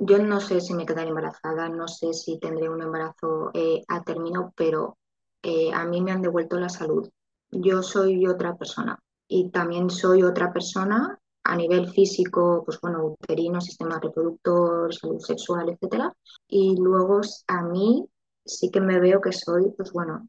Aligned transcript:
yo 0.00 0.18
no 0.18 0.40
sé 0.40 0.60
si 0.60 0.74
me 0.74 0.86
quedaré 0.86 1.08
embarazada, 1.08 1.68
no 1.68 1.86
sé 1.86 2.14
si 2.14 2.38
tendré 2.38 2.68
un 2.68 2.82
embarazo 2.82 3.50
eh, 3.52 3.84
a 3.88 4.02
término, 4.02 4.52
pero 4.56 4.96
eh, 5.42 5.70
a 5.72 5.84
mí 5.84 6.00
me 6.00 6.12
han 6.12 6.22
devuelto 6.22 6.58
la 6.58 6.70
salud. 6.70 7.08
Yo 7.50 7.82
soy 7.82 8.26
otra 8.26 8.56
persona 8.56 8.98
y 9.28 9.50
también 9.50 9.90
soy 9.90 10.22
otra 10.22 10.52
persona 10.52 11.18
a 11.44 11.56
nivel 11.56 11.90
físico, 11.90 12.62
pues 12.64 12.80
bueno, 12.80 13.04
uterino, 13.04 13.60
sistema 13.60 13.98
reproductor, 14.00 14.94
salud 14.94 15.20
sexual, 15.20 15.68
etcétera. 15.68 16.12
Y 16.48 16.76
luego 16.76 17.20
a 17.48 17.62
mí 17.62 18.06
sí 18.44 18.70
que 18.70 18.80
me 18.80 19.00
veo 19.00 19.20
que 19.20 19.32
soy, 19.32 19.70
pues 19.76 19.92
bueno, 19.92 20.28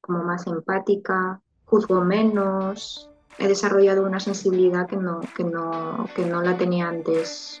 como 0.00 0.22
más 0.22 0.46
empática, 0.46 1.40
juzgo 1.64 2.00
menos, 2.00 3.10
he 3.38 3.48
desarrollado 3.48 4.06
una 4.06 4.20
sensibilidad 4.20 4.86
que 4.86 4.96
no, 4.96 5.20
que 5.36 5.44
no, 5.44 6.08
que 6.14 6.24
no 6.24 6.42
la 6.42 6.56
tenía 6.56 6.88
antes. 6.88 7.60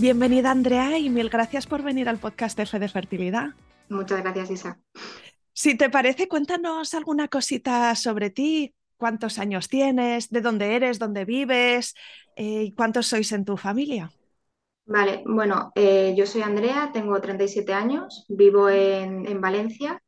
Bienvenida 0.00 0.52
Andrea 0.52 0.96
y 0.96 1.10
mil 1.10 1.28
gracias 1.28 1.66
por 1.66 1.82
venir 1.82 2.08
al 2.08 2.18
podcast 2.18 2.56
de 2.56 2.66
Fe 2.66 2.78
de 2.78 2.88
Fertilidad. 2.88 3.48
Muchas 3.88 4.22
gracias 4.22 4.48
Isa. 4.52 4.78
Si 5.52 5.76
te 5.76 5.90
parece, 5.90 6.28
cuéntanos 6.28 6.94
alguna 6.94 7.26
cosita 7.26 7.92
sobre 7.96 8.30
ti, 8.30 8.72
cuántos 8.96 9.40
años 9.40 9.68
tienes, 9.68 10.30
de 10.30 10.40
dónde 10.40 10.76
eres, 10.76 11.00
dónde 11.00 11.24
vives 11.24 11.96
eh, 12.36 12.62
y 12.62 12.72
cuántos 12.74 13.08
sois 13.08 13.32
en 13.32 13.44
tu 13.44 13.56
familia. 13.56 14.12
Vale, 14.86 15.24
bueno, 15.26 15.72
eh, 15.74 16.14
yo 16.16 16.26
soy 16.26 16.42
Andrea, 16.42 16.90
tengo 16.92 17.20
37 17.20 17.74
años, 17.74 18.24
vivo 18.28 18.70
en, 18.70 19.40
Valencia, 19.40 20.00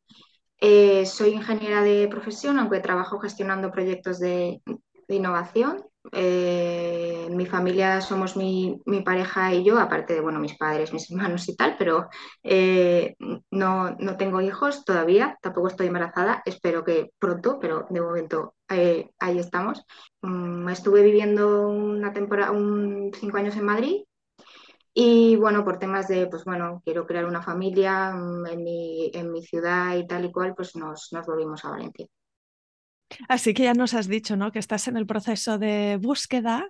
eh, 0.60 1.04
soy 1.04 1.30
ingeniera 1.30 1.82
de 1.82 2.06
profesión, 2.06 2.60
aunque 2.60 2.78
trabajo 2.78 3.18
gestionando 3.18 3.72
proyectos 3.72 4.20
de, 4.20 4.62
de 5.08 5.14
innovación 5.16 5.89
eh, 6.12 7.28
mi 7.30 7.46
familia 7.46 8.00
somos 8.00 8.36
mi, 8.36 8.80
pareja 9.04 9.54
y 9.54 9.64
yo, 9.64 9.78
aparte 9.78 10.14
de 10.14 10.20
bueno, 10.20 10.40
mis 10.40 10.56
padres, 10.56 10.92
mis 10.92 11.10
hermanos 11.10 11.48
y 11.48 11.56
tal, 11.56 11.76
pero 11.78 12.08
eh, 12.42 13.16
no, 13.50 13.90
no, 13.98 14.16
tengo 14.16 14.40
hijos 14.40 14.84
todavía, 14.84 15.38
tampoco 15.42 15.68
estoy 15.68 15.88
embarazada, 15.88 16.42
espero 16.44 16.84
que 16.84 17.12
pronto, 17.18 17.58
pero 17.60 17.86
de 17.90 18.00
momento 18.00 18.54
eh, 18.68 19.10
ahí 19.18 19.38
estamos. 19.38 19.84
Mm, 20.22 20.68
estuve 20.70 21.02
viviendo 21.02 21.68
una 21.68 22.12
temporada, 22.12 22.52
un, 22.52 23.10
cinco 23.14 23.36
años 23.38 23.56
en 23.56 23.64
Madrid 23.64 24.02
y 24.94 25.36
bueno, 25.36 25.64
por 25.64 25.78
temas 25.78 26.08
de, 26.08 26.26
pues 26.26 26.44
bueno, 26.44 26.82
quiero 26.84 27.06
crear 27.06 27.24
una 27.24 27.42
familia 27.42 28.12
mm, 28.12 28.46
en 28.46 28.64
mi, 28.64 29.10
en 29.14 29.32
mi 29.32 29.42
ciudad 29.42 29.96
y 29.96 30.06
tal 30.06 30.24
y 30.24 30.32
cual, 30.32 30.54
pues 30.54 30.76
nos, 30.76 31.12
nos 31.12 31.26
volvimos 31.26 31.64
a 31.64 31.70
Valencia. 31.70 32.06
Así 33.28 33.54
que 33.54 33.64
ya 33.64 33.74
nos 33.74 33.94
has 33.94 34.08
dicho 34.08 34.36
¿no? 34.36 34.52
que 34.52 34.58
estás 34.58 34.88
en 34.88 34.96
el 34.96 35.06
proceso 35.06 35.58
de 35.58 35.98
búsqueda 36.00 36.68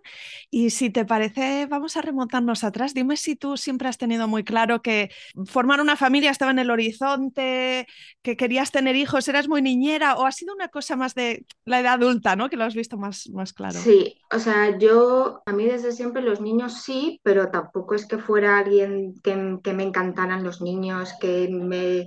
y 0.50 0.70
si 0.70 0.90
te 0.90 1.04
parece, 1.04 1.66
vamos 1.66 1.96
a 1.96 2.02
remontarnos 2.02 2.64
atrás. 2.64 2.94
Dime 2.94 3.16
si 3.16 3.36
tú 3.36 3.56
siempre 3.56 3.88
has 3.88 3.98
tenido 3.98 4.28
muy 4.28 4.44
claro 4.44 4.82
que 4.82 5.10
formar 5.46 5.80
una 5.80 5.96
familia 5.96 6.30
estaba 6.30 6.50
en 6.50 6.58
el 6.58 6.70
horizonte, 6.70 7.86
que 8.22 8.36
querías 8.36 8.70
tener 8.70 8.96
hijos, 8.96 9.28
eras 9.28 9.48
muy 9.48 9.62
niñera 9.62 10.16
o 10.16 10.26
ha 10.26 10.32
sido 10.32 10.54
una 10.54 10.68
cosa 10.68 10.96
más 10.96 11.14
de 11.14 11.44
la 11.64 11.80
edad 11.80 11.94
adulta, 11.94 12.36
¿no? 12.36 12.48
que 12.48 12.56
lo 12.56 12.64
has 12.64 12.74
visto 12.74 12.96
más, 12.96 13.28
más 13.30 13.52
claro. 13.52 13.78
Sí, 13.78 14.18
o 14.32 14.38
sea, 14.38 14.78
yo, 14.78 15.42
a 15.46 15.52
mí 15.52 15.66
desde 15.66 15.92
siempre 15.92 16.22
los 16.22 16.40
niños 16.40 16.82
sí, 16.82 17.20
pero 17.22 17.50
tampoco 17.50 17.94
es 17.94 18.06
que 18.06 18.18
fuera 18.18 18.58
alguien 18.58 19.14
que, 19.22 19.58
que 19.62 19.72
me 19.72 19.82
encantaran 19.82 20.44
los 20.44 20.60
niños, 20.60 21.14
que 21.20 21.48
me 21.50 22.06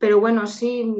pero 0.00 0.18
bueno, 0.18 0.46
sí, 0.46 0.90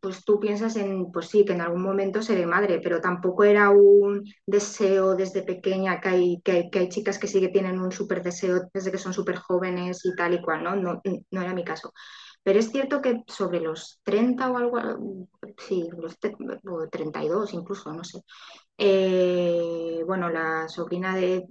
pues 0.00 0.24
tú 0.24 0.40
piensas 0.40 0.74
en, 0.74 1.12
pues 1.12 1.28
sí, 1.28 1.44
que 1.44 1.52
en 1.52 1.60
algún 1.60 1.82
momento 1.82 2.20
seré 2.20 2.46
madre, 2.46 2.80
pero 2.82 3.00
tampoco 3.00 3.44
era 3.44 3.70
un 3.70 4.24
deseo 4.44 5.14
desde 5.14 5.42
pequeña, 5.44 6.00
que 6.00 6.08
hay, 6.08 6.40
que 6.42 6.68
hay, 6.74 6.88
chicas 6.88 7.20
que 7.20 7.28
sí 7.28 7.38
que 7.40 7.50
tienen 7.50 7.80
un 7.80 7.92
súper 7.92 8.24
deseo 8.24 8.68
desde 8.74 8.90
que 8.90 8.98
son 8.98 9.14
súper 9.14 9.36
jóvenes 9.36 10.04
y 10.04 10.16
tal 10.16 10.34
y 10.34 10.42
cual, 10.42 10.64
¿no? 10.64 10.74
¿no? 10.74 11.00
No 11.30 11.42
era 11.42 11.54
mi 11.54 11.62
caso. 11.62 11.92
Pero 12.42 12.58
es 12.58 12.72
cierto 12.72 13.00
que 13.00 13.22
sobre 13.28 13.60
los 13.60 14.00
30 14.02 14.50
o 14.50 14.56
algo, 14.56 14.80
sí, 15.56 15.88
los 15.96 16.18
32 16.90 17.54
incluso, 17.54 17.92
no 17.92 18.02
sé. 18.02 18.22
Eh, 18.78 20.02
bueno, 20.06 20.28
la 20.28 20.68
sobrina 20.68 21.14
de, 21.14 21.44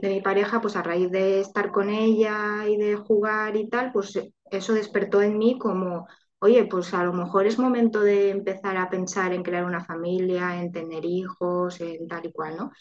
de 0.00 0.08
mi 0.08 0.20
pareja, 0.20 0.60
pues 0.60 0.76
a 0.76 0.82
raíz 0.82 1.10
de 1.10 1.40
estar 1.40 1.70
con 1.70 1.90
ella 1.90 2.66
y 2.68 2.76
de 2.76 2.96
jugar 2.96 3.56
y 3.56 3.68
tal, 3.68 3.92
pues 3.92 4.18
eso 4.50 4.72
despertó 4.72 5.22
en 5.22 5.38
mí 5.38 5.58
como, 5.58 6.06
oye, 6.40 6.64
pues 6.64 6.94
a 6.94 7.04
lo 7.04 7.12
mejor 7.12 7.46
es 7.46 7.58
momento 7.58 8.00
de 8.00 8.30
empezar 8.30 8.76
a 8.76 8.90
pensar 8.90 9.32
en 9.32 9.42
crear 9.42 9.64
una 9.64 9.84
familia, 9.84 10.60
en 10.60 10.72
tener 10.72 11.04
hijos, 11.04 11.80
en 11.80 12.06
tal 12.08 12.26
y 12.26 12.32
cual, 12.32 12.56
¿no? 12.56 12.72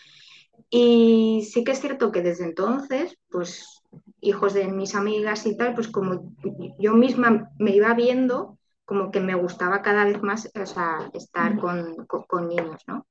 Y 0.70 1.48
sí 1.52 1.64
que 1.64 1.72
es 1.72 1.80
cierto 1.80 2.12
que 2.12 2.22
desde 2.22 2.46
entonces, 2.46 3.18
pues 3.30 3.84
hijos 4.22 4.54
de 4.54 4.68
mis 4.68 4.96
amigas 4.96 5.46
y 5.46 5.58
tal, 5.58 5.74
pues 5.74 5.88
como 5.88 6.34
yo 6.80 6.94
misma 6.94 7.50
me 7.58 7.72
iba 7.72 7.94
viendo 7.94 8.58
como 8.86 9.12
que 9.12 9.20
me 9.20 9.36
gustaba 9.36 9.84
cada 9.84 10.04
vez 10.06 10.20
más 10.24 10.52
o 10.60 10.66
sea, 10.66 11.12
estar 11.14 11.60
con, 11.60 12.08
con, 12.08 12.48
niños, 12.48 12.82
¿no? 12.88 13.06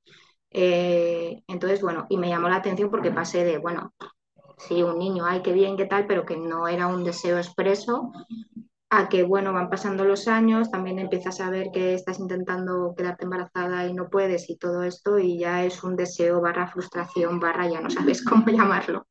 Eh, 0.51 1.43
entonces, 1.47 1.81
bueno, 1.81 2.07
y 2.09 2.17
me 2.17 2.29
llamó 2.29 2.49
la 2.49 2.57
atención 2.57 2.89
porque 2.89 3.11
pasé 3.11 3.43
de, 3.43 3.57
bueno, 3.57 3.93
sí, 4.57 4.81
un 4.83 4.97
niño, 4.97 5.25
ay, 5.25 5.41
qué 5.41 5.53
bien, 5.53 5.77
qué 5.77 5.85
tal, 5.85 6.07
pero 6.07 6.25
que 6.25 6.37
no 6.37 6.67
era 6.67 6.87
un 6.87 7.03
deseo 7.03 7.37
expreso, 7.37 8.11
a 8.89 9.07
que, 9.07 9.23
bueno, 9.23 9.53
van 9.53 9.69
pasando 9.69 10.03
los 10.03 10.27
años, 10.27 10.71
también 10.71 10.97
empiezas 10.97 11.39
a 11.41 11.49
ver 11.51 11.67
que 11.71 11.93
estás 11.93 12.19
intentando 12.19 12.95
quedarte 12.97 13.25
embarazada 13.25 13.85
y 13.85 13.93
no 13.93 14.09
puedes 14.09 14.49
y 14.49 14.57
todo 14.57 14.83
esto, 14.83 15.19
y 15.19 15.37
ya 15.37 15.63
es 15.63 15.83
un 15.83 15.95
deseo 15.95 16.41
barra 16.41 16.67
frustración, 16.67 17.39
barra 17.39 17.69
ya 17.69 17.81
no 17.81 17.89
sabes 17.89 18.23
cómo 18.25 18.47
llamarlo. 18.47 19.05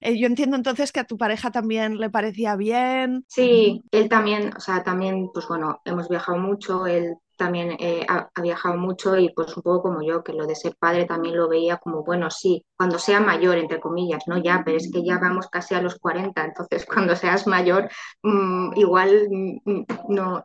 Eh, 0.00 0.18
yo 0.18 0.26
entiendo 0.26 0.56
entonces 0.56 0.92
que 0.92 1.00
a 1.00 1.06
tu 1.06 1.16
pareja 1.16 1.50
también 1.50 1.98
le 1.98 2.10
parecía 2.10 2.56
bien. 2.56 3.24
Sí, 3.28 3.82
él 3.90 4.08
también, 4.08 4.52
o 4.56 4.60
sea, 4.60 4.82
también, 4.82 5.30
pues 5.32 5.46
bueno, 5.48 5.80
hemos 5.84 6.08
viajado 6.08 6.38
mucho, 6.38 6.86
él 6.86 7.16
también 7.36 7.76
eh, 7.78 8.06
ha, 8.08 8.28
viajado 8.40 8.76
mucho 8.76 9.16
y 9.18 9.30
pues 9.30 9.56
un 9.56 9.62
poco 9.62 9.82
como 9.82 10.02
yo, 10.02 10.22
que 10.22 10.32
lo 10.32 10.46
de 10.46 10.54
ser 10.54 10.76
padre 10.78 11.04
también 11.06 11.36
lo 11.36 11.48
veía 11.48 11.78
como, 11.78 12.04
bueno, 12.04 12.30
sí, 12.30 12.64
cuando 12.76 12.98
sea 12.98 13.20
mayor, 13.20 13.58
entre 13.58 13.80
comillas, 13.80 14.24
¿no? 14.26 14.38
Ya, 14.38 14.62
pero 14.64 14.76
es 14.76 14.90
que 14.92 15.04
ya 15.04 15.18
vamos 15.18 15.48
casi 15.48 15.74
a 15.74 15.82
los 15.82 15.98
40, 15.98 16.44
entonces 16.44 16.86
cuando 16.86 17.16
seas 17.16 17.46
mayor, 17.46 17.88
mmm, 18.22 18.72
igual 18.76 19.28
mmm, 19.30 19.84
no, 20.08 20.44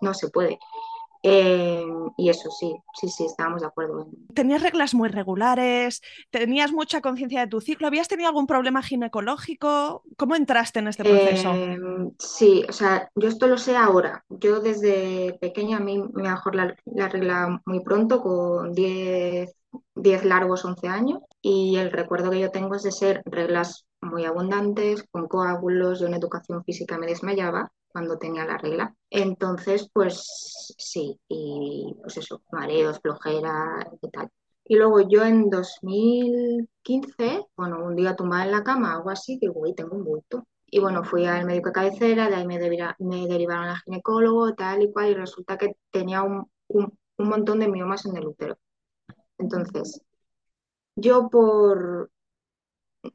no 0.00 0.14
se 0.14 0.28
puede. 0.30 0.58
Eh, 1.22 1.84
y 2.16 2.30
eso 2.30 2.50
sí, 2.50 2.74
sí, 2.94 3.08
sí, 3.08 3.26
estábamos 3.26 3.60
de 3.60 3.66
acuerdo. 3.66 4.08
¿Tenías 4.34 4.62
reglas 4.62 4.94
muy 4.94 5.08
regulares? 5.08 6.00
¿Tenías 6.30 6.72
mucha 6.72 7.00
conciencia 7.00 7.40
de 7.40 7.46
tu 7.46 7.60
ciclo? 7.60 7.86
¿Habías 7.86 8.08
tenido 8.08 8.28
algún 8.28 8.46
problema 8.46 8.82
ginecológico? 8.82 10.02
¿Cómo 10.16 10.34
entraste 10.34 10.78
en 10.78 10.88
este 10.88 11.04
proceso? 11.04 11.52
Eh, 11.52 11.78
sí, 12.18 12.64
o 12.68 12.72
sea, 12.72 13.10
yo 13.14 13.28
esto 13.28 13.46
lo 13.46 13.58
sé 13.58 13.76
ahora. 13.76 14.24
Yo 14.28 14.60
desde 14.60 15.36
pequeña 15.40 15.76
a 15.76 15.80
mí 15.80 15.98
me 16.12 16.22
mejor 16.22 16.54
la, 16.54 16.74
la 16.86 17.08
regla 17.08 17.60
muy 17.66 17.80
pronto, 17.80 18.22
con 18.22 18.72
10, 18.72 19.54
10 19.94 20.24
largos, 20.24 20.64
11 20.64 20.88
años, 20.88 21.20
y 21.42 21.76
el 21.76 21.90
recuerdo 21.90 22.30
que 22.30 22.40
yo 22.40 22.50
tengo 22.50 22.74
es 22.74 22.82
de 22.82 22.92
ser 22.92 23.22
reglas 23.26 23.86
muy 24.00 24.24
abundantes, 24.24 25.04
con 25.10 25.28
coágulos, 25.28 26.00
de 26.00 26.06
una 26.06 26.16
educación 26.16 26.64
física 26.64 26.96
me 26.98 27.06
desmayaba 27.06 27.70
cuando 27.92 28.18
tenía 28.18 28.44
la 28.44 28.58
regla. 28.58 28.94
Entonces, 29.10 29.88
pues 29.92 30.74
sí, 30.78 31.18
y 31.28 31.94
pues 32.02 32.16
eso, 32.18 32.42
mareos, 32.52 33.00
flojera 33.00 33.86
y 34.00 34.10
tal. 34.10 34.28
Y 34.64 34.76
luego 34.76 35.00
yo 35.00 35.24
en 35.24 35.50
2015, 35.50 37.46
bueno, 37.56 37.84
un 37.84 37.96
día 37.96 38.14
tumbada 38.16 38.44
en 38.44 38.52
la 38.52 38.62
cama, 38.64 38.94
algo 38.94 39.10
así, 39.10 39.38
digo, 39.40 39.60
uy, 39.60 39.74
tengo 39.74 39.96
un 39.96 40.04
bulto. 40.04 40.44
Y 40.66 40.78
bueno, 40.80 41.02
fui 41.04 41.26
al 41.26 41.44
médico 41.46 41.70
de 41.70 41.72
cabecera, 41.72 42.28
de 42.28 42.36
ahí 42.36 42.46
me, 42.46 42.58
me 42.58 43.26
derivaron 43.26 43.68
al 43.68 43.78
ginecólogo, 43.78 44.54
tal 44.54 44.82
y 44.82 44.92
cual, 44.92 45.10
y 45.10 45.14
resulta 45.14 45.58
que 45.58 45.76
tenía 45.90 46.22
un, 46.22 46.48
un, 46.68 46.96
un 47.18 47.28
montón 47.28 47.58
de 47.58 47.68
miomas 47.68 48.06
en 48.06 48.16
el 48.16 48.26
útero. 48.28 48.56
Entonces, 49.38 50.02
yo 50.96 51.28
por, 51.30 52.10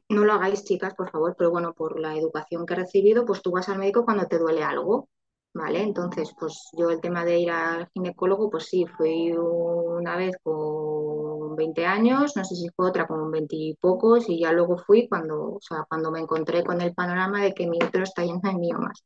no 0.08 0.24
lo 0.24 0.32
hagáis 0.32 0.64
chicas, 0.64 0.94
por 0.94 1.10
favor, 1.10 1.34
pero 1.38 1.50
bueno, 1.50 1.74
por 1.74 2.00
la 2.00 2.16
educación 2.16 2.66
que 2.66 2.74
he 2.74 2.76
recibido, 2.76 3.24
pues 3.24 3.42
tú 3.42 3.52
vas 3.52 3.68
al 3.68 3.78
médico 3.78 4.04
cuando 4.04 4.26
te 4.26 4.38
duele 4.38 4.62
algo, 4.64 5.08
¿vale? 5.54 5.82
Entonces, 5.82 6.34
pues 6.38 6.70
yo 6.76 6.90
el 6.90 7.00
tema 7.00 7.24
de 7.24 7.38
ir 7.40 7.50
al 7.50 7.88
ginecólogo, 7.94 8.50
pues 8.50 8.66
sí, 8.66 8.86
fui 8.86 9.32
una 9.32 10.16
vez 10.16 10.36
con 10.42 11.56
20 11.56 11.86
años, 11.86 12.36
no 12.36 12.44
sé 12.44 12.54
si 12.56 12.68
fue 12.76 12.88
otra 12.88 13.06
con 13.06 13.30
20 13.30 13.56
y 13.56 13.74
pocos, 13.74 14.28
y 14.28 14.40
ya 14.40 14.52
luego 14.52 14.78
fui 14.78 15.08
cuando, 15.08 15.54
o 15.54 15.60
sea, 15.60 15.84
cuando 15.88 16.10
me 16.10 16.20
encontré 16.20 16.64
con 16.64 16.80
el 16.80 16.94
panorama 16.94 17.42
de 17.42 17.54
que 17.54 17.66
mi 17.66 17.78
útero 17.78 18.04
está 18.04 18.22
lleno 18.24 18.40
de 18.42 18.54
miomas. 18.54 19.04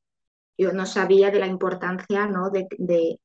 Yo 0.59 0.73
no 0.73 0.87
sabía 0.87 1.31
de 1.31 1.41
la 1.41 1.47
importancia, 1.47 2.27
¿no? 2.27 2.51
de, 2.51 2.67
de, 2.79 3.21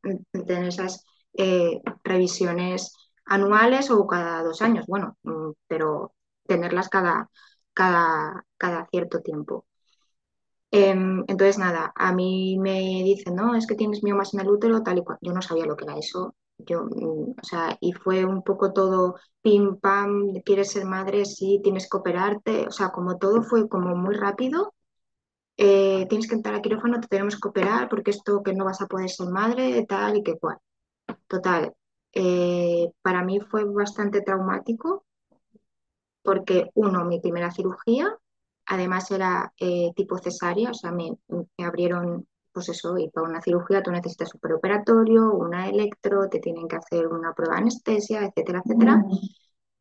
tener 0.45 0.67
esas 0.69 1.05
eh, 1.33 1.81
revisiones 2.03 2.93
anuales 3.25 3.91
o 3.91 4.07
cada 4.07 4.43
dos 4.43 4.61
años, 4.61 4.85
bueno, 4.87 5.17
pero 5.67 6.13
tenerlas 6.47 6.89
cada, 6.89 7.29
cada, 7.73 8.45
cada 8.57 8.87
cierto 8.91 9.21
tiempo. 9.21 9.65
Eh, 10.71 10.89
entonces, 10.91 11.57
nada, 11.57 11.91
a 11.95 12.13
mí 12.13 12.57
me 12.59 12.79
dicen, 13.03 13.35
no, 13.35 13.55
es 13.55 13.65
que 13.67 13.75
tienes 13.75 14.03
miomas 14.03 14.33
en 14.33 14.41
el 14.41 14.49
útero, 14.49 14.83
tal 14.83 14.97
y 14.99 15.03
cual. 15.03 15.17
Yo 15.21 15.31
no 15.33 15.41
sabía 15.41 15.65
lo 15.65 15.75
que 15.77 15.85
era 15.85 15.97
eso. 15.97 16.35
Yo, 16.57 16.83
o 16.83 17.35
sea, 17.43 17.77
y 17.81 17.93
fue 17.93 18.25
un 18.25 18.41
poco 18.43 18.73
todo 18.73 19.15
pim 19.41 19.77
pam, 19.77 20.33
quieres 20.45 20.71
ser 20.71 20.85
madre, 20.85 21.25
sí, 21.25 21.59
tienes 21.63 21.89
que 21.89 21.97
operarte, 21.97 22.67
o 22.67 22.71
sea, 22.71 22.89
como 22.91 23.17
todo 23.17 23.43
fue 23.43 23.67
como 23.69 23.95
muy 23.95 24.15
rápido. 24.15 24.73
Eh, 25.57 26.07
tienes 26.09 26.27
que 26.29 26.35
entrar 26.35 26.55
a 26.55 26.61
quirófano, 26.61 26.99
te 27.01 27.07
tenemos 27.09 27.39
que 27.39 27.47
operar 27.49 27.89
porque 27.89 28.11
esto 28.11 28.43
que 28.43 28.53
no 28.53 28.65
vas 28.65 28.81
a 28.81 28.87
poder 28.87 29.09
ser 29.09 29.29
madre, 29.29 29.85
tal 29.87 30.17
y 30.17 30.23
que 30.23 30.37
cual. 30.39 30.57
Total, 31.27 31.73
eh, 32.13 32.91
para 33.01 33.23
mí 33.23 33.39
fue 33.41 33.65
bastante 33.65 34.21
traumático 34.21 35.05
porque 36.25 36.71
uno, 36.73 37.05
mi 37.05 37.19
primera 37.21 37.51
cirugía, 37.51 38.17
además 38.65 39.11
era 39.11 39.53
eh, 39.59 39.91
tipo 39.95 40.17
cesárea, 40.17 40.71
o 40.71 40.73
sea, 40.73 40.91
me, 40.91 41.17
me, 41.27 41.65
abrieron, 41.65 42.27
pues 42.51 42.69
eso, 42.69 42.97
y 42.97 43.09
para 43.09 43.27
una 43.27 43.41
cirugía 43.41 43.83
tú 43.83 43.91
necesitas 43.91 44.33
un 44.33 44.41
preoperatorio, 44.41 45.31
una 45.31 45.69
electro, 45.69 46.27
te 46.29 46.39
tienen 46.39 46.67
que 46.67 46.77
hacer 46.77 47.07
una 47.07 47.33
prueba 47.33 47.55
de 47.55 47.61
anestesia, 47.61 48.25
etcétera, 48.25 48.61
etcétera. 48.65 48.97
Mm. 48.97 49.19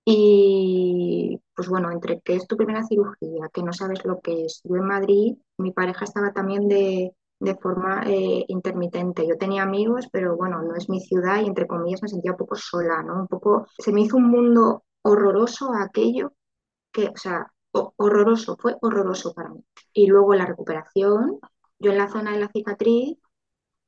Y 0.07 1.41
pues 1.57 1.69
bueno, 1.69 1.91
entre 1.91 2.21
que 2.21 2.35
es 2.35 2.47
tu 2.47 2.57
primera 2.57 2.85
cirugía, 2.85 3.49
que 3.53 3.63
no 3.63 3.73
sabes 3.73 4.05
lo 4.05 4.21
que 4.21 4.45
es, 4.45 4.61
yo 4.65 4.77
en 4.77 4.85
Madrid, 4.87 5.37
mi 5.57 5.73
pareja 5.73 6.05
estaba 6.05 6.33
también 6.33 6.69
de, 6.69 7.15
de 7.41 7.55
forma 7.57 8.03
eh, 8.07 8.45
intermitente. 8.49 9.27
Yo 9.27 9.37
tenía 9.39 9.63
amigos, 9.63 10.09
pero 10.13 10.37
bueno, 10.37 10.63
no 10.63 10.75
es 10.77 10.89
mi 10.89 11.01
ciudad 11.01 11.41
y 11.41 11.47
entre 11.47 11.67
comillas 11.67 12.03
me 12.03 12.09
sentía 12.09 12.33
un 12.33 12.37
poco 12.37 12.57
sola, 12.57 13.03
¿no? 13.03 13.21
Un 13.21 13.29
poco, 13.29 13.67
se 13.79 13.93
me 13.93 14.03
hizo 14.03 14.17
un 14.17 14.29
mundo 14.29 14.85
horroroso 15.05 15.73
aquello 15.75 16.33
que, 16.93 17.07
o 17.09 17.17
sea, 17.17 17.47
horroroso, 17.73 18.57
fue 18.59 18.77
horroroso 18.83 19.35
para 19.35 19.51
mí. 19.51 19.65
Y 19.93 20.07
luego 20.09 20.35
la 20.35 20.47
recuperación, 20.47 21.41
yo 21.79 21.93
en 21.93 21.99
la 21.99 22.09
zona 22.11 22.33
de 22.33 22.41
la 22.41 22.49
cicatriz, 22.49 23.19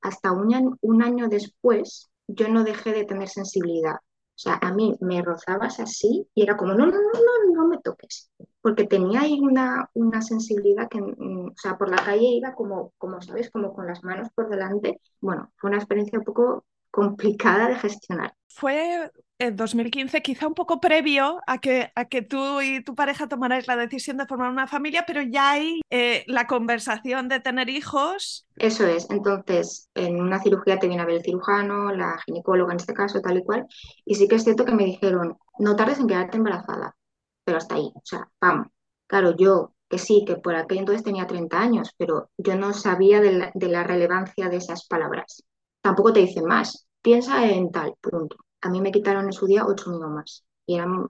hasta 0.02 0.32
un 0.32 0.54
año, 0.54 0.76
un 0.82 1.02
año 1.02 1.28
después, 1.28 2.10
yo 2.28 2.48
no 2.48 2.64
dejé 2.64 2.92
de 2.92 3.04
tener 3.04 3.28
sensibilidad. 3.28 3.96
O 3.96 4.38
sea, 4.38 4.58
a 4.60 4.72
mí 4.72 4.94
me 5.00 5.22
rozabas 5.22 5.80
así 5.80 6.28
y 6.34 6.42
era 6.42 6.56
como, 6.58 6.74
no, 6.74 6.86
no, 6.86 6.92
no, 6.92 7.12
no, 7.12 7.54
no 7.54 7.68
me 7.68 7.78
toques. 7.78 8.30
Porque 8.60 8.84
tenía 8.86 9.22
ahí 9.22 9.40
una, 9.40 9.88
una 9.94 10.20
sensibilidad 10.20 10.88
que, 10.88 11.00
o 11.00 11.52
sea, 11.56 11.78
por 11.78 11.90
la 11.90 11.96
calle 12.04 12.26
iba 12.26 12.54
como, 12.54 12.92
como, 12.98 13.20
¿sabes? 13.22 13.50
Como 13.50 13.72
con 13.74 13.86
las 13.86 14.04
manos 14.04 14.28
por 14.34 14.48
delante. 14.50 15.00
Bueno, 15.20 15.50
fue 15.56 15.70
una 15.70 15.78
experiencia 15.78 16.18
un 16.18 16.24
poco 16.24 16.66
complicada 16.96 17.68
de 17.68 17.74
gestionar. 17.76 18.32
Fue 18.48 19.10
en 19.38 19.54
2015, 19.54 20.22
quizá 20.22 20.46
un 20.46 20.54
poco 20.54 20.80
previo 20.80 21.40
a 21.46 21.58
que, 21.58 21.92
a 21.94 22.06
que 22.06 22.22
tú 22.22 22.62
y 22.62 22.82
tu 22.82 22.94
pareja 22.94 23.28
tomarais 23.28 23.68
la 23.68 23.76
decisión 23.76 24.16
de 24.16 24.24
formar 24.24 24.50
una 24.50 24.66
familia, 24.66 25.04
pero 25.06 25.20
ya 25.20 25.50
hay 25.50 25.82
eh, 25.90 26.24
la 26.26 26.46
conversación 26.46 27.28
de 27.28 27.40
tener 27.40 27.68
hijos. 27.68 28.46
Eso 28.56 28.86
es, 28.86 29.10
entonces 29.10 29.90
en 29.94 30.22
una 30.22 30.42
cirugía 30.42 30.78
te 30.78 30.88
viene 30.88 31.02
a 31.02 31.06
ver 31.06 31.16
el 31.16 31.22
cirujano, 31.22 31.92
la 31.92 32.18
ginecóloga 32.24 32.72
en 32.72 32.80
este 32.80 32.94
caso, 32.94 33.20
tal 33.20 33.36
y 33.36 33.44
cual, 33.44 33.66
y 34.06 34.14
sí 34.14 34.26
que 34.26 34.36
es 34.36 34.44
cierto 34.44 34.64
que 34.64 34.72
me 34.72 34.86
dijeron, 34.86 35.36
no 35.58 35.76
tardes 35.76 35.98
en 35.98 36.06
quedarte 36.06 36.38
embarazada, 36.38 36.96
pero 37.44 37.58
hasta 37.58 37.74
ahí, 37.74 37.92
o 37.94 38.02
sea, 38.04 38.26
pam. 38.38 38.70
Claro, 39.06 39.36
yo 39.36 39.74
que 39.90 39.98
sí, 39.98 40.24
que 40.26 40.36
por 40.36 40.56
aquel 40.56 40.78
entonces 40.78 41.04
tenía 41.04 41.26
30 41.26 41.60
años, 41.60 41.94
pero 41.98 42.30
yo 42.38 42.56
no 42.56 42.72
sabía 42.72 43.20
de 43.20 43.32
la, 43.32 43.50
de 43.54 43.68
la 43.68 43.84
relevancia 43.84 44.48
de 44.48 44.56
esas 44.56 44.86
palabras. 44.86 45.44
Tampoco 45.82 46.12
te 46.12 46.20
dicen 46.20 46.44
más, 46.44 46.85
piensa 47.06 47.46
en 47.48 47.70
tal, 47.70 47.94
punto 48.00 48.36
a 48.66 48.70
mí 48.70 48.80
me 48.80 48.92
quitaron 48.92 49.26
en 49.26 49.32
su 49.32 49.46
día 49.46 49.64
8 49.66 49.90
miomas 49.90 50.44
y 50.66 50.74
eran 50.74 51.08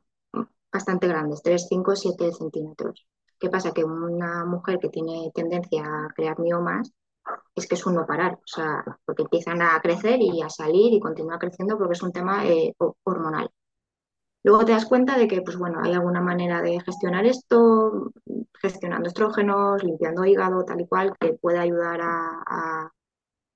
bastante 0.72 1.08
grandes, 1.08 1.42
3, 1.42 1.66
5, 1.68 1.96
7 1.96 2.32
centímetros. 2.32 3.06
¿Qué 3.38 3.48
pasa? 3.48 3.72
Que 3.72 3.84
una 3.84 4.44
mujer 4.44 4.78
que 4.78 4.88
tiene 4.88 5.30
tendencia 5.34 5.82
a 5.84 6.08
crear 6.14 6.38
miomas 6.38 6.92
es 7.54 7.66
que 7.66 7.74
es 7.74 7.86
un 7.86 7.94
no 7.94 8.06
parar, 8.06 8.34
o 8.34 8.46
sea, 8.46 8.84
porque 9.04 9.22
empiezan 9.22 9.62
a 9.62 9.80
crecer 9.80 10.20
y 10.20 10.42
a 10.42 10.50
salir 10.50 10.92
y 10.92 11.00
continúa 11.00 11.38
creciendo 11.38 11.76
porque 11.78 11.94
es 11.94 12.02
un 12.02 12.12
tema 12.12 12.46
eh, 12.46 12.74
hormonal. 13.04 13.50
Luego 14.42 14.64
te 14.64 14.72
das 14.72 14.86
cuenta 14.86 15.18
de 15.18 15.26
que, 15.26 15.42
pues 15.42 15.56
bueno, 15.56 15.80
hay 15.82 15.92
alguna 15.92 16.20
manera 16.20 16.62
de 16.62 16.80
gestionar 16.80 17.26
esto, 17.26 18.12
gestionando 18.60 19.08
estrógenos, 19.08 19.82
limpiando 19.82 20.24
hígado, 20.24 20.64
tal 20.64 20.80
y 20.80 20.86
cual, 20.86 21.14
que 21.18 21.34
puede 21.34 21.58
ayudar 21.58 22.00
a... 22.02 22.42
A, 22.46 22.92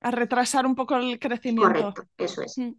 a 0.00 0.10
retrasar 0.10 0.66
un 0.66 0.74
poco 0.74 0.96
el 0.96 1.18
crecimiento. 1.18 1.72
Correcto, 1.72 2.02
eso 2.16 2.42
es. 2.42 2.58
Mm. 2.58 2.72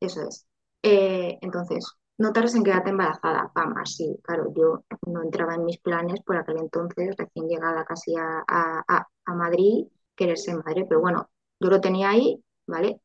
Eso 0.00 0.22
es. 0.22 0.46
Eh, 0.82 1.38
entonces, 1.40 1.92
no 2.18 2.32
tardes 2.32 2.54
en 2.54 2.64
quedarte 2.64 2.90
embarazada, 2.90 3.50
pam, 3.54 3.76
así, 3.78 4.18
claro, 4.22 4.52
yo 4.54 4.84
no 5.06 5.22
entraba 5.22 5.54
en 5.54 5.64
mis 5.64 5.78
planes 5.78 6.20
por 6.22 6.36
aquel 6.36 6.58
entonces, 6.58 7.16
recién 7.16 7.48
llegada 7.48 7.84
casi 7.84 8.14
a, 8.16 8.44
a, 8.46 9.06
a 9.24 9.34
Madrid, 9.34 9.86
querer 10.14 10.38
ser 10.38 10.56
madre, 10.56 10.84
pero 10.88 11.00
bueno, 11.00 11.30
yo 11.60 11.70
lo 11.70 11.80
tenía 11.80 12.10
ahí, 12.10 12.42
¿vale? 12.66 13.00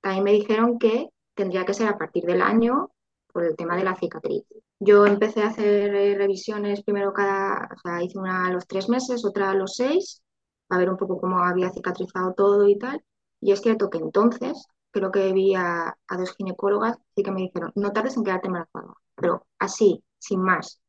También 0.00 0.24
me 0.24 0.32
dijeron 0.32 0.78
que 0.78 1.08
tendría 1.34 1.64
que 1.64 1.74
ser 1.74 1.88
a 1.88 1.98
partir 1.98 2.24
del 2.24 2.42
año 2.42 2.90
por 3.32 3.44
el 3.44 3.56
tema 3.56 3.76
de 3.76 3.84
la 3.84 3.96
cicatriz. 3.96 4.44
Yo 4.78 5.06
empecé 5.06 5.42
a 5.42 5.48
hacer 5.48 5.94
eh, 5.94 6.14
revisiones 6.16 6.82
primero 6.82 7.12
cada, 7.12 7.68
o 7.74 7.78
sea, 7.78 8.02
hice 8.02 8.18
una 8.18 8.46
a 8.46 8.52
los 8.52 8.66
tres 8.66 8.88
meses, 8.88 9.24
otra 9.24 9.50
a 9.50 9.54
los 9.54 9.76
seis, 9.76 10.22
a 10.68 10.78
ver 10.78 10.90
un 10.90 10.96
poco 10.96 11.20
cómo 11.20 11.38
había 11.40 11.70
cicatrizado 11.70 12.34
todo 12.34 12.68
y 12.68 12.78
tal. 12.78 13.02
Y 13.40 13.52
es 13.52 13.60
cierto 13.60 13.90
que 13.90 13.98
entonces 13.98 14.66
creo 14.90 15.10
que 15.12 15.32
vi 15.32 15.54
a, 15.54 15.96
a, 16.08 16.16
dos 16.16 16.34
ginecólogas 16.36 16.96
y 17.14 17.22
que 17.22 17.30
me 17.30 17.42
dijeron, 17.42 17.72
no 17.74 17.92
tardes 17.92 18.16
en 18.16 18.24
quedarte 18.24 18.48
embarazada, 18.48 18.94
pero 19.14 19.46
así, 19.58 20.02
sin 20.18 20.40
más. 20.40 20.80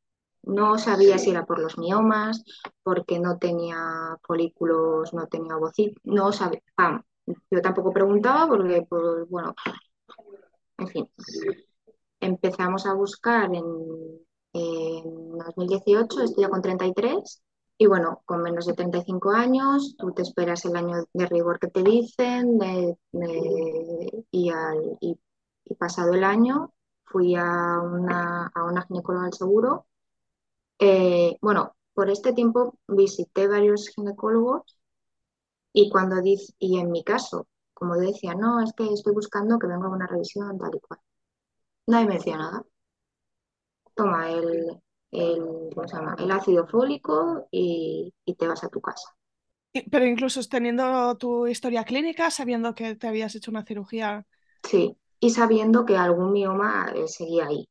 No 0.44 0.78
sabía 0.78 1.18
si 1.18 1.32
era 1.32 1.46
por 1.46 1.60
los 1.60 1.78
miomas, 1.78 2.44
porque 2.84 3.20
no 3.20 3.38
tenía 3.38 4.18
folículos, 4.24 5.14
no 5.14 5.28
tenía 5.28 5.58
ovocitos, 5.58 6.02
no 6.06 6.32
sabía. 6.32 6.62
Yo 7.52 7.62
tampoco 7.62 7.92
preguntaba 7.92 8.48
porque, 8.48 8.86
pues, 8.90 9.28
bueno, 9.30 9.54
en 10.78 10.88
fin. 10.88 11.10
Empezamos 12.20 12.86
a 12.86 12.94
buscar 12.94 13.54
en, 13.54 13.66
en 14.54 15.38
2018, 15.38 16.22
estoy 16.22 16.44
ya 16.44 16.50
con 16.50 16.62
33 16.62 17.42
y 17.78 17.86
bueno, 17.86 18.24
con 18.26 18.42
menos 18.42 18.66
de 18.66 18.74
35 18.74 19.32
años, 19.32 19.96
tú 19.98 20.12
te 20.12 20.24
esperas 20.24 20.66
el 20.66 20.76
año 20.76 21.06
de 21.14 21.26
rigor 21.28 21.60
que 21.60 21.68
te 21.68 21.84
dicen 21.84 22.60
y, 24.32 24.52
pasado 25.78 26.14
el 26.14 26.24
año 26.24 26.74
fui 27.06 27.36
a 27.36 27.80
una, 27.80 28.48
a 28.48 28.64
una 28.64 28.82
ginecóloga 28.84 29.26
del 29.26 29.34
seguro. 29.34 29.88
Eh, 30.80 31.38
bueno, 31.42 31.76
por 31.94 32.10
este 32.10 32.34
tiempo 32.34 32.78
visité 32.88 33.48
varios 33.48 33.90
ginecólogos 33.90 34.80
y 35.74 35.90
cuando 35.90 36.22
dice, 36.22 36.54
y 36.60 36.80
en 36.80 36.92
mi 36.92 37.04
caso, 37.04 37.48
como 37.74 37.96
decía, 37.96 38.34
no, 38.36 38.62
es 38.62 38.74
que 38.74 38.92
estoy 38.92 39.14
buscando 39.14 39.60
que 39.60 39.68
venga 39.68 39.90
una 39.90 40.08
revisión 40.08 40.58
tal 40.58 40.76
y 40.76 40.80
cual. 40.80 41.00
Nadie 41.88 42.08
me 42.08 42.16
decía 42.16 42.38
nada. 42.38 42.66
Toma 43.96 44.32
el, 44.32 44.82
el, 45.12 45.44
el 46.18 46.32
ácido 46.32 46.68
fólico 46.68 47.48
y, 47.52 48.14
te 48.38 48.48
vas 48.48 48.64
a 48.64 48.70
tu 48.70 48.82
casa. 48.82 49.10
Pero 49.92 50.06
incluso 50.06 50.42
teniendo 50.50 51.16
tu 51.18 51.48
historia 51.48 51.84
clínica, 51.84 52.32
sabiendo 52.32 52.74
que 52.74 52.96
te 52.96 53.08
habías 53.08 53.36
hecho 53.36 53.52
una 53.52 53.66
cirugía. 53.66 54.26
Sí, 54.64 54.98
y 55.20 55.30
sabiendo 55.30 55.86
que 55.86 55.98
algún 55.98 56.32
mioma 56.32 56.92
eh, 56.96 57.08
seguía 57.08 57.48
ahí 57.48 57.68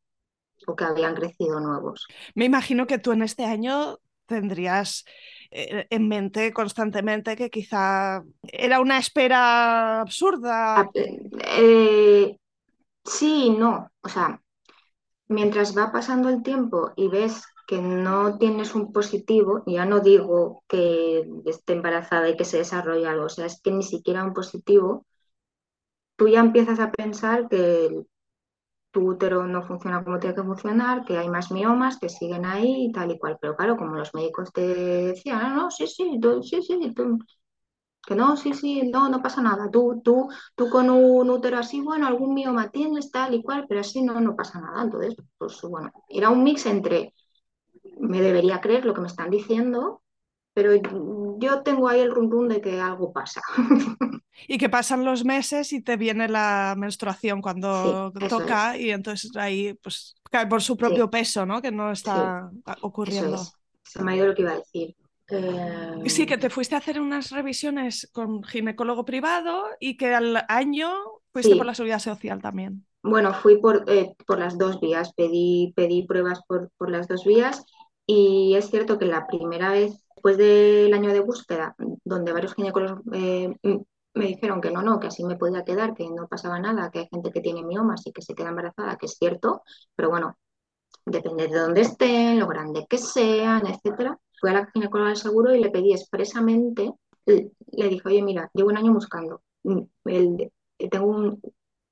o 0.66 0.75
que 0.75 0.85
habían 0.85 1.14
crecido 1.14 1.61
nuevos. 1.61 2.07
Me 2.35 2.45
imagino 2.45 2.87
que 2.87 2.99
tú 2.99 3.12
en 3.12 3.23
este 3.23 3.45
año 3.45 3.99
tendrías 4.26 5.05
eh, 5.50 5.87
en 5.90 6.09
mente 6.09 6.52
constantemente 6.52 7.37
que 7.37 7.50
quizá 7.50 8.23
era 8.43 8.81
una 8.81 8.99
espera 8.99 10.00
absurda. 10.00 10.90
Eh, 10.95 12.37
sí, 13.05 13.50
no. 13.50 13.90
O 14.00 14.09
sea, 14.09 14.40
mientras 15.28 15.76
va 15.76 15.92
pasando 15.92 16.28
el 16.28 16.42
tiempo 16.42 16.92
y 16.97 17.09
ves 17.09 17.45
que 17.66 17.80
no 17.80 18.38
tienes 18.38 18.75
un 18.75 18.92
positivo, 18.92 19.62
ya 19.66 19.85
no 19.87 20.00
digo 20.00 20.62
que 20.68 21.25
esté 21.47 21.75
embarazada 21.75 22.28
y 22.28 22.37
que 22.37 22.45
se 22.45 22.59
desarrolle 22.59 23.06
algo, 23.09 23.26
o 23.26 23.28
sea, 23.28 23.47
es 23.47 23.61
que 23.61 23.73
ni 23.73 23.83
siquiera 23.83 24.25
un 24.25 24.35
positivo, 24.35 25.04
tú 26.16 26.28
ya 26.28 26.40
empiezas 26.40 26.80
a 26.80 26.90
pensar 26.92 27.49
que 27.49 28.04
tu 28.90 29.09
útero 29.11 29.47
no 29.47 29.62
funciona 29.66 30.02
como 30.04 30.18
tiene 30.18 30.37
que 30.37 30.42
funcionar, 30.42 31.04
que 31.04 31.18
hay 31.18 31.28
más 31.28 31.52
miomas 31.52 31.99
que 31.99 32.09
siguen 32.09 32.47
ahí 32.47 32.87
y 32.87 32.92
tal 32.92 33.11
y 33.12 33.18
cual. 33.18 33.38
Pero 33.40 33.56
claro, 33.56 33.76
como 33.76 33.97
los 33.97 34.14
médicos 34.14 34.52
te 34.52 34.62
decían, 34.62 35.40
no, 35.42 35.54
no, 35.64 35.71
sí, 35.71 35.87
sí, 35.87 36.18
sí, 36.42 36.62
sí, 36.62 36.95
que 38.07 38.15
no, 38.15 38.37
sí, 38.37 38.55
sí, 38.55 38.89
no, 38.91 39.09
no 39.09 39.23
pasa 39.23 39.43
nada. 39.43 39.71
Tú, 39.71 40.01
tú, 40.03 40.29
tú 40.55 40.71
con 40.71 40.89
un 40.91 41.29
útero 41.29 41.59
así, 41.59 41.81
bueno, 41.81 42.07
algún 42.07 42.35
mioma 42.35 42.71
tienes, 42.71 43.11
tal 43.11 43.35
y 43.35 43.43
cual, 43.43 43.67
pero 43.69 43.81
así 43.81 44.03
no, 44.03 44.21
no 44.21 44.37
pasa 44.37 44.61
nada. 44.61 44.83
Entonces, 44.83 45.17
pues 45.37 45.61
bueno, 45.63 45.93
era 46.09 46.31
un 46.31 46.45
mix 46.45 46.67
entre 46.67 47.13
me 47.99 48.21
debería 48.21 48.61
creer 48.61 48.85
lo 48.85 48.95
que 48.95 49.01
me 49.01 49.07
están 49.07 49.31
diciendo, 49.31 50.03
pero 50.53 50.73
yo 51.39 51.63
tengo 51.63 51.89
ahí 51.89 52.01
el 52.01 52.11
rum 52.11 52.49
de 52.49 52.61
que 52.61 52.81
algo 52.81 53.13
pasa. 53.13 53.43
Y 54.49 54.59
que 54.59 54.69
pasan 54.69 55.05
los 55.05 55.25
meses 55.25 55.73
y 55.73 55.81
te 55.81 55.97
viene 55.97 56.29
la 56.29 56.75
menstruación 56.77 57.41
cuando 57.41 58.13
toca 58.29 58.77
y 58.77 58.91
entonces 58.91 59.35
ahí 59.35 59.75
pues 59.83 60.15
cae 60.31 60.47
por 60.47 60.63
su 60.63 60.77
propio 60.77 61.11
peso, 61.11 61.47
¿no? 61.47 61.63
Que 61.63 61.73
no 61.73 61.91
está 61.91 62.51
ocurriendo. 62.83 63.43
Se 63.83 64.03
me 64.03 64.13
ha 64.13 64.17
ido 64.17 64.27
lo 64.27 64.35
que 64.35 64.43
iba 64.43 64.53
a 64.53 64.57
decir. 64.57 64.95
Sí, 65.28 66.26
que 66.26 66.38
te 66.38 66.50
fuiste 66.50 66.75
a 66.75 66.78
hacer 66.78 67.00
unas 67.00 67.30
revisiones 67.30 68.09
con 68.12 68.45
ginecólogo 68.45 69.04
privado 69.04 69.64
y 69.80 69.97
que 69.97 70.14
al 70.14 70.45
año 70.49 70.95
fuiste 71.33 71.56
por 71.56 71.66
la 71.66 71.75
seguridad 71.75 71.99
social 71.99 72.40
también. 72.40 72.87
Bueno, 73.02 73.35
fui 73.35 73.59
por, 73.59 73.85
eh, 73.88 74.14
por 74.26 74.38
las 74.38 74.59
dos 74.59 74.80
vías, 74.80 75.12
pedí, 75.14 75.73
pedí 75.76 76.06
pruebas 76.06 76.42
por, 76.47 76.71
por, 76.76 76.90
las 76.90 77.09
dos 77.09 77.25
vías 77.25 77.64
y 78.04 78.54
es 78.56 78.71
cierto 78.71 78.99
que 78.99 79.06
la 79.06 79.26
primera 79.26 79.71
vez, 79.71 79.92
después 80.14 80.37
del 80.38 80.92
año 80.92 81.12
de 81.12 81.21
búsqueda, 81.21 81.76
donde 82.04 82.33
varios 82.33 82.54
ginecólogos 82.54 83.02
eh, 83.12 83.54
me 84.14 84.26
dijeron 84.26 84.61
que 84.61 84.71
no, 84.71 84.83
no, 84.83 84.99
que 84.99 85.09
así 85.09 85.25
me 85.25 85.37
podía 85.37 85.64
quedar, 85.64 85.95
que 85.95 86.09
no 86.09 86.26
pasaba 86.26 86.59
nada, 86.59 86.90
que 86.90 87.00
hay 87.00 87.09
gente 87.12 87.30
que 87.30 87.40
tiene 87.40 87.62
miomas 87.62 88.06
y 88.06 88.12
que 88.12 88.23
se 88.23 88.35
queda 88.35 88.49
embarazada, 88.49 88.97
que 88.97 89.06
es 89.06 89.16
cierto, 89.18 89.62
pero 89.95 90.11
bueno, 90.11 90.37
depende 91.04 91.49
de 91.49 91.59
dónde 91.59 91.83
estén, 91.83 92.38
lo 92.40 92.47
grande 92.47 92.87
que 92.88 92.99
sean, 92.99 93.66
etcétera 93.66 94.18
fui 94.40 94.50
a 94.50 94.55
la 94.55 94.71
ginecóloga 94.73 95.11
del 95.11 95.19
seguro 95.19 95.55
y 95.55 95.61
le 95.61 95.71
pedí 95.71 95.93
expresamente, 95.93 96.93
le 97.26 97.88
dije, 97.88 98.09
oye, 98.09 98.23
mira, 98.23 98.50
llevo 98.55 98.71
un 98.71 98.76
año 98.76 98.93
buscando, 98.93 99.43
mm, 99.64 99.81
tengo 100.90 101.38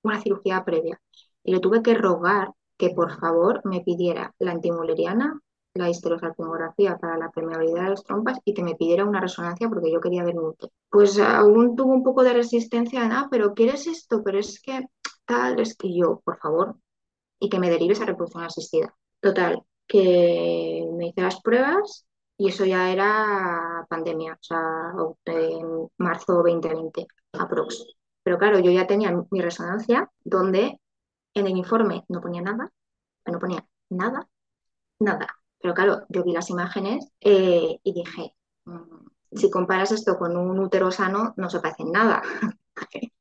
una 0.03 0.21
cirugía 0.21 0.65
previa 0.65 1.01
y 1.43 1.53
le 1.53 1.61
tuve 1.61 1.83
que 1.83 1.95
rogar 1.95 2.53
que 2.77 2.91
por 2.91 3.19
favor 3.19 3.61
me 3.65 3.81
pidiera 3.81 4.35
la 4.39 4.53
antimuleriana, 4.53 5.41
la 5.75 5.91
histerosalpingografía 5.91 6.99
para 6.99 7.19
la 7.19 7.31
permeabilidad 7.31 7.85
de 7.85 7.91
las 7.91 8.05
trompas 8.05 8.39
y 8.45 8.55
que 8.55 8.63
me 8.63 8.77
pidiera 8.77 9.05
una 9.05 9.21
resonancia 9.21 9.69
porque 9.69 9.93
yo 9.93 10.01
quería 10.01 10.25
ver 10.25 10.39
útero. 10.39 10.73
Pues 10.91 11.19
aún 11.19 11.75
tuvo 11.77 11.93
un 11.93 12.05
poco 12.05 12.23
de 12.23 12.33
resistencia, 12.33 13.09
ah, 13.11 13.29
pero 13.31 13.55
¿quieres 13.55 13.87
esto? 13.87 14.23
Pero 14.25 14.39
es 14.39 14.61
que 14.61 14.87
tal, 15.25 15.59
es 15.61 15.77
que 15.77 15.95
yo, 15.97 16.21
por 16.25 16.39
favor, 16.39 16.77
y 17.41 17.49
que 17.49 17.59
me 17.59 17.71
derives 17.71 18.01
a 18.01 18.07
reproducción 18.07 18.45
asistida. 18.45 18.95
Total, 19.21 19.63
que 19.87 20.89
me 20.93 21.09
hice 21.09 21.23
las 21.23 21.41
pruebas 21.41 22.07
y 22.37 22.49
eso 22.49 22.65
ya 22.65 22.91
era 22.91 23.87
pandemia, 23.89 24.35
o 24.35 24.43
sea, 24.43 24.93
en 25.27 25.89
marzo 25.99 26.35
2020, 26.35 27.07
aprox. 27.33 27.87
Pero 28.23 28.39
claro, 28.39 28.59
yo 28.59 28.71
ya 28.71 28.87
tenía 28.87 29.13
mi 29.31 29.41
resonancia 29.41 30.11
donde 30.25 30.81
en 31.35 31.47
el 31.47 31.57
informe 31.57 32.05
no 32.09 32.21
ponía 32.21 32.43
nada, 32.43 32.73
no 33.27 33.39
ponía 33.39 33.67
nada, 33.91 34.29
nada. 34.99 35.29
Pero 35.61 35.75
claro, 35.75 36.07
yo 36.09 36.25
vi 36.25 36.33
las 36.33 36.51
imágenes 36.51 37.09
eh, 37.21 37.79
y 37.83 37.93
dije, 37.93 38.35
mm, 38.65 39.07
si 39.33 39.51
comparas 39.51 39.93
esto 39.93 40.19
con 40.19 40.37
un 40.37 40.59
útero 40.59 40.91
sano, 40.91 41.35
no 41.37 41.51
se 41.51 41.61
parece 41.61 41.83
en 41.85 41.93
nada. 41.93 42.23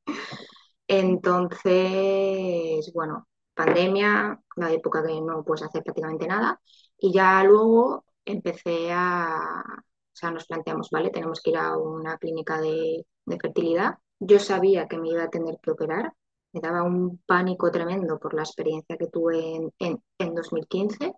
Entonces, 0.88 2.92
bueno, 2.94 3.28
pandemia, 3.54 4.42
la 4.56 4.72
época 4.72 5.04
que 5.06 5.22
no 5.22 5.44
puedes 5.44 5.64
hacer 5.64 5.84
prácticamente 5.84 6.28
nada. 6.28 6.60
Y 6.98 7.14
ya 7.14 7.44
luego 7.44 8.06
empecé 8.26 8.92
a, 8.92 9.64
o 9.68 10.16
sea, 10.16 10.32
nos 10.32 10.46
planteamos, 10.46 10.90
¿vale? 10.92 11.10
Tenemos 11.10 11.42
que 11.42 11.52
ir 11.52 11.58
a 11.58 11.78
una 11.78 12.18
clínica 12.18 12.60
de, 12.62 13.06
fertilidad. 13.42 13.96
Yo 14.20 14.40
sabía 14.40 14.88
que 14.88 14.98
me 14.98 15.10
iba 15.10 15.24
a 15.24 15.30
tener 15.30 15.58
que 15.62 15.72
operar, 15.72 16.14
me 16.54 16.62
daba 16.62 16.84
un 16.84 17.20
pánico 17.26 17.72
tremendo 17.72 18.20
por 18.20 18.34
la 18.34 18.44
experiencia 18.44 18.98
que 18.98 19.08
tuve 19.08 19.56
en, 19.80 20.02
en, 20.20 20.36
2015, 20.36 21.14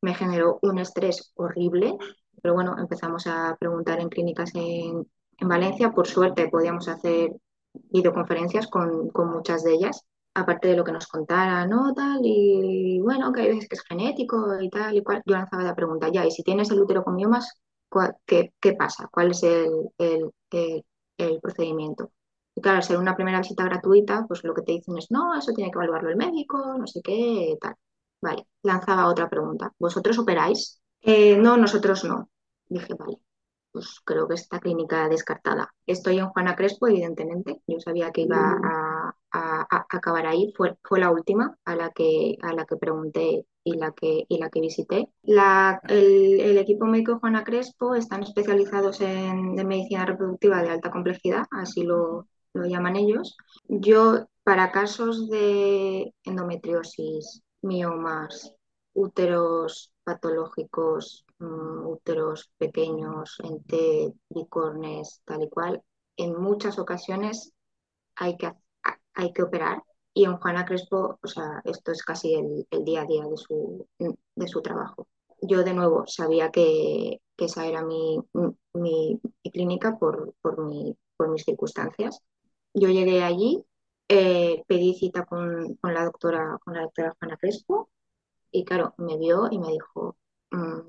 me 0.00 0.14
generó 0.14 0.58
un 0.62 0.78
estrés 0.78 1.32
horrible, 1.34 1.96
pero 2.42 2.54
bueno, 2.54 2.76
empezamos 2.78 3.26
a 3.26 3.56
preguntar 3.60 4.00
en 4.00 4.08
clínicas 4.08 4.52
en, 4.54 5.06
en 5.38 5.48
Valencia, 5.48 5.92
por 5.92 6.06
suerte 6.06 6.48
podíamos 6.48 6.88
hacer 6.88 7.36
videoconferencias 7.72 8.68
con, 8.68 9.10
con 9.10 9.30
muchas 9.30 9.62
de 9.64 9.74
ellas 9.74 10.06
aparte 10.34 10.68
de 10.68 10.76
lo 10.76 10.84
que 10.84 10.92
nos 10.92 11.06
contara, 11.08 11.66
¿no? 11.66 11.92
Tal, 11.94 12.20
y 12.22 13.00
bueno, 13.00 13.32
que 13.32 13.42
hay 13.42 13.48
veces 13.48 13.68
que 13.68 13.76
es 13.76 13.82
genético 13.84 14.60
y 14.60 14.70
tal 14.70 14.96
y 14.96 15.02
cual, 15.02 15.22
yo 15.26 15.34
lanzaba 15.34 15.62
la 15.64 15.74
pregunta, 15.74 16.08
ya, 16.12 16.24
y 16.26 16.30
si 16.30 16.42
tienes 16.42 16.70
el 16.70 16.80
útero 16.80 17.04
con 17.04 17.16
miomas, 17.16 17.60
¿qué, 18.26 18.52
qué 18.60 18.72
pasa? 18.74 19.08
¿Cuál 19.12 19.32
es 19.32 19.42
el, 19.42 19.90
el, 19.98 20.30
el, 21.18 21.40
procedimiento? 21.40 22.12
Y 22.54 22.60
claro, 22.60 22.78
al 22.78 22.82
ser 22.82 22.98
una 22.98 23.16
primera 23.16 23.38
visita 23.40 23.64
gratuita, 23.64 24.24
pues 24.26 24.44
lo 24.44 24.54
que 24.54 24.62
te 24.62 24.72
dicen 24.72 24.96
es, 24.98 25.10
no, 25.10 25.36
eso 25.36 25.52
tiene 25.52 25.70
que 25.70 25.78
evaluarlo 25.78 26.10
el 26.10 26.16
médico, 26.16 26.58
no 26.78 26.86
sé 26.86 27.00
qué, 27.02 27.56
tal. 27.60 27.74
Vale, 28.22 28.46
lanzaba 28.62 29.08
otra 29.08 29.28
pregunta, 29.28 29.72
¿vosotros 29.78 30.18
operáis? 30.18 30.80
Eh, 31.00 31.36
no, 31.38 31.56
nosotros 31.56 32.04
no. 32.04 32.30
Dije, 32.68 32.94
vale, 32.94 33.18
pues 33.72 34.00
creo 34.04 34.28
que 34.28 34.34
esta 34.34 34.60
clínica 34.60 35.08
descartada. 35.08 35.72
Estoy 35.86 36.18
en 36.18 36.28
Juana 36.28 36.56
Crespo, 36.56 36.88
evidentemente. 36.88 37.62
Yo 37.66 37.80
sabía 37.80 38.10
que 38.10 38.22
iba 38.22 38.36
a, 38.62 38.89
acabar 39.30 40.26
ahí. 40.26 40.52
Fue, 40.56 40.76
fue, 40.82 41.00
la 41.00 41.10
última 41.10 41.56
a 41.64 41.76
la 41.76 41.90
que, 41.90 42.36
a 42.42 42.52
la 42.52 42.64
que 42.64 42.76
pregunté 42.76 43.46
y 43.64 43.74
la 43.74 43.92
que, 43.92 44.24
y 44.28 44.38
la 44.38 44.50
que 44.50 44.60
visité. 44.60 45.08
La, 45.22 45.80
el, 45.88 46.58
equipo 46.58 46.86
médico 46.86 47.12
de 47.12 47.18
Juana 47.20 47.44
Crespo 47.44 47.94
están 47.94 48.22
especializados 48.22 49.00
en, 49.00 49.54
medicina 49.66 50.04
reproductiva 50.04 50.62
de 50.62 50.70
alta 50.70 50.90
complejidad, 50.90 51.44
así 51.50 51.82
lo, 51.82 52.26
lo 52.54 52.66
llaman 52.66 52.96
ellos. 52.96 53.36
Yo, 53.68 54.26
para 54.42 54.72
casos 54.72 55.28
de 55.28 56.14
endometriosis, 56.24 57.42
miomas, 57.62 58.54
úteros 58.92 59.92
patológicos, 60.04 61.24
mm, 61.38 61.86
úteros 61.86 62.50
pequeños, 62.58 63.38
ente, 63.44 64.12
bicornes, 64.28 65.22
tal 65.24 65.42
y 65.44 65.48
cual, 65.48 65.82
en 66.16 66.40
muchas 66.40 66.78
ocasiones 66.78 67.52
hay 68.16 68.36
que, 68.36 68.52
hay 69.14 69.32
que 69.32 69.42
operar. 69.42 69.82
Y 70.12 70.24
en 70.24 70.36
Juana 70.38 70.64
Crespo, 70.64 71.18
o 71.22 71.28
sea, 71.28 71.62
esto 71.64 71.92
es 71.92 72.02
casi 72.02 72.34
el, 72.34 72.84
día 72.84 73.02
a 73.02 73.06
día 73.06 73.24
de 73.24 73.36
su, 73.36 73.86
de 73.98 74.48
su 74.48 74.62
trabajo. 74.62 75.08
Yo 75.42 75.62
de 75.64 75.74
nuevo 75.74 76.06
sabía 76.06 76.50
que, 76.50 77.20
esa 77.38 77.66
era 77.66 77.82
mi, 77.82 78.18
mi, 78.74 79.20
clínica 79.52 79.98
por, 79.98 80.34
por, 80.42 80.62
mi, 80.66 80.96
por 81.16 81.30
mis 81.30 81.44
circunstancias. 81.44 82.20
Yo 82.74 82.88
llegué 82.90 83.22
allí, 83.22 83.64
eh, 84.08 84.62
pedí 84.66 84.94
cita 84.94 85.24
con, 85.24 85.76
con, 85.76 85.94
la 85.94 86.04
doctora, 86.04 86.58
con 86.64 86.74
la 86.74 86.82
doctora 86.82 87.16
Juana 87.18 87.36
Crespo, 87.38 87.90
Y 88.52 88.64
claro, 88.64 88.94
me 88.98 89.18
vio 89.18 89.48
y 89.50 89.58
me 89.58 89.68
dijo, 89.72 90.16
mm, 90.50 90.80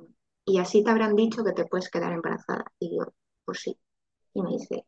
y 0.46 0.60
así 0.60 0.84
te 0.84 0.92
habrán 0.92 1.16
dicho 1.16 1.44
que 1.44 1.54
te 1.54 1.66
puedes 1.66 1.90
quedar 1.90 2.13
embarazada. 2.13 2.66
Y 2.80 2.98
yo, 2.98 3.13
pues 3.46 3.62
sí. 3.62 3.78
Y 4.34 4.42
me 4.44 4.51
dice, 4.51 4.86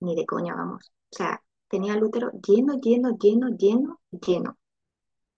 ni 0.00 0.14
de 0.16 0.26
coña, 0.26 0.54
vamos. 0.54 0.92
O 1.12 1.16
sea, 1.16 1.42
tenía 1.72 1.94
el 1.94 2.04
útero 2.04 2.30
lleno, 2.46 2.78
lleno, 2.78 3.16
lleno, 3.16 3.48
lleno, 3.56 4.00
lleno, 4.10 4.58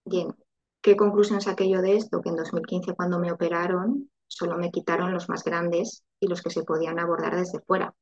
lleno. 0.04 0.36
¿Qué 0.82 0.96
conclusión 0.96 1.40
saqué 1.40 1.70
yo 1.70 1.80
de 1.80 1.96
esto? 1.96 2.20
Que 2.20 2.30
en 2.30 2.36
2015 2.36 2.94
cuando 2.94 3.20
me 3.20 3.30
operaron 3.30 4.10
solo 4.26 4.56
me 4.58 4.72
quitaron 4.72 5.12
los 5.12 5.28
más 5.28 5.44
grandes 5.44 6.02
y 6.18 6.26
los 6.26 6.42
que 6.42 6.50
se 6.50 6.64
podían 6.64 6.98
abordar 6.98 7.36
desde 7.36 7.60
fuera. 7.60 7.94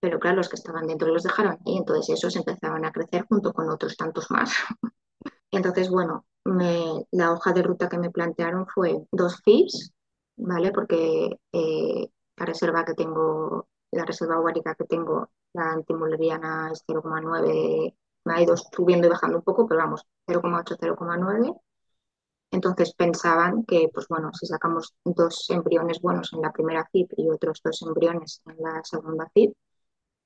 Pero 0.00 0.18
claro, 0.18 0.38
los 0.38 0.48
que 0.48 0.56
estaban 0.56 0.86
dentro 0.86 1.08
los 1.08 1.24
dejaron 1.24 1.58
y 1.66 1.76
entonces 1.76 2.16
esos 2.16 2.34
empezaban 2.36 2.86
a 2.86 2.92
crecer 2.92 3.26
junto 3.28 3.52
con 3.52 3.68
otros 3.68 3.94
tantos 3.98 4.30
más. 4.30 4.50
entonces, 5.50 5.90
bueno, 5.90 6.24
la 7.10 7.32
hoja 7.32 7.52
de 7.52 7.62
ruta 7.62 7.90
que 7.90 7.98
me 7.98 8.10
plantearon 8.10 8.66
fue 8.66 9.06
dos 9.12 9.42
FIPS, 9.44 9.92
¿vale? 10.36 10.72
Porque 10.72 11.38
eh, 11.52 12.10
la 12.36 12.46
reserva 12.46 12.84
que 12.86 12.94
tengo, 12.94 13.68
la 13.90 14.06
reserva 14.06 14.40
ovárica 14.40 14.74
que 14.74 14.84
tengo, 14.84 15.28
la 15.54 15.72
antimuleriana 15.72 16.70
es 16.72 16.84
0,9, 16.86 17.94
me 18.24 18.34
ha 18.34 18.42
ido 18.42 18.56
subiendo 18.56 19.06
y 19.06 19.10
bajando 19.10 19.38
un 19.38 19.44
poco, 19.44 19.66
pero 19.66 19.80
vamos, 19.80 20.06
0,8, 20.26 20.76
0,9. 20.78 21.54
Entonces 22.50 22.94
pensaban 22.94 23.64
que, 23.64 23.88
pues 23.92 24.06
bueno, 24.08 24.30
si 24.34 24.46
sacamos 24.46 24.94
dos 25.04 25.50
embriones 25.50 26.00
buenos 26.00 26.32
en 26.32 26.42
la 26.42 26.52
primera 26.52 26.88
FIP 26.92 27.12
y 27.16 27.28
otros 27.30 27.60
dos 27.64 27.82
embriones 27.82 28.42
en 28.46 28.56
la 28.62 28.82
segunda 28.84 29.28
FIP, 29.34 29.54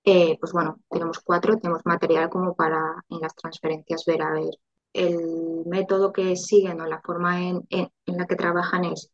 eh, 0.05 0.39
pues 0.41 0.53
bueno, 0.53 0.81
tenemos 0.91 1.21
cuatro, 1.21 1.59
tenemos 1.59 1.83
material 1.85 2.31
como 2.31 2.55
para 2.55 3.05
en 3.11 3.21
las 3.21 3.35
transferencias 3.35 4.05
ver 4.07 4.23
a 4.23 4.33
ver. 4.33 4.51
El 4.93 5.65
método 5.67 6.13
que 6.13 6.37
siguen 6.37 6.81
o 6.81 6.87
la 6.87 7.01
forma 7.03 7.43
en, 7.43 7.67
en 7.71 8.17
la 8.17 8.27
que 8.27 8.37
trabajan 8.37 8.85
es, 8.85 9.11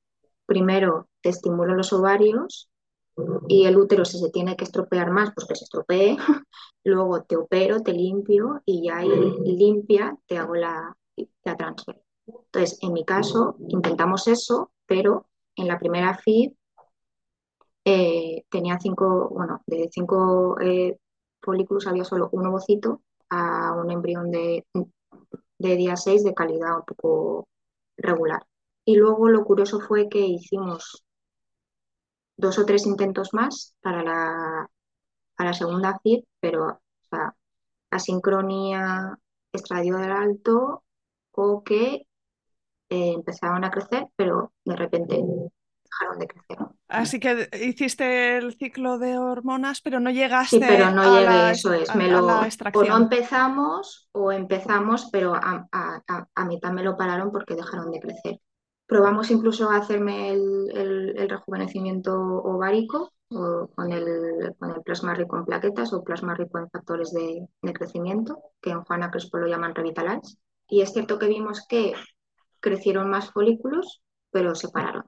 primero 0.46 1.08
te 1.20 1.30
estimulo 1.30 1.74
los 1.74 1.92
ovarios 1.92 2.70
y 3.48 3.64
el 3.66 3.76
útero 3.76 4.04
si 4.04 4.18
se 4.18 4.30
tiene 4.30 4.56
que 4.56 4.64
estropear 4.64 5.10
más, 5.10 5.32
pues 5.34 5.46
que 5.46 5.54
se 5.54 5.64
estropee, 5.64 6.16
luego 6.84 7.22
te 7.22 7.36
opero, 7.36 7.80
te 7.80 7.92
limpio 7.92 8.62
y 8.64 8.86
ya 8.86 8.98
ahí 8.98 9.08
limpia 9.44 10.16
te 10.26 10.38
hago 10.38 10.54
la, 10.54 10.96
la 11.44 11.56
transfer. 11.56 12.00
Entonces, 12.26 12.78
en 12.82 12.92
mi 12.92 13.04
caso, 13.04 13.56
intentamos 13.68 14.28
eso, 14.28 14.72
pero 14.86 15.26
en 15.56 15.68
la 15.68 15.78
primera 15.78 16.14
FID 16.14 16.52
eh, 17.84 18.44
tenía 18.50 18.78
cinco, 18.80 19.28
bueno, 19.30 19.62
de 19.66 19.88
cinco 19.92 20.58
eh, 20.60 20.98
folículos 21.42 21.86
había 21.86 22.04
solo 22.04 22.30
un 22.32 22.46
ovocito 22.46 23.02
a 23.28 23.74
un 23.74 23.90
embrión 23.90 24.30
de, 24.30 24.64
de 25.58 25.76
día 25.76 25.96
6 25.96 26.24
de 26.24 26.34
calidad 26.34 26.78
un 26.78 26.84
poco 26.84 27.48
regular. 27.96 28.42
Y 28.84 28.96
luego 28.96 29.28
lo 29.28 29.44
curioso 29.44 29.80
fue 29.80 30.08
que 30.08 30.20
hicimos 30.20 31.03
dos 32.36 32.58
o 32.58 32.66
tres 32.66 32.86
intentos 32.86 33.34
más 33.34 33.74
para 33.82 34.02
la, 34.02 34.70
para 35.36 35.50
la 35.50 35.54
segunda 35.56 35.90
FID, 36.02 36.24
pero 36.40 36.66
o 36.68 36.80
sea, 37.10 37.34
asincronía, 37.90 39.18
estradio 39.52 39.98
del 39.98 40.12
alto 40.12 40.84
o 41.32 41.64
que 41.64 42.06
eh, 42.90 43.12
empezaban 43.14 43.64
a 43.64 43.70
crecer, 43.70 44.08
pero 44.16 44.52
de 44.64 44.76
repente 44.76 45.16
dejaron 45.84 46.18
de 46.18 46.28
crecer. 46.28 46.58
Así 46.88 47.18
que 47.20 47.48
hiciste 47.62 48.36
el 48.38 48.56
ciclo 48.58 48.98
de 48.98 49.18
hormonas, 49.18 49.80
pero 49.80 50.00
no 50.00 50.10
llegaste. 50.10 50.44
Sí, 50.50 50.64
pero 50.66 50.90
no 50.90 51.04
a 51.04 51.06
llegué, 51.06 51.22
la, 51.22 51.50
eso 51.50 51.72
es. 51.72 51.94
a- 51.94 51.94
Me 51.94 52.08
a 52.08 52.22
lo, 52.22 52.22
la 52.22 52.54
o 52.72 52.84
no 52.84 52.96
empezamos 52.96 54.08
o 54.12 54.32
empezamos, 54.32 55.08
pero 55.12 55.34
a, 55.34 55.66
a, 55.72 56.02
a, 56.08 56.28
a 56.34 56.44
mitad 56.44 56.70
me 56.72 56.82
lo 56.82 56.96
pararon 56.96 57.30
porque 57.32 57.54
dejaron 57.54 57.90
de 57.90 58.00
crecer. 58.00 58.40
Probamos 58.86 59.30
incluso 59.30 59.70
a 59.70 59.76
hacerme 59.76 60.30
el, 60.32 60.70
el- 61.16 61.28
rejuvenecimiento 61.28 62.12
ovárico 62.52 63.12
o 63.30 63.68
con 63.74 63.92
el, 63.92 64.54
con 64.58 64.70
el 64.72 64.82
plasma 64.82 65.14
rico 65.14 65.36
en 65.38 65.44
plaquetas 65.46 65.92
o 65.92 66.04
plasma 66.04 66.34
rico 66.34 66.58
en 66.58 66.70
factores 66.70 67.12
de, 67.12 67.46
de 67.62 67.72
crecimiento, 67.72 68.42
que 68.60 68.70
en 68.70 68.84
Juana 68.84 69.10
Crespo 69.10 69.38
lo 69.38 69.46
llaman 69.48 69.74
Revitalize. 69.74 70.36
Y 70.68 70.82
es 70.82 70.92
cierto 70.92 71.18
que 71.18 71.28
vimos 71.28 71.66
que 71.68 71.94
crecieron 72.60 73.10
más 73.10 73.30
folículos, 73.32 74.02
pero 74.32 74.54
se 74.54 74.68
pararon. 74.70 75.04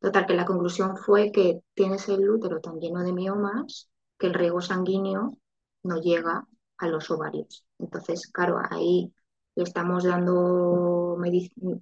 Total, 0.00 0.26
que 0.26 0.34
la 0.34 0.44
conclusión 0.44 0.96
fue 0.96 1.32
que 1.32 1.60
tienes 1.74 2.08
el 2.08 2.28
útero 2.28 2.60
tan 2.60 2.78
lleno 2.78 3.02
de 3.02 3.12
miomas 3.12 3.88
que 4.18 4.26
el 4.26 4.34
riego 4.34 4.60
sanguíneo 4.60 5.38
no 5.82 6.00
llega 6.00 6.46
a 6.78 6.88
los 6.88 7.10
ovarios. 7.10 7.64
Entonces, 7.78 8.26
claro, 8.30 8.58
ahí 8.70 9.12
le 9.56 9.64
estamos 9.64 10.04
dando 10.04 11.18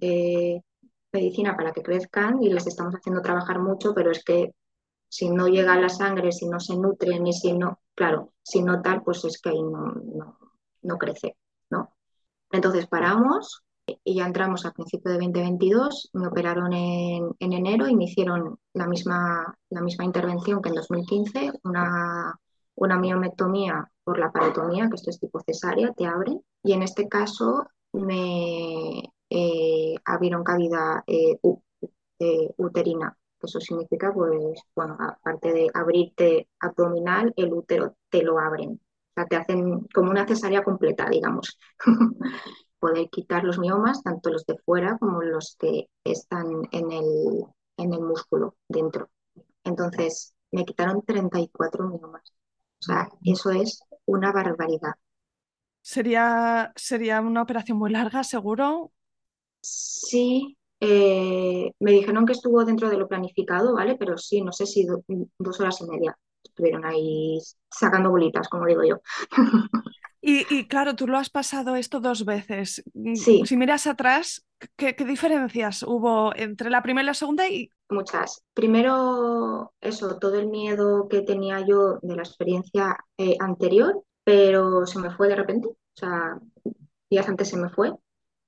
eh, 0.01 0.61
medicina 1.11 1.55
para 1.55 1.71
que 1.71 1.81
crezcan 1.81 2.41
y 2.41 2.49
les 2.49 2.67
estamos 2.67 2.93
haciendo 2.95 3.21
trabajar 3.21 3.59
mucho, 3.59 3.93
pero 3.93 4.11
es 4.11 4.23
que 4.23 4.53
si 5.07 5.29
no 5.29 5.47
llega 5.47 5.79
la 5.79 5.89
sangre, 5.89 6.31
si 6.31 6.47
no 6.47 6.59
se 6.59 6.75
nutren 6.75 7.25
y 7.27 7.33
si 7.33 7.53
no, 7.53 7.79
claro, 7.95 8.33
si 8.41 8.63
no 8.63 8.81
tal, 8.81 9.03
pues 9.03 9.23
es 9.25 9.39
que 9.39 9.49
ahí 9.49 9.61
no, 9.61 10.39
no, 10.81 10.97
crece, 10.97 11.37
¿no? 11.69 11.93
Entonces 12.51 12.87
paramos 12.87 13.63
y 13.85 14.15
ya 14.15 14.25
entramos 14.25 14.65
a 14.65 14.71
principio 14.71 15.11
de 15.11 15.17
2022, 15.17 16.09
me 16.13 16.27
operaron 16.27 16.73
en, 16.73 17.29
en 17.39 17.53
enero 17.53 17.87
y 17.87 17.95
me 17.95 18.05
hicieron 18.05 18.57
la 18.73 18.87
misma, 18.87 19.55
la 19.69 19.81
misma 19.81 20.05
intervención 20.05 20.61
que 20.61 20.69
en 20.69 20.75
2015, 20.75 21.51
una, 21.63 22.39
una 22.75 22.97
miomectomía 22.97 23.91
por 24.03 24.19
la 24.19 24.31
parotomía, 24.31 24.89
que 24.89 24.95
esto 24.95 25.09
es 25.09 25.19
tipo 25.19 25.39
cesárea, 25.41 25.93
te 25.93 26.05
abren, 26.05 26.41
y 26.63 26.73
en 26.73 26.83
este 26.83 27.07
caso 27.07 27.67
me 27.93 29.03
eh, 29.29 29.95
abrieron 30.05 30.43
cavidad 30.43 31.03
eh, 31.07 31.37
eh, 32.19 32.49
uterina. 32.57 33.17
Eso 33.41 33.59
significa, 33.59 34.13
pues, 34.13 34.61
bueno, 34.75 34.97
aparte 34.99 35.51
de 35.51 35.69
abrirte 35.73 36.47
abdominal, 36.59 37.33
el 37.35 37.53
útero 37.53 37.97
te 38.09 38.23
lo 38.23 38.39
abren. 38.39 38.71
O 38.71 39.13
sea, 39.15 39.25
te 39.27 39.35
hacen 39.35 39.81
como 39.93 40.11
una 40.11 40.25
cesárea 40.27 40.63
completa, 40.63 41.09
digamos. 41.09 41.59
poder 42.83 43.09
quitar 43.09 43.45
los 43.45 43.59
miomas, 43.59 44.03
tanto 44.03 44.29
los 44.29 44.45
de 44.45 44.57
fuera 44.57 44.97
como 44.97 45.21
los 45.21 45.55
que 45.57 45.87
están 46.03 46.47
en 46.71 46.91
el, 46.91 47.45
en 47.77 47.93
el 47.93 48.01
músculo 48.01 48.57
dentro. 48.67 49.09
Entonces, 49.63 50.33
me 50.51 50.65
quitaron 50.65 51.01
34 51.01 51.87
miomas. 51.87 52.33
O 52.83 52.85
sea, 52.85 53.09
eso 53.23 53.49
es 53.51 53.81
una 54.05 54.31
barbaridad. 54.31 54.93
Sería, 55.81 56.71
sería 56.75 57.21
una 57.21 57.41
operación 57.43 57.77
muy 57.77 57.91
larga, 57.91 58.23
seguro. 58.23 58.91
Sí, 59.61 60.57
eh, 60.79 61.71
me 61.79 61.91
dijeron 61.91 62.25
que 62.25 62.33
estuvo 62.33 62.65
dentro 62.65 62.89
de 62.89 62.97
lo 62.97 63.07
planificado, 63.07 63.73
¿vale? 63.75 63.95
Pero 63.95 64.17
sí, 64.17 64.41
no 64.41 64.51
sé 64.51 64.65
si 64.65 64.85
do- 64.85 65.03
dos 65.39 65.59
horas 65.59 65.79
y 65.81 65.85
media 65.87 66.17
estuvieron 66.43 66.85
ahí 66.85 67.39
sacando 67.69 68.09
bolitas, 68.11 68.49
como 68.49 68.65
digo 68.65 68.83
yo. 68.83 68.97
Y, 70.21 70.45
y 70.53 70.67
claro, 70.67 70.95
tú 70.95 71.07
lo 71.07 71.17
has 71.17 71.29
pasado 71.29 71.75
esto 71.75 71.99
dos 71.99 72.25
veces. 72.25 72.83
Mm, 72.93 73.23
Sí, 73.23 73.43
Si 73.43 73.57
miras 73.57 73.87
atrás, 73.87 74.45
¿qué, 74.77 74.95
qué 74.95 75.05
diferencias 75.05 75.83
hubo 75.83 76.33
entre 76.35 76.69
la 76.69 76.81
primera 76.81 77.03
y 77.03 77.07
la 77.07 77.13
segunda? 77.13 77.47
Y 77.49 77.69
muchas. 77.93 78.43
Primero, 78.53 79.73
eso, 79.81 80.17
todo 80.19 80.35
el 80.39 80.47
miedo 80.47 81.07
que 81.09 81.21
tenía 81.21 81.61
yo 81.65 81.99
de 82.01 82.15
la 82.15 82.23
experiencia 82.23 82.97
eh, 83.17 83.35
anterior, 83.39 84.03
pero 84.23 84.85
se 84.85 84.99
me 84.99 85.11
fue 85.11 85.27
de 85.29 85.35
repente. 85.35 85.67
O 85.69 85.75
sea, 85.95 86.39
días 87.09 87.29
antes 87.29 87.49
se 87.49 87.57
me 87.57 87.69
fue. 87.69 87.93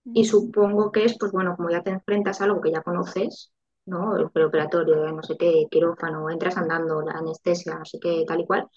Y 0.06 0.26
supongo 0.26 0.92
que 0.92 1.06
es, 1.06 1.18
pues 1.20 1.32
bueno, 1.34 1.56
como 1.58 1.70
ya 1.72 1.84
te 1.84 1.92
enfrentas 1.92 2.42
a 2.42 2.46
algo 2.46 2.62
que 2.62 2.72
ya 2.72 2.84
conoces, 2.84 3.52
¿no? 3.86 4.18
El 4.18 4.32
preoperatorio, 4.32 5.12
no 5.12 5.24
sé 5.24 5.38
qué, 5.38 5.68
quirófano, 5.72 6.30
entras 6.30 6.58
andando, 6.58 7.02
la 7.02 7.14
anestesia, 7.14 7.78
no 7.80 7.86
sé 7.86 8.00
qué, 8.02 8.24
tal 8.28 8.42
y 8.42 8.46
cual, 8.48 8.68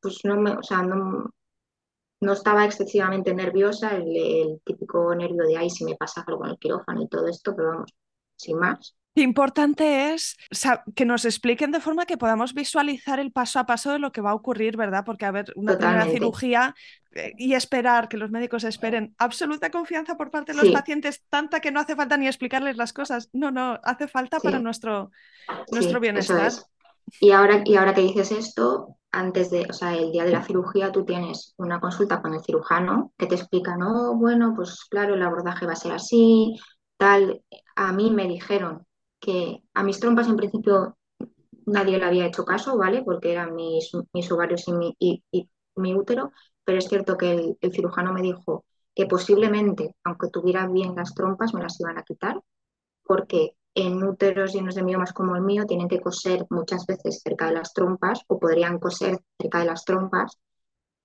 pues 0.00 0.20
no 0.24 0.36
me, 0.40 0.52
o 0.52 0.62
sea, 0.62 0.82
no, 0.82 1.30
no 2.20 2.32
estaba 2.32 2.64
excesivamente 2.64 3.34
nerviosa, 3.34 3.96
el, 3.96 4.16
el 4.16 4.60
típico 4.64 5.14
nervio 5.14 5.44
de, 5.46 5.56
ay, 5.56 5.70
si 5.70 5.84
me 5.84 5.96
pasa 5.96 6.24
algo 6.26 6.44
en 6.44 6.52
el 6.52 6.58
quirófano 6.58 7.02
y 7.02 7.08
todo 7.08 7.26
esto, 7.28 7.54
pero 7.56 7.70
vamos, 7.70 7.94
sin 8.36 8.58
más. 8.58 8.94
Qué 9.14 9.20
importante 9.20 10.14
es 10.14 10.36
que 10.94 11.04
nos 11.04 11.26
expliquen 11.26 11.70
de 11.70 11.80
forma 11.80 12.06
que 12.06 12.16
podamos 12.16 12.54
visualizar 12.54 13.20
el 13.20 13.30
paso 13.30 13.58
a 13.58 13.66
paso 13.66 13.92
de 13.92 13.98
lo 13.98 14.10
que 14.10 14.22
va 14.22 14.30
a 14.30 14.34
ocurrir, 14.34 14.78
¿verdad? 14.78 15.04
Porque, 15.04 15.26
a 15.26 15.30
ver, 15.30 15.52
una 15.54 15.76
primera 15.76 16.06
cirugía 16.06 16.74
eh, 17.14 17.34
y 17.36 17.52
esperar 17.52 18.08
que 18.08 18.16
los 18.16 18.30
médicos 18.30 18.64
esperen 18.64 19.14
absoluta 19.18 19.70
confianza 19.70 20.16
por 20.16 20.30
parte 20.30 20.52
de 20.52 20.56
los 20.58 20.68
Sí, 20.68 20.70
pacientes, 20.70 21.22
tanta 21.28 21.60
que 21.60 21.70
no 21.70 21.80
hace 21.80 21.94
falta 21.94 22.16
ni 22.16 22.26
explicarles 22.26 22.78
las 22.78 22.94
cosas. 22.94 23.28
No, 23.34 23.50
no, 23.50 23.78
hace 23.84 24.08
falta 24.08 24.40
para 24.40 24.58
nuestro, 24.60 25.10
nuestro 25.70 26.00
sí, 26.00 26.00
bienestar. 26.00 26.46
es. 26.46 26.64
Y 27.20 27.30
ahora, 27.32 27.62
y 27.64 27.76
ahora 27.76 27.94
que 27.94 28.02
dices 28.02 28.32
esto, 28.32 28.96
antes 29.10 29.50
de, 29.50 29.66
o 29.68 29.72
sea, 29.72 29.94
el 29.94 30.12
día 30.12 30.24
de 30.24 30.32
la 30.32 30.42
cirugía, 30.44 30.92
tú 30.92 31.04
tienes 31.04 31.54
una 31.58 31.80
consulta 31.80 32.22
con 32.22 32.34
el 32.34 32.42
cirujano 32.42 33.12
que 33.18 33.26
te 33.26 33.34
explica, 33.36 33.76
no, 33.76 34.14
bueno, 34.16 34.54
pues 34.56 34.84
claro, 34.90 35.14
el 35.14 35.22
abordaje 35.22 35.66
va 35.66 35.72
a 35.74 35.76
ser 35.76 35.92
así, 35.92 36.56
tal. 36.96 37.42
A 37.76 37.92
mí 37.92 38.10
me 38.10 38.26
dijeron 38.28 38.86
que 39.22 39.62
a 39.72 39.84
mis 39.84 40.00
trompas 40.00 40.28
en 40.28 40.36
principio 40.36 40.98
nadie 41.66 41.98
le 41.98 42.04
había 42.04 42.26
hecho 42.26 42.44
caso, 42.44 42.76
¿vale? 42.76 43.02
Porque 43.04 43.32
eran 43.32 43.54
mis, 43.54 43.94
ovarios 44.32 44.64
y 44.66 44.72
mi, 45.76 45.94
útero, 45.94 46.32
pero 46.64 46.78
es 46.78 46.88
cierto 46.88 47.16
que 47.16 47.32
el, 47.32 47.58
el 47.60 47.72
cirujano 47.72 48.12
me 48.12 48.20
dijo, 48.20 48.64
que 48.94 49.06
posiblemente, 49.06 49.94
aunque 50.04 50.28
tuviera 50.28 50.66
bien 50.66 50.94
las 50.96 51.14
trompas, 51.14 51.54
me 51.54 51.62
las 51.62 51.80
iban 51.80 51.98
a 51.98 52.02
quitar, 52.02 52.42
porque 53.04 53.56
en 53.74 54.02
úteros 54.02 54.52
llenos 54.52 54.74
de 54.74 54.82
miomas 54.82 55.12
como 55.12 55.36
el 55.36 55.42
mío 55.42 55.66
tienen 55.66 55.88
que 55.88 56.00
coser 56.00 56.44
muchas 56.50 56.84
veces 56.86 57.22
cerca 57.22 57.46
de 57.46 57.54
las 57.54 57.72
trompas 57.72 58.22
o 58.26 58.38
podrían 58.38 58.78
coser 58.78 59.20
cerca 59.38 59.60
de 59.60 59.66
las 59.66 59.84
trompas 59.84 60.36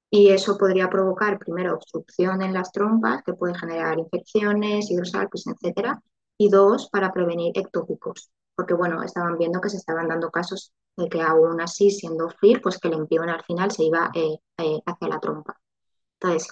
y 0.09 0.29
eso 0.29 0.57
podría 0.57 0.89
provocar 0.89 1.37
primero 1.39 1.75
obstrucción 1.75 2.41
en 2.41 2.53
las 2.53 2.71
trompas 2.71 3.23
que 3.23 3.33
puede 3.33 3.57
generar 3.57 3.99
infecciones, 3.99 4.89
hidrosalpis, 4.89 5.47
etcétera, 5.47 6.01
y 6.37 6.49
dos, 6.49 6.89
para 6.89 7.11
prevenir 7.11 7.51
ectópicos, 7.57 8.31
porque 8.55 8.73
bueno, 8.73 9.03
estaban 9.03 9.37
viendo 9.37 9.61
que 9.61 9.69
se 9.69 9.77
estaban 9.77 10.07
dando 10.07 10.31
casos 10.31 10.73
de 10.95 11.09
que 11.09 11.21
aún 11.21 11.61
así, 11.61 11.91
siendo 11.91 12.29
FIR, 12.29 12.61
pues 12.61 12.79
que 12.79 12.87
el 12.89 12.95
empión 12.95 13.29
al 13.29 13.43
final 13.43 13.71
se 13.71 13.83
iba 13.85 14.11
eh, 14.13 14.37
eh, 14.57 14.79
hacia 14.85 15.07
la 15.07 15.19
trompa. 15.19 15.59
Entonces, 16.19 16.49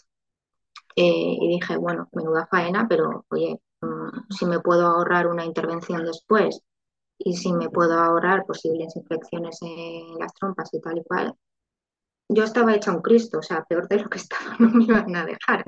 eh, 0.96 1.38
y 1.42 1.48
dije, 1.50 1.78
bueno, 1.78 2.08
menuda 2.14 2.48
faena, 2.50 2.88
pero 2.88 3.26
oye, 3.30 3.60
mm, 3.82 4.32
si 4.32 4.46
me 4.46 4.60
puedo 4.60 4.88
ahorrar 4.88 5.28
una 5.28 5.46
intervención 5.46 6.06
después 6.06 6.62
y 7.18 7.36
si 7.38 7.54
me 7.54 7.70
puedo 7.70 8.00
ahorrar 8.00 8.46
posibles 8.46 8.96
infecciones 8.96 9.60
en 9.62 10.18
las 10.20 10.34
trompas 10.34 10.74
y 10.74 10.82
tal 10.82 11.00
y 11.00 11.04
cual, 11.04 11.36
yo 12.28 12.44
estaba 12.44 12.74
hecha 12.74 12.92
un 12.92 13.02
Cristo, 13.02 13.40
o 13.40 13.44
sea, 13.44 13.64
peor 13.64 13.88
de 13.88 14.00
lo 14.00 14.10
que 14.10 14.18
estaba, 14.20 14.56
no 14.60 14.70
me 14.70 14.84
iban 14.84 15.16
a 15.16 15.26
dejar. 15.26 15.64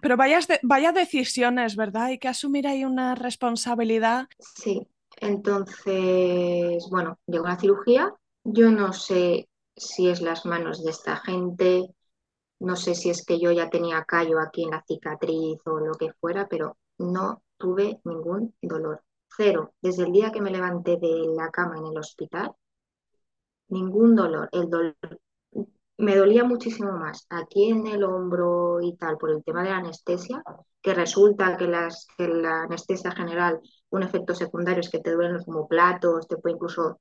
Pero 0.00 0.16
vayas 0.16 0.48
vaya 0.62 0.92
decisiones, 0.92 1.76
¿verdad? 1.76 2.04
Hay 2.04 2.18
que 2.18 2.28
asumir 2.28 2.66
ahí 2.66 2.84
una 2.84 3.14
responsabilidad. 3.14 4.26
Sí, 4.38 4.86
entonces, 5.20 6.86
bueno, 6.90 7.18
llegó 7.26 7.46
la 7.46 7.58
cirugía. 7.58 8.14
Yo 8.42 8.70
no 8.70 8.92
sé 8.92 9.48
si 9.76 10.08
es 10.08 10.20
las 10.20 10.46
manos 10.46 10.84
de 10.84 10.90
esta 10.90 11.16
gente, 11.16 11.88
no 12.60 12.76
sé 12.76 12.94
si 12.94 13.10
es 13.10 13.24
que 13.24 13.40
yo 13.40 13.50
ya 13.52 13.68
tenía 13.70 14.04
callo 14.04 14.40
aquí 14.40 14.64
en 14.64 14.70
la 14.70 14.84
cicatriz 14.86 15.60
o 15.66 15.78
lo 15.80 15.94
que 15.94 16.12
fuera, 16.12 16.48
pero 16.48 16.76
no 16.98 17.42
tuve 17.56 18.00
ningún 18.04 18.54
dolor. 18.60 19.02
Cero. 19.36 19.74
Desde 19.80 20.04
el 20.04 20.12
día 20.12 20.30
que 20.30 20.40
me 20.40 20.50
levanté 20.50 20.96
de 20.96 21.26
la 21.36 21.50
cama 21.50 21.78
en 21.78 21.86
el 21.86 21.98
hospital, 21.98 22.52
ningún 23.68 24.14
dolor. 24.14 24.48
El 24.52 24.70
dolor 24.70 24.96
me 25.98 26.16
dolía 26.16 26.44
muchísimo 26.44 26.92
más 26.92 27.26
aquí 27.30 27.70
en 27.70 27.86
el 27.86 28.04
hombro 28.04 28.80
y 28.80 28.96
tal 28.96 29.16
por 29.16 29.30
el 29.30 29.44
tema 29.44 29.62
de 29.62 29.70
la 29.70 29.78
anestesia, 29.78 30.42
que 30.82 30.94
resulta 30.94 31.56
que, 31.56 31.66
las, 31.66 32.06
que 32.18 32.28
la 32.28 32.62
anestesia 32.64 33.12
general, 33.12 33.60
un 33.90 34.02
efecto 34.02 34.34
secundario 34.34 34.80
es 34.80 34.90
que 34.90 35.00
te 35.00 35.12
duelen 35.12 35.34
los 35.34 35.48
homoplatos, 35.48 36.28
te 36.28 36.36
puede 36.36 36.56
incluso 36.56 37.00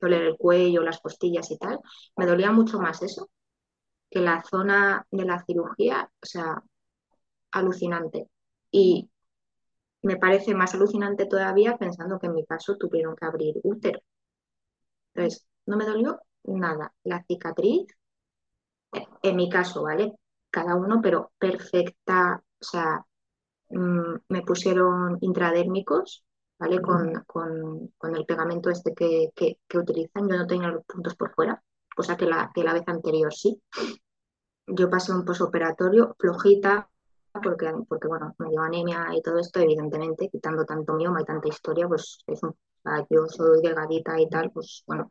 doler 0.00 0.22
el 0.22 0.36
cuello, 0.36 0.82
las 0.82 1.00
costillas 1.00 1.50
y 1.50 1.58
tal. 1.58 1.78
Me 2.16 2.26
dolía 2.26 2.50
mucho 2.52 2.80
más 2.80 3.02
eso 3.02 3.30
que 4.10 4.20
la 4.20 4.42
zona 4.42 5.06
de 5.10 5.24
la 5.24 5.44
cirugía, 5.44 6.10
o 6.22 6.26
sea, 6.26 6.62
alucinante. 7.52 8.28
Y 8.70 9.10
me 10.02 10.16
parece 10.16 10.54
más 10.54 10.74
alucinante 10.74 11.26
todavía 11.26 11.76
pensando 11.78 12.18
que 12.18 12.26
en 12.26 12.34
mi 12.34 12.44
caso 12.46 12.76
tuvieron 12.76 13.16
que 13.16 13.26
abrir 13.26 13.54
útero. 13.62 14.00
Entonces, 15.14 15.46
no 15.66 15.76
me 15.76 15.84
dolió 15.86 16.20
nada. 16.44 16.92
La 17.04 17.22
cicatriz, 17.24 17.86
en 19.22 19.36
mi 19.36 19.48
caso, 19.48 19.82
¿vale? 19.82 20.14
Cada 20.50 20.76
uno, 20.76 21.00
pero 21.02 21.32
perfecta, 21.38 22.42
o 22.60 22.64
sea, 22.64 23.04
mm, 23.70 24.16
me 24.28 24.42
pusieron 24.42 25.18
intradérmicos, 25.20 26.24
¿vale? 26.58 26.80
Con, 26.80 27.92
el 28.16 28.26
pegamento 28.26 28.70
este 28.70 28.94
que, 28.94 29.32
utilizan. 29.74 30.28
Yo 30.28 30.36
no 30.36 30.46
tenía 30.46 30.68
los 30.68 30.84
puntos 30.84 31.14
por 31.16 31.34
fuera, 31.34 31.62
cosa 31.94 32.16
que 32.16 32.26
la, 32.26 32.50
que 32.54 32.62
la 32.64 32.74
vez 32.74 32.84
anterior 32.86 33.32
sí. 33.32 33.60
Yo 34.66 34.88
pasé 34.90 35.12
un 35.12 35.24
posoperatorio 35.24 36.14
flojita, 36.18 36.88
porque, 37.42 37.72
porque 37.88 38.08
bueno, 38.08 38.34
me 38.38 38.50
dio 38.50 38.60
anemia 38.60 39.08
y 39.14 39.22
todo 39.22 39.38
esto, 39.38 39.60
evidentemente, 39.60 40.28
quitando 40.28 40.64
tanto 40.64 40.94
mioma 40.94 41.22
y 41.22 41.24
tanta 41.24 41.48
historia, 41.48 41.88
pues 41.88 42.18
es 42.26 42.42
un, 42.42 42.54
yo 43.10 43.26
soy 43.28 43.62
delgadita 43.62 44.20
y 44.20 44.28
tal, 44.28 44.50
pues 44.50 44.82
bueno, 44.86 45.08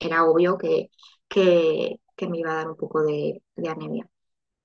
era 0.00 0.24
obvio 0.24 0.58
que, 0.58 0.90
que, 1.28 2.00
me 2.28 2.38
iba 2.38 2.52
a 2.52 2.56
dar 2.56 2.68
un 2.70 2.76
poco 2.76 3.02
de, 3.02 3.42
anemia. 3.68 4.08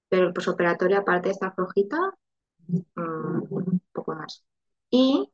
Pero 0.09 0.27
el 0.27 0.33
posoperatorio, 0.33 0.99
aparte 0.99 1.29
de 1.29 1.33
esta 1.33 1.51
flojita, 1.51 1.97
mm, 2.67 3.47
un 3.49 3.81
poco 3.93 4.15
más. 4.15 4.43
Y 4.89 5.31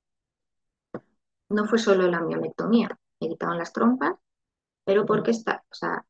no 1.49 1.65
fue 1.65 1.79
solo 1.79 2.07
la 2.09 2.21
miomettomía, 2.21 2.89
me 3.19 3.29
quitaban 3.29 3.57
las 3.57 3.73
trompas, 3.73 4.15
pero 4.85 5.05
porque, 5.05 5.31
está, 5.31 5.63
o 5.71 5.75
sea, 5.75 6.05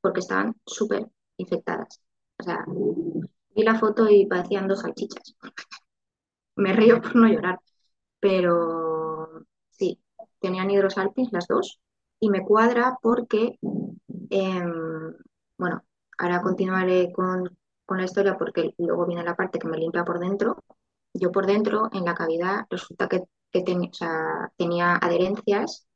porque 0.00 0.20
estaban 0.20 0.56
súper 0.66 1.08
infectadas. 1.36 2.02
O 2.38 2.42
sea, 2.42 2.64
vi 3.54 3.62
la 3.62 3.78
foto 3.78 4.08
y 4.08 4.26
parecían 4.26 4.68
dos 4.68 4.80
salchichas. 4.80 5.36
me 6.56 6.72
río 6.72 7.00
por 7.00 7.16
no 7.16 7.28
llorar, 7.28 7.60
pero 8.20 9.44
sí, 9.70 10.00
tenían 10.40 10.70
hidrosalpis 10.70 11.32
las 11.32 11.46
dos 11.46 11.80
y 12.20 12.28
me 12.30 12.44
cuadra 12.44 12.98
porque, 13.02 13.58
em, 14.30 15.14
bueno, 15.58 15.82
ahora 16.18 16.42
continuaré 16.42 17.12
con, 17.12 17.56
la 17.88 18.04
historia 18.04 18.38
porque 18.38 18.72
luego 18.78 19.04
viene 19.04 19.24
la 19.24 19.34
parte 19.34 19.58
que 19.58 19.66
me 19.66 19.76
limpia 19.76 20.04
por 20.04 20.20
dentro. 20.20 20.62
Yo 21.12 21.32
por 21.32 21.46
dentro, 21.46 21.88
en 21.92 22.04
la 22.04 22.14
cavidad, 22.14 22.66
resulta 22.70 23.08
que, 23.08 23.24
tenía 24.56 24.94
adherencias 24.96 25.88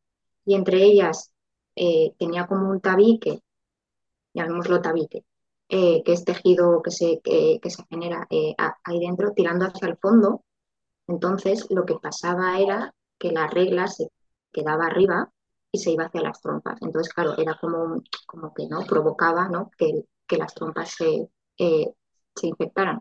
y 0.45 0.57
entre 0.57 0.83
ellas 0.83 1.33
eh, 1.77 2.13
tenía 2.19 2.49
como 2.49 2.69
un 2.69 2.81
tabique, 2.81 3.43
llamémoslo 4.35 4.81
tabique, 4.83 5.25
eh, 5.69 6.03
que 6.05 6.13
es 6.15 6.25
tejido 6.25 6.83
que 6.83 6.91
se, 6.91 7.21
que 7.23 7.71
se 7.71 7.85
genera 7.89 8.27
eh, 8.31 8.57
ahí 8.83 8.99
dentro, 8.99 9.33
tirando 9.35 9.67
hacia 9.67 9.87
el 9.87 9.97
fondo. 9.99 10.43
Entonces, 11.07 11.67
lo 11.71 11.85
que 11.85 11.95
pasaba 11.95 12.59
era 12.59 12.93
que 13.19 13.31
la 13.31 13.47
regla 13.47 13.87
se 13.87 14.09
quedaba 14.53 14.87
arriba 14.87 15.33
y 15.75 15.79
se 15.79 15.91
iba 15.91 16.05
hacia 16.05 16.23
las 16.23 16.41
trompas. 16.41 16.81
Entonces, 16.83 17.13
claro, 17.13 17.37
era 17.37 17.59
como, 17.61 18.01
como 18.27 18.55
que 18.55 18.69
no 18.69 18.85
provocaba 18.87 19.49
¿no? 19.49 19.73
Que, 19.77 20.05
que 20.25 20.37
las 20.37 20.55
trompas 20.55 20.91
se, 20.91 21.29
eh, 21.59 21.93
se 22.33 22.47
infectaran. 22.47 23.01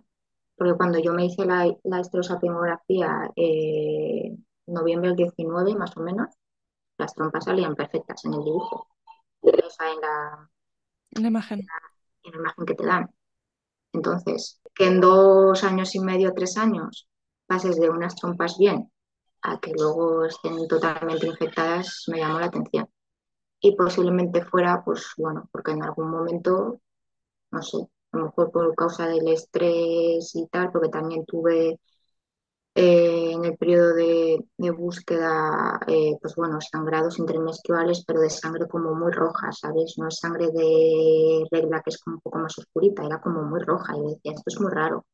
Porque 0.58 0.74
cuando 0.74 0.98
yo 0.98 1.14
me 1.14 1.26
hice 1.26 1.46
la, 1.46 1.72
la 1.84 2.00
estrosapimografía 2.00 3.30
eh, 3.36 4.36
noviembre 4.66 5.10
del 5.10 5.18
19, 5.18 5.76
más 5.76 5.96
o 5.98 6.00
menos, 6.02 6.30
las 6.98 7.14
trompas 7.14 7.46
salían 7.46 7.76
perfectas 7.76 8.26
en 8.26 8.34
el 8.34 8.44
dibujo. 8.44 8.88
en 9.44 9.52
la, 10.02 10.50
imagen. 11.28 11.60
En 12.24 12.32
la, 12.32 12.40
imagen 12.40 12.66
que 12.66 12.74
te 12.74 12.86
dan. 12.88 13.14
Entonces, 13.92 14.60
que 14.74 14.88
en 14.88 15.00
dos 15.00 15.64
años 15.64 15.94
y 15.94 16.00
medio, 16.00 16.34
tres 16.34 16.58
años, 16.58 17.08
pases 17.46 17.80
de 17.80 17.92
unas 17.92 18.16
trompas 18.16 18.58
bien 18.58 18.92
a 19.44 19.60
que 19.60 19.72
luego 19.78 20.26
estén 20.26 20.68
totalmente 20.68 21.28
infectadas 21.28 22.06
me 22.08 22.20
llamó 22.20 22.40
la 22.40 22.48
atención. 22.48 22.88
Y 23.62 23.76
posiblemente 23.76 24.46
fuera, 24.46 24.84
pues 24.86 25.14
bueno, 25.18 25.50
porque 25.52 25.72
en 25.72 25.84
algún 25.84 26.10
momento, 26.12 26.82
no 27.52 27.62
sé, 27.64 27.78
a 28.14 28.18
lo 28.18 28.26
mejor 28.26 28.52
por 28.52 28.76
causa 28.76 29.08
del 29.08 29.28
estrés 29.30 30.36
y 30.36 30.48
tal, 30.48 30.72
porque 30.72 30.90
también 30.90 31.26
tuve 31.26 31.80
eh, 32.76 33.32
en 33.34 33.46
el 33.46 33.58
periodo 33.58 33.94
de, 33.96 34.46
búsqueda, 34.72 35.80
eh, 35.88 36.18
pues 36.22 36.36
bueno, 36.36 36.60
sangrados 36.62 37.20
intermenstruales, 37.20 38.04
pero 38.06 38.22
de 38.22 38.30
sangre 38.30 38.68
como 38.68 38.96
muy 38.96 39.12
roja, 39.12 39.52
¿sabes? 39.52 39.96
No 39.98 40.08
es 40.08 40.18
sangre 40.20 40.48
de 40.52 41.46
regla 41.52 41.82
que 41.84 41.92
es 41.92 42.00
como 42.00 42.18
un 42.18 42.22
poco 42.22 42.40
más 42.40 42.58
oscurita, 42.58 43.06
era 43.06 43.22
como 43.22 43.44
muy 43.44 43.60
roja. 43.62 43.96
Y 43.98 44.02
decía, 44.02 44.34
esto 44.34 44.44
es 44.48 44.60
muy 44.60 44.72
raro 44.72 45.06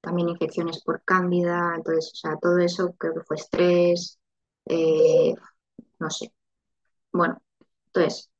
también 0.00 0.28
infecciones 0.28 0.82
por 0.82 1.02
cándida, 1.04 1.74
entonces, 1.76 2.12
o 2.12 2.16
sea, 2.16 2.36
todo 2.36 2.58
eso 2.58 2.94
creo 2.98 3.14
que 3.14 3.24
fue 3.24 3.36
estrés, 3.36 4.18
eh, 4.66 5.34
no 5.98 6.10
sé. 6.10 6.32
Bueno, 7.12 7.40
entonces, 7.86 8.30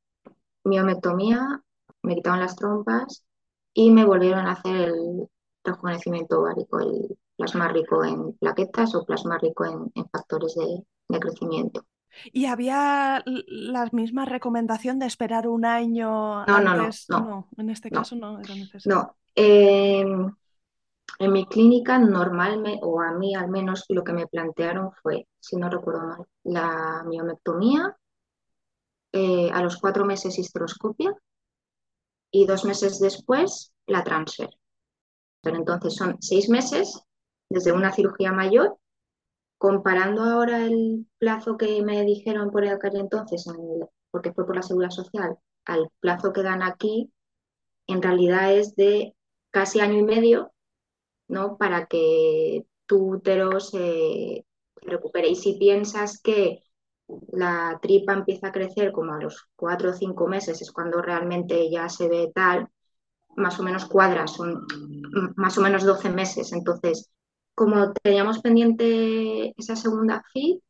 miometomía, 0.64 1.62
me 2.02 2.14
quitaron 2.14 2.40
las 2.40 2.56
trompas 2.56 3.24
y 3.74 3.90
me 3.90 4.04
volvieron 4.04 4.46
a 4.46 4.52
hacer 4.52 4.88
el 4.88 5.28
rejuvenecimiento 5.64 6.40
ovárico, 6.40 6.80
el 6.80 7.18
plasma 7.36 7.68
rico 7.68 8.04
en 8.04 8.32
plaquetas 8.34 8.94
o 8.94 9.04
plasma 9.04 9.38
rico 9.38 9.64
en, 9.64 9.90
factores 10.10 10.54
de, 10.54 11.18
crecimiento. 11.18 11.84
¿Y 12.32 12.46
había 12.46 13.22
la 13.24 13.88
misma 13.92 14.24
recomendación 14.24 14.98
de 14.98 15.06
esperar 15.06 15.46
un 15.46 15.64
año 15.64 16.44
no, 16.44 16.54
antes? 16.54 17.06
No, 17.08 17.20
no, 17.20 17.26
no. 17.28 17.48
en 17.56 17.70
este 17.70 17.90
caso 17.90 18.16
no 18.16 18.40
era 18.40 18.54
necesario. 18.54 18.96
No, 18.96 19.16
eh, 19.34 20.04
en 21.18 21.32
mi 21.32 21.46
clínica 21.46 21.98
normalmente, 21.98 22.80
o 22.82 23.00
a 23.00 23.12
mí 23.12 23.34
al 23.34 23.48
menos, 23.48 23.84
lo 23.88 24.04
que 24.04 24.12
me 24.12 24.26
plantearon 24.26 24.92
fue, 25.02 25.26
si 25.38 25.56
no 25.56 25.68
recuerdo 25.68 26.06
mal, 26.06 26.26
la 26.44 27.04
miomectomía, 27.06 27.96
eh, 29.12 29.50
a 29.52 29.62
los 29.62 29.78
cuatro 29.78 30.04
meses 30.04 30.38
histeroscopia 30.38 31.14
y 32.30 32.46
dos 32.46 32.64
meses 32.64 33.00
después 33.00 33.72
la 33.86 34.04
transfer. 34.04 34.50
Pero 35.42 35.56
entonces 35.56 35.94
son 35.94 36.16
seis 36.20 36.48
meses 36.48 37.02
desde 37.48 37.72
una 37.72 37.92
cirugía 37.92 38.32
mayor, 38.32 38.78
comparando 39.58 40.22
ahora 40.22 40.64
el 40.64 41.06
plazo 41.18 41.56
que 41.56 41.82
me 41.82 42.04
dijeron 42.04 42.50
por 42.50 42.66
aquel 42.66 42.96
entonces, 42.96 43.46
porque 44.10 44.32
fue 44.32 44.46
por 44.46 44.56
la 44.56 44.62
seguridad 44.62 44.90
social, 44.90 45.36
al 45.64 45.90
plazo 46.00 46.32
que 46.32 46.42
dan 46.42 46.62
aquí, 46.62 47.12
en 47.86 48.00
realidad 48.00 48.52
es 48.52 48.76
de 48.76 49.14
casi 49.50 49.80
año 49.80 49.98
y 49.98 50.04
medio 50.04 50.52
¿no? 51.30 51.56
Para 51.56 51.86
que 51.86 52.66
tu 52.86 53.14
útero 53.14 53.60
se 53.60 54.44
recupere. 54.82 55.28
Y 55.28 55.36
si 55.36 55.54
piensas 55.54 56.20
que 56.20 56.62
la 57.32 57.78
tripa 57.82 58.12
empieza 58.12 58.48
a 58.48 58.52
crecer 58.52 58.92
como 58.92 59.14
a 59.14 59.18
los 59.18 59.48
cuatro 59.56 59.90
o 59.90 59.94
cinco 59.94 60.26
meses, 60.26 60.60
es 60.62 60.72
cuando 60.72 61.02
realmente 61.02 61.70
ya 61.70 61.88
se 61.88 62.08
ve 62.08 62.30
tal, 62.34 62.68
más 63.36 63.58
o 63.60 63.62
menos 63.62 63.86
cuadra, 63.86 64.26
son 64.26 64.66
más 65.36 65.56
o 65.58 65.62
menos 65.62 65.84
12 65.84 66.10
meses. 66.10 66.52
Entonces, 66.52 67.10
como 67.54 67.92
teníamos 67.92 68.40
pendiente 68.40 69.54
esa 69.56 69.76
segunda 69.76 70.22
FIT, 70.32 70.62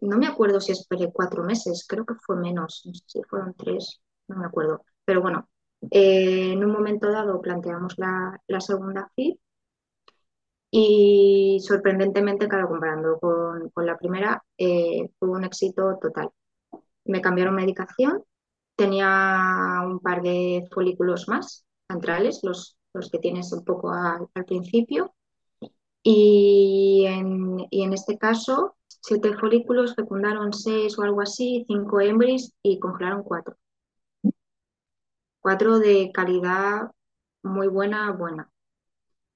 no 0.00 0.18
me 0.18 0.26
acuerdo 0.26 0.60
si 0.60 0.72
esperé 0.72 1.10
cuatro 1.12 1.44
meses, 1.44 1.86
creo 1.88 2.04
que 2.04 2.14
fue 2.14 2.36
menos, 2.36 2.82
no 2.86 2.94
sé 2.94 3.02
si 3.06 3.22
fueron 3.24 3.54
tres, 3.54 4.00
no 4.28 4.36
me 4.36 4.46
acuerdo. 4.46 4.84
Pero 5.04 5.22
bueno, 5.22 5.48
eh, 5.90 6.52
en 6.52 6.64
un 6.64 6.72
momento 6.72 7.10
dado 7.10 7.40
planteamos 7.40 7.94
la, 7.98 8.40
segunda 8.60 9.10
FIT 9.14 9.38
y 10.70 11.58
sorprendentemente, 11.66 12.48
claro, 12.48 12.68
comparando 12.68 13.18
con, 13.18 13.86
la 13.86 13.96
primera, 13.98 14.42
eh, 14.58 15.10
fue 15.18 15.30
un 15.30 15.44
éxito 15.44 15.98
total. 16.00 16.30
Me 17.04 17.20
cambiaron 17.20 17.54
medicación, 17.54 18.22
tenía 18.76 19.82
un 19.84 20.00
par 20.00 20.22
de 20.22 20.68
folículos 20.72 21.28
más 21.28 21.64
centrales, 21.90 22.40
los, 22.42 22.78
los 22.92 23.10
que 23.10 23.18
tienes 23.18 23.52
un 23.52 23.64
poco 23.64 23.90
al 23.92 24.44
principio, 24.46 25.14
y 26.02 27.04
en, 27.06 27.66
y 27.70 27.82
en 27.82 27.92
este 27.92 28.18
caso 28.18 28.76
siete 28.86 29.36
folículos 29.36 29.94
fecundaron 29.94 30.52
seis 30.52 30.98
o 30.98 31.02
algo 31.02 31.20
así, 31.22 31.64
cinco 31.68 32.00
embris 32.00 32.52
y 32.62 32.78
congelaron 32.78 33.22
cuatro. 33.22 33.56
Cuatro 35.40 35.78
de 35.78 36.10
calidad 36.12 36.90
muy 37.42 37.68
buena, 37.68 38.12
buena. 38.12 38.50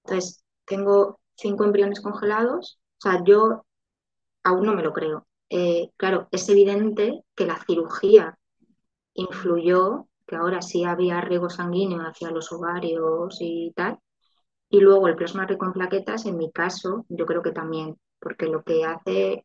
Entonces, 0.05 0.45
tengo 0.66 1.21
cinco 1.37 1.64
embriones 1.64 2.01
congelados. 2.01 2.81
O 2.99 3.01
sea, 3.03 3.23
yo 3.25 3.64
aún 4.45 4.66
no 4.66 4.75
me 4.75 4.83
lo 4.83 4.92
creo. 4.92 5.27
Eh, 5.51 5.90
claro, 5.97 6.29
es 6.31 6.49
evidente 6.49 7.25
que 7.35 7.47
la 7.47 7.59
cirugía 7.66 8.38
influyó, 9.14 10.09
que 10.27 10.37
ahora 10.37 10.62
sí 10.62 10.85
había 10.85 11.21
riego 11.21 11.51
sanguíneo 11.51 12.01
hacia 12.01 12.31
los 12.31 12.53
ovarios 12.53 13.37
y 13.40 13.73
tal. 13.77 13.99
Y 14.71 14.81
luego 14.81 15.09
el 15.09 15.16
plasma 15.16 15.47
rico 15.47 15.66
en 15.66 15.73
plaquetas, 15.73 16.27
en 16.27 16.38
mi 16.38 16.51
caso, 16.51 17.05
yo 17.09 17.27
creo 17.27 17.42
que 17.42 17.53
también, 17.53 17.99
porque 18.18 18.47
lo 18.47 18.62
que 18.62 18.85
hace 18.85 19.45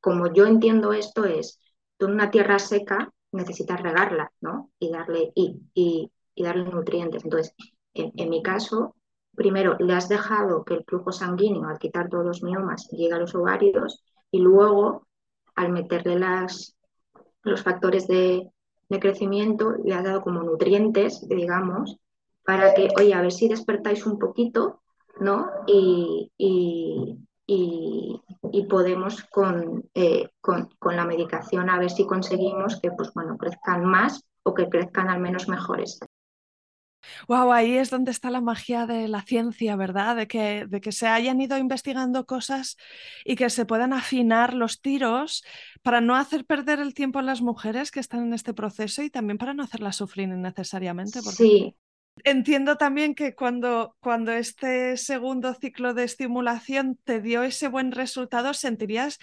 como, 0.00 0.32
yo 0.32 0.46
entiendo 0.46 0.92
esto 0.92 1.24
es, 1.24 1.60
tú 1.98 2.06
en 2.06 2.12
una 2.12 2.30
tierra 2.30 2.58
seca 2.58 3.12
necesitas 3.32 3.80
regarla, 3.80 4.32
¿no? 4.40 4.70
Y 4.78 4.90
darle, 4.90 5.32
y, 5.34 5.60
y, 5.74 6.10
darle 6.42 6.64
nutrientes. 6.64 7.24
Entonces, 7.24 7.54
en, 7.94 8.30
mi 8.30 8.42
caso, 8.42 8.96
primero 9.34 9.76
le 9.78 9.94
has 9.94 10.08
dejado 10.08 10.64
que 10.64 10.74
el 10.74 10.84
flujo 10.84 11.12
sanguíneo, 11.12 11.68
al 11.68 11.78
quitar 11.78 12.08
todos 12.08 12.24
los 12.24 12.42
miomas, 12.42 12.88
llegue 12.90 13.14
a 13.14 13.18
los 13.18 13.34
ovarios 13.34 14.02
y 14.30 14.40
luego, 14.40 15.06
al 15.54 15.72
meterle 15.72 16.18
las, 16.18 16.76
los 17.42 17.62
factores 17.62 18.06
de, 18.06 18.50
crecimiento, 19.00 19.76
le 19.84 19.94
has 19.94 20.02
dado 20.02 20.20
como 20.20 20.42
nutrientes, 20.42 21.26
digamos, 21.28 21.96
para 22.44 22.74
que, 22.74 22.88
oye, 22.98 23.14
a 23.14 23.22
ver 23.22 23.30
si 23.30 23.48
despertáis 23.48 24.04
un 24.04 24.18
poquito, 24.18 24.80
¿no? 25.20 25.48
y, 25.66 26.32
y, 27.46 28.66
podemos 28.68 29.24
eh, 29.94 30.28
con, 30.40 30.68
con, 30.78 30.96
la 30.96 31.04
medicación 31.04 31.68
a 31.70 31.78
ver 31.78 31.90
si 31.90 32.06
conseguimos 32.06 32.80
que 32.80 32.92
pues, 32.92 33.12
bueno, 33.14 33.36
crezcan 33.36 33.84
más 33.84 34.24
o 34.44 34.54
que 34.54 34.68
crezcan 34.68 35.08
al 35.08 35.20
menos 35.20 35.48
mejores. 35.48 35.98
Wow, 37.28 37.52
ahí 37.52 37.76
es 37.76 37.90
donde 37.90 38.10
está 38.10 38.30
la 38.30 38.40
magia 38.40 38.86
de 38.86 39.08
la 39.08 39.22
ciencia, 39.22 39.76
¿verdad? 39.76 40.16
De 40.16 40.26
que, 40.26 40.66
de 40.66 40.80
que 40.80 40.92
se 40.92 41.06
hayan 41.06 41.40
ido 41.40 41.56
investigando 41.58 42.26
cosas 42.26 42.76
y 43.24 43.36
que 43.36 43.50
se 43.50 43.66
puedan 43.66 43.92
afinar 43.92 44.54
los 44.54 44.80
tiros 44.80 45.44
para 45.82 46.00
no 46.00 46.16
hacer 46.16 46.44
perder 46.44 46.80
el 46.80 46.94
tiempo 46.94 47.18
a 47.18 47.22
las 47.22 47.42
mujeres 47.42 47.90
que 47.90 48.00
están 48.00 48.24
en 48.24 48.34
este 48.34 48.54
proceso 48.54 49.02
y 49.02 49.10
también 49.10 49.38
para 49.38 49.54
no 49.54 49.62
hacerlas 49.62 49.96
sufrir 49.96 50.28
innecesariamente. 50.28 51.20
Sí, 51.22 51.74
Entiendo 52.24 52.76
también 52.76 53.14
que 53.14 53.34
cuando, 53.34 53.96
cuando 54.00 54.32
este 54.32 54.96
segundo 54.96 55.54
ciclo 55.54 55.94
de 55.94 56.04
estimulación 56.04 56.98
te 57.04 57.20
dio 57.20 57.42
ese 57.42 57.68
buen 57.68 57.92
resultado, 57.92 58.52
sentirías 58.52 59.18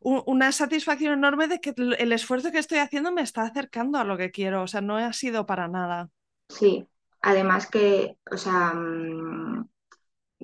una 0.00 0.50
satisfacción 0.50 1.12
enorme 1.12 1.46
de 1.46 1.60
que 1.60 1.74
el 1.76 2.12
esfuerzo 2.12 2.50
que 2.50 2.58
estoy 2.58 2.78
haciendo 2.78 3.12
me 3.12 3.22
está 3.22 3.42
acercando 3.42 3.98
a 3.98 4.04
lo 4.04 4.16
que 4.16 4.30
quiero, 4.30 4.62
o 4.62 4.66
sea, 4.66 4.80
no 4.80 4.96
ha 4.96 5.12
sido 5.12 5.46
para 5.46 5.68
nada. 5.68 6.08
Sí, 6.48 6.86
además 7.22 7.68
que, 7.68 8.18
o 8.30 8.36
sea, 8.36 8.72
mm, 8.74 9.68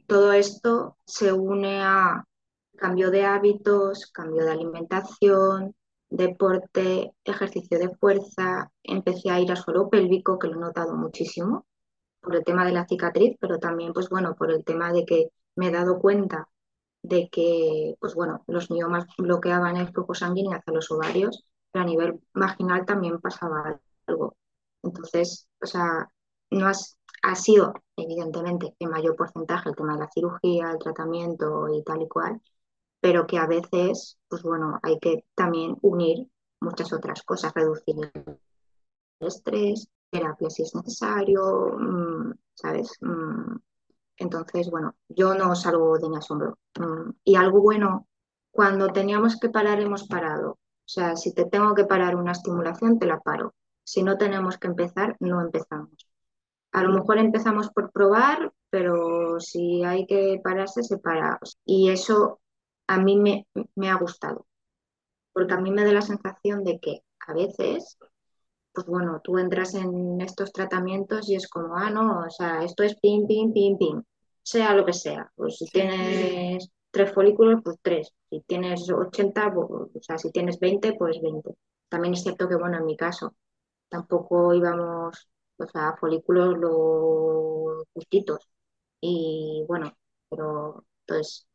todo 0.06 0.32
esto 0.32 0.98
se 1.06 1.32
une 1.32 1.82
a 1.82 2.24
cambio 2.76 3.10
de 3.10 3.24
hábitos, 3.24 4.06
cambio 4.12 4.44
de 4.44 4.52
alimentación, 4.52 5.74
deporte, 6.08 7.12
ejercicio 7.24 7.78
de 7.78 7.90
fuerza, 7.96 8.70
empecé 8.82 9.30
a 9.30 9.40
ir 9.40 9.50
a 9.52 9.56
suelo 9.56 9.88
pélvico, 9.90 10.38
que 10.38 10.48
lo 10.48 10.54
he 10.56 10.60
notado 10.60 10.94
muchísimo 10.96 11.66
por 12.20 12.36
el 12.36 12.44
tema 12.44 12.64
de 12.66 12.72
la 12.72 12.86
cicatriz, 12.86 13.36
pero 13.40 13.58
también, 13.58 13.92
pues 13.92 14.08
bueno, 14.08 14.34
por 14.36 14.50
el 14.52 14.64
tema 14.64 14.92
de 14.92 15.04
que 15.06 15.28
me 15.56 15.68
he 15.68 15.70
dado 15.72 15.98
cuenta 16.00 16.48
de 17.02 17.28
que, 17.30 17.94
pues 18.00 18.14
bueno, 18.14 18.42
los 18.48 18.70
miomas 18.70 19.06
bloqueaban 19.18 19.76
el 19.76 19.88
flujo 19.92 20.14
sanguíneo 20.14 20.52
hacia 20.58 20.72
los 20.72 20.90
ovarios, 20.90 21.44
pero 21.72 21.84
a 21.84 21.86
nivel 21.88 22.20
vaginal 22.34 22.84
también 22.86 23.20
pasaba 23.20 23.80
algo. 24.06 24.36
Entonces, 24.82 25.48
o 25.62 25.66
sea, 25.66 26.10
no 26.50 26.68
has, 26.68 26.96
ha 27.22 27.34
sido, 27.34 27.74
evidentemente, 27.96 28.74
en 28.78 28.90
mayor 28.90 29.16
porcentaje 29.16 29.68
el 29.68 29.76
tema 29.76 29.94
de 29.94 30.00
la 30.00 30.10
cirugía, 30.10 30.70
el 30.70 30.78
tratamiento 30.78 31.68
y 31.74 31.82
tal 31.82 32.02
y 32.02 32.08
cual, 32.08 32.40
pero 33.00 33.26
que 33.26 33.38
a 33.38 33.46
veces, 33.46 34.18
pues 34.28 34.42
bueno, 34.42 34.78
hay 34.82 34.98
que 35.00 35.24
también 35.34 35.76
unir 35.82 36.28
muchas 36.60 36.92
otras 36.92 37.22
cosas, 37.22 37.54
reducir 37.54 37.96
el 39.20 39.28
estrés, 39.28 39.88
terapia 40.10 40.50
si 40.50 40.62
es 40.62 40.74
necesario, 40.74 41.76
mm, 41.78 42.32
¿sabes? 42.54 42.92
Mm, 43.00 43.56
entonces, 44.18 44.70
bueno, 44.70 44.94
yo 45.08 45.34
no 45.34 45.54
salgo 45.54 45.98
de 45.98 46.08
mi 46.08 46.16
asombro. 46.16 46.58
Mm, 46.78 47.10
y 47.24 47.36
algo 47.36 47.60
bueno, 47.60 48.06
cuando 48.50 48.88
teníamos 48.88 49.38
que 49.38 49.50
parar, 49.50 49.80
hemos 49.80 50.06
parado. 50.08 50.52
O 50.52 50.88
sea, 50.88 51.16
si 51.16 51.34
te 51.34 51.44
tengo 51.46 51.74
que 51.74 51.84
parar 51.84 52.16
una 52.16 52.32
estimulación, 52.32 52.98
te 52.98 53.06
la 53.06 53.20
paro. 53.20 53.54
Si 53.84 54.02
no 54.02 54.16
tenemos 54.18 54.58
que 54.58 54.68
empezar, 54.68 55.16
no 55.20 55.40
empezamos. 55.40 56.08
A 56.72 56.82
lo 56.82 56.92
mejor 56.92 57.18
empezamos 57.18 57.70
por 57.70 57.90
probar, 57.92 58.52
pero 58.70 59.40
si 59.40 59.82
hay 59.84 60.06
que 60.06 60.40
pararse, 60.42 60.82
se 60.82 60.98
para. 60.98 61.38
Y 61.64 61.90
eso 61.90 62.40
a 62.86 62.98
mí 62.98 63.16
me, 63.16 63.46
me 63.74 63.90
ha 63.90 63.96
gustado, 63.96 64.46
porque 65.32 65.54
a 65.54 65.60
mí 65.60 65.70
me 65.70 65.84
da 65.84 65.92
la 65.92 66.02
sensación 66.02 66.64
de 66.64 66.78
que 66.80 67.02
a 67.26 67.34
veces 67.34 67.98
pues 68.76 68.86
bueno, 68.86 69.20
tú 69.24 69.38
entras 69.38 69.74
en 69.74 70.20
estos 70.20 70.52
tratamientos 70.52 71.30
y 71.30 71.34
es 71.34 71.48
como, 71.48 71.74
ah, 71.76 71.88
no, 71.90 72.26
o 72.26 72.30
sea, 72.30 72.62
esto 72.62 72.82
es 72.82 72.94
pim, 73.00 73.26
pim, 73.26 73.52
pim, 73.54 73.78
pim, 73.78 74.02
sea 74.42 74.74
lo 74.74 74.84
que 74.84 74.92
sea. 74.92 75.32
Pues 75.34 75.56
si 75.56 75.64
tienes 75.66 76.68
tres 76.90 77.12
folículos, 77.12 77.62
pues 77.64 77.78
tres. 77.80 78.12
Si 78.28 78.42
tienes 78.42 78.90
80, 78.90 79.54
pues, 79.54 79.66
o 79.70 80.02
sea, 80.02 80.18
si 80.18 80.30
tienes 80.30 80.58
20, 80.60 80.92
pues 80.92 81.20
20. 81.22 81.54
También 81.88 82.14
es 82.14 82.22
cierto 82.22 82.48
que, 82.48 82.56
bueno, 82.56 82.76
en 82.76 82.84
mi 82.84 82.96
caso, 82.98 83.34
tampoco 83.88 84.52
íbamos, 84.52 85.26
o 85.58 85.66
sea, 85.66 85.96
folículos 85.98 86.58
los 86.58 87.84
justitos. 87.94 88.48
Y 89.00 89.64
bueno, 89.68 89.96
pero 90.28 90.84
entonces 91.00 91.46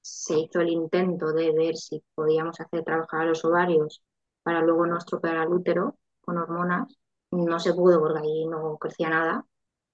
se 0.00 0.38
hizo 0.38 0.60
el 0.60 0.70
intento 0.70 1.32
de 1.32 1.52
ver 1.52 1.76
si 1.76 2.02
podíamos 2.14 2.60
hacer 2.60 2.84
trabajar 2.84 3.22
a 3.22 3.26
los 3.26 3.44
ovarios 3.44 4.02
para 4.42 4.62
luego 4.62 4.86
no 4.86 4.98
estropear 4.98 5.36
al 5.36 5.52
útero 5.52 5.98
con 6.22 6.38
hormonas, 6.38 6.88
no 7.30 7.60
se 7.60 7.74
pudo 7.74 8.00
porque 8.00 8.20
ahí 8.20 8.46
no 8.46 8.78
crecía 8.78 9.10
nada 9.10 9.44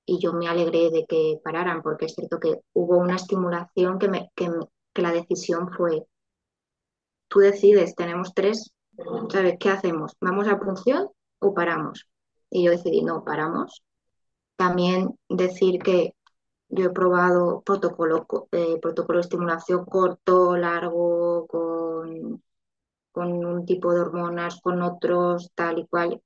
y 0.06 0.18
yo 0.20 0.32
me 0.32 0.48
alegré 0.48 0.90
de 0.90 1.06
que 1.06 1.40
pararan 1.42 1.82
porque 1.82 2.06
es 2.06 2.14
cierto 2.14 2.38
que 2.38 2.60
hubo 2.74 2.98
una 2.98 3.16
estimulación 3.16 3.98
que, 3.98 4.08
me, 4.08 4.30
que, 4.34 4.50
la 5.02 5.12
decisión 5.12 5.70
fue, 5.72 6.06
tú 7.28 7.40
decides, 7.40 7.94
tenemos 7.94 8.32
tres, 8.34 8.72
¿sabes 9.30 9.56
qué 9.58 9.70
hacemos? 9.70 10.12
¿Vamos 10.20 10.46
a 10.48 10.58
punción 10.58 11.08
o 11.40 11.54
paramos? 11.54 12.06
Y 12.54 12.64
yo 12.64 12.70
decidí, 12.70 13.02
no, 13.02 13.24
paramos. 13.24 13.82
También 14.56 15.18
decir 15.28 15.80
que 15.82 16.14
yo 16.68 16.86
he 16.86 16.90
probado 16.90 17.62
protocolo, 17.62 18.26
eh, 18.52 18.78
protocolo 18.80 19.18
de 19.18 19.22
estimulación 19.22 19.84
corto, 19.84 20.56
largo, 20.56 21.46
con 21.48 22.40
con 23.14 23.44
un 23.44 23.64
tipo 23.64 23.94
de 23.94 24.00
hormonas, 24.00 24.60
con 24.60 24.82
otros, 24.82 25.52
tal 25.54 25.78
y 25.78 25.86
cual. 25.86 26.20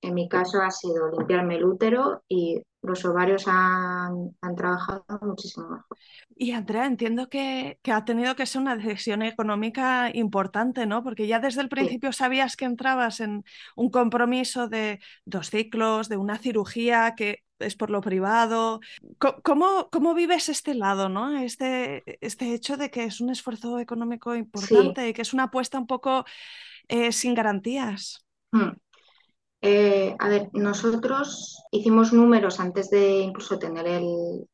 En 0.00 0.14
mi 0.14 0.30
caso 0.30 0.62
ha 0.62 0.70
sido 0.70 1.10
limpiarme 1.10 1.56
el 1.56 1.66
útero 1.66 2.22
y 2.26 2.62
los 2.86 3.04
ovarios 3.04 3.44
han, 3.46 4.36
trabajado 4.56 5.04
muchísimo 5.22 5.68
mejor. 5.68 5.98
Y 6.36 6.52
Andrea, 6.52 6.86
entiendo 6.86 7.28
que, 7.28 7.78
ha 7.90 8.04
tenido 8.04 8.36
que 8.36 8.46
ser 8.46 8.62
una 8.62 8.76
decisión 8.76 9.22
económica 9.22 10.10
importante, 10.14 10.86
¿no? 10.86 11.02
Porque 11.02 11.26
ya 11.26 11.40
desde 11.40 11.62
el 11.62 11.68
principio 11.68 12.12
sabías 12.12 12.56
que 12.56 12.64
entrabas 12.64 13.20
en 13.20 13.44
un 13.74 13.90
compromiso 13.90 14.68
de 14.68 15.00
dos 15.24 15.50
ciclos, 15.50 16.08
de 16.08 16.16
una 16.16 16.38
cirugía 16.38 17.14
que 17.16 17.44
es 17.58 17.74
por 17.74 17.90
lo 17.90 18.00
privado. 18.00 18.80
¿Cómo, 19.42 19.88
cómo 19.90 20.14
vives 20.14 20.48
este 20.48 20.74
lado, 20.74 21.08
¿no? 21.08 21.36
Este, 21.38 22.04
este 22.20 22.54
hecho 22.54 22.76
de 22.76 22.90
que 22.90 23.04
es 23.04 23.20
un 23.20 23.30
esfuerzo 23.30 23.78
económico 23.78 24.34
importante 24.36 25.08
y 25.08 25.12
que 25.12 25.22
es 25.22 25.32
una 25.32 25.44
apuesta 25.44 25.78
un 25.78 25.86
poco 25.86 26.24
eh, 26.88 27.12
sin 27.12 27.34
garantías. 27.34 28.26
Hmm. 28.52 28.72
Eh, 29.62 30.14
a 30.18 30.28
ver, 30.28 30.48
nosotros 30.52 31.62
hicimos 31.72 32.12
números 32.12 32.60
antes 32.60 32.90
de 32.90 33.20
incluso 33.20 33.58
tener 33.58 33.86
el, 33.86 34.48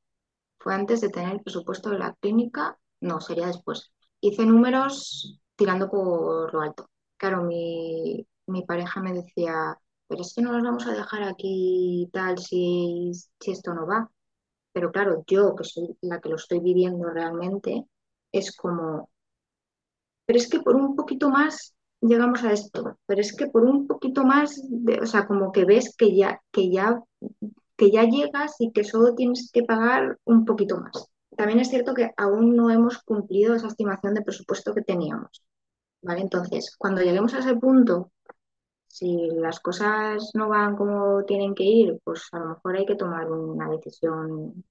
fue 0.59 0.75
antes 0.75 1.01
de 1.01 1.11
tener 1.11 1.35
el 1.35 1.43
presupuesto 1.43 1.91
de 1.91 1.99
la 1.99 2.15
clínica, 2.21 2.79
no, 3.01 3.21
sería 3.21 3.47
después. 3.49 3.93
Hice 4.21 4.47
números 4.47 5.41
tirando 5.57 5.91
por 5.91 6.53
lo 6.55 6.61
alto. 6.63 6.91
Claro, 7.19 7.43
mi, 7.45 8.27
mi 8.47 8.65
pareja 8.65 9.01
me 9.03 9.13
decía, 9.15 9.79
pero 10.09 10.23
es 10.23 10.35
que 10.35 10.43
no 10.43 10.53
nos 10.53 10.63
vamos 10.65 10.87
a 10.87 10.95
dejar 10.95 11.25
aquí 11.25 12.09
tal 12.13 12.39
si, 12.39 13.13
si 13.41 13.53
esto 13.53 13.75
no 13.75 13.87
va. 13.87 14.11
Pero 14.73 14.93
claro, 14.93 15.25
yo 15.27 15.57
que 15.57 15.65
soy 15.65 15.97
la 16.03 16.21
que 16.21 16.29
lo 16.31 16.37
estoy 16.37 16.61
viviendo 16.61 17.11
realmente, 17.11 17.87
es 18.33 18.57
como, 18.57 19.11
pero 20.27 20.39
es 20.39 20.49
que 20.49 20.61
por 20.61 20.77
un 20.77 20.97
poquito 20.97 21.29
más 21.31 21.75
llegamos 22.03 22.45
a 22.45 22.53
esto, 22.53 22.99
pero 23.07 23.21
es 23.21 23.35
que 23.35 23.47
por 23.47 23.65
un 23.65 23.87
poquito 23.87 24.25
más, 24.25 24.63
o 25.01 25.07
sea, 25.07 25.27
como 25.27 25.53
que 25.53 25.65
ves 25.65 25.95
que 25.97 26.15
ya, 26.15 26.43
que 26.51 26.71
ya, 26.71 27.01
que 27.77 27.91
ya 27.91 28.05
llegas 28.05 28.57
y 28.59 28.73
que 28.73 28.85
solo 28.85 29.15
tienes 29.15 29.51
que 29.53 29.63
pagar 29.65 30.19
un 30.25 30.45
poquito 30.45 30.79
más. 30.79 31.09
También 31.37 31.61
es 31.61 31.71
cierto 31.71 31.95
que 31.95 32.13
aún 32.17 32.57
no 32.57 32.71
hemos 32.71 32.99
cumplido 33.03 33.55
esa 33.55 33.69
estimación 33.69 34.15
de 34.15 34.23
presupuesto 34.23 34.75
que 34.75 34.83
teníamos. 34.83 35.43
¿vale? 36.03 36.21
Entonces, 36.21 36.77
cuando 36.77 37.03
lleguemos 37.03 37.35
a 37.35 37.39
ese 37.39 37.57
punto, 37.57 38.13
si 38.89 39.29
las 39.33 39.61
cosas 39.61 40.33
no 40.35 40.49
van 40.49 40.77
como 40.77 41.25
tienen 41.25 41.55
que 41.55 41.65
ir, 41.65 42.01
pues 42.05 42.29
a 42.33 42.39
lo 42.41 42.47
mejor 42.51 42.77
hay 42.77 42.87
que 42.87 42.97
tomar 42.97 43.31
una 43.31 43.71
decisión 43.71 44.65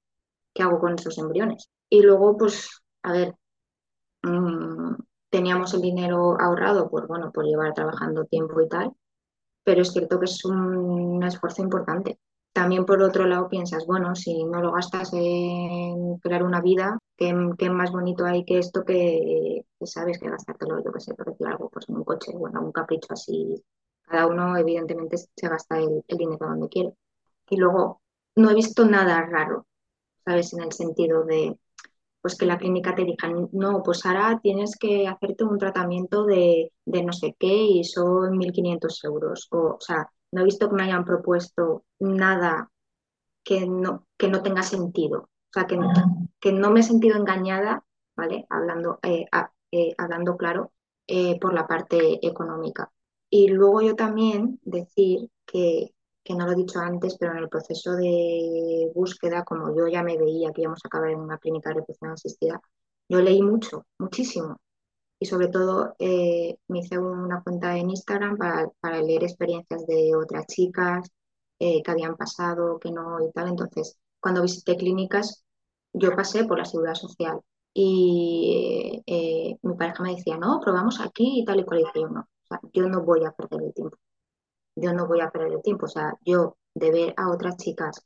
qué 0.54 0.64
hago 0.64 0.80
con 0.80 0.94
esos 0.96 1.18
embriones. 1.18 1.70
Y 1.90 2.02
luego, 2.04 2.38
pues, 2.38 2.82
a 3.04 3.14
ver, 3.14 3.36
mmm, 4.24 4.96
teníamos 5.32 5.74
el 5.74 5.82
dinero 5.82 6.40
ahorrado, 6.40 6.90
pues 6.90 7.08
bueno, 7.08 7.32
por 7.32 7.46
llevar 7.46 7.74
trabajando 7.74 8.26
tiempo 8.26 8.62
y 8.62 8.68
tal, 8.68 8.92
pero 9.64 9.82
es 9.82 9.92
cierto 9.92 10.20
que 10.20 10.26
es 10.26 10.46
un, 10.46 11.24
esfuerzo 11.24 11.64
importante. 11.64 12.20
También 12.54 12.86
por 12.86 13.02
otro 13.02 13.26
lado 13.26 13.48
piensas, 13.50 13.86
bueno, 13.88 14.16
si 14.16 14.44
no 14.44 14.62
lo 14.62 14.74
gastas 14.74 15.12
en 15.14 16.18
crear 16.18 16.44
una 16.44 16.62
vida, 16.62 17.00
¿qué, 17.18 17.34
más 17.70 17.92
bonito 17.92 18.26
hay 18.26 18.44
que 18.44 18.60
esto 18.60 18.84
que, 18.84 19.66
sabes 19.84 20.20
que 20.20 20.30
gastártelo, 20.30 20.84
yo 20.84 20.92
que 20.92 21.00
sé, 21.00 21.14
por 21.16 21.28
decir 21.28 21.48
algo, 21.48 21.70
pues 21.70 21.88
en 21.88 21.96
un 21.96 22.04
coche, 22.04 22.34
bueno, 22.36 22.62
un 22.62 22.72
capricho 22.74 23.14
así. 23.14 23.64
Cada 24.04 24.28
uno 24.28 24.58
evidentemente 24.58 25.18
se 25.18 25.48
gasta 25.48 25.80
el, 25.80 26.04
el 26.08 26.18
dinero 26.18 26.48
donde 26.48 26.68
quiere. 26.68 26.94
Y 27.50 27.58
luego, 27.58 28.02
no 28.36 28.50
he 28.52 28.56
visto 28.56 28.86
nada 28.86 29.26
raro, 29.26 29.66
¿sabes? 30.26 30.54
En 30.54 30.64
el 30.64 30.74
sentido 30.74 31.24
de, 31.24 31.58
pues 32.22 32.38
que 32.38 32.46
la 32.46 32.58
clínica 32.58 32.94
te 32.94 33.04
diga, 33.04 33.30
no, 33.52 33.82
pues 33.84 34.06
ahora 34.06 34.40
tienes 34.42 34.78
que 34.78 35.08
hacerte 35.08 35.44
un 35.44 35.58
tratamiento 35.58 36.26
de, 36.26 36.72
no 36.86 37.14
sé 37.14 37.36
qué 37.40 37.54
y 37.54 37.84
son 37.84 38.38
1.500 38.38 39.04
euros. 39.04 39.48
O, 39.52 39.76
o 39.76 39.82
sea, 39.82 40.10
no 40.32 40.42
he 40.42 40.46
visto 40.46 40.70
que 40.70 40.76
me 40.76 40.84
hayan 40.84 41.04
propuesto 41.04 41.84
nada 42.00 42.70
que 43.44 43.66
no, 43.68 44.08
que 44.18 44.28
no 44.28 44.44
tenga 44.44 44.64
sentido. 44.64 45.22
O 45.22 45.54
sea, 45.54 45.66
que, 45.66 45.78
que 46.40 46.52
no 46.52 46.72
me 46.72 46.80
he 46.80 46.84
sentido 46.84 47.18
engañada, 47.18 47.84
¿vale? 48.16 48.46
Hablando, 48.50 49.00
eh, 49.04 49.26
eh, 49.72 49.94
hablando 49.98 50.38
claro, 50.38 50.72
eh, 51.08 51.40
por 51.40 51.54
la 51.54 51.68
parte 51.68 52.26
económica. 52.26 52.92
Y 53.30 53.50
luego 53.50 53.82
yo 53.82 53.96
también 53.96 54.60
decir 54.64 55.30
que 55.46 55.94
que 56.24 56.36
no 56.36 56.46
lo 56.46 56.54
he 56.54 56.56
dicho 56.56 56.80
antes, 56.80 57.18
pero 57.18 57.34
en 57.34 57.40
el 57.40 57.50
proceso 57.50 57.94
de 57.96 58.92
búsqueda, 58.94 59.44
como 59.44 59.76
yo 59.76 59.88
ya 59.88 60.04
me 60.04 60.18
veía 60.18 60.52
que 60.52 60.62
íbamos 60.62 60.82
a 60.84 60.88
acabar 60.88 61.10
en 61.10 61.20
una 61.20 61.38
clínica 61.38 61.70
de 61.70 61.76
reproducción 61.76 62.12
asistida, 62.12 62.62
yo 63.10 63.22
leí 63.22 63.42
mucho, 63.42 63.86
muchísimo. 64.00 64.58
Y 65.20 65.26
sobre 65.28 65.50
todo 65.50 65.96
eh, 66.00 66.58
me 66.68 66.80
hice 66.80 66.98
una 67.00 67.44
cuenta 67.44 67.78
en 67.78 67.90
Instagram 67.92 68.38
para, 68.38 69.02
leer 69.02 69.24
experiencias 69.24 69.86
de 69.88 70.16
otras 70.16 70.48
chicas 70.48 71.10
eh, 71.60 71.84
que 71.84 71.92
habían 71.92 72.18
pasado, 72.18 72.80
que 72.80 72.92
no 72.92 73.24
y 73.26 73.32
tal. 73.32 73.50
Entonces, 73.50 73.98
cuando 74.20 74.42
visité 74.44 74.78
clínicas, 74.78 75.44
yo 75.94 76.16
pasé 76.16 76.46
por 76.46 76.58
la 76.60 76.66
seguridad 76.66 76.96
social 76.96 77.40
y 77.74 79.04
eh, 79.08 79.58
mi 79.62 79.76
pareja 79.76 80.04
me 80.04 80.16
decía, 80.16 80.38
no, 80.38 80.60
probamos 80.62 81.00
aquí 81.02 81.42
y 81.42 81.46
tal 81.46 81.60
y 81.62 81.66
cual. 81.66 81.82
Y 81.82 82.00
yo, 82.00 82.08
no, 82.10 82.28
yo 82.74 82.90
no 82.90 83.04
voy 83.04 83.26
a 83.26 83.32
perder 83.32 83.64
el 83.64 83.74
tiempo 83.74 83.98
yo 84.82 84.94
no 84.94 85.08
voy 85.08 85.22
a 85.22 85.30
perder 85.30 85.54
el 85.54 85.62
tiempo. 85.62 85.86
O 85.86 85.90
sea, 85.90 86.14
yo 86.26 86.58
de 86.74 86.92
ver 86.92 87.14
a 87.18 87.30
otras 87.32 87.58
chicas 87.58 88.06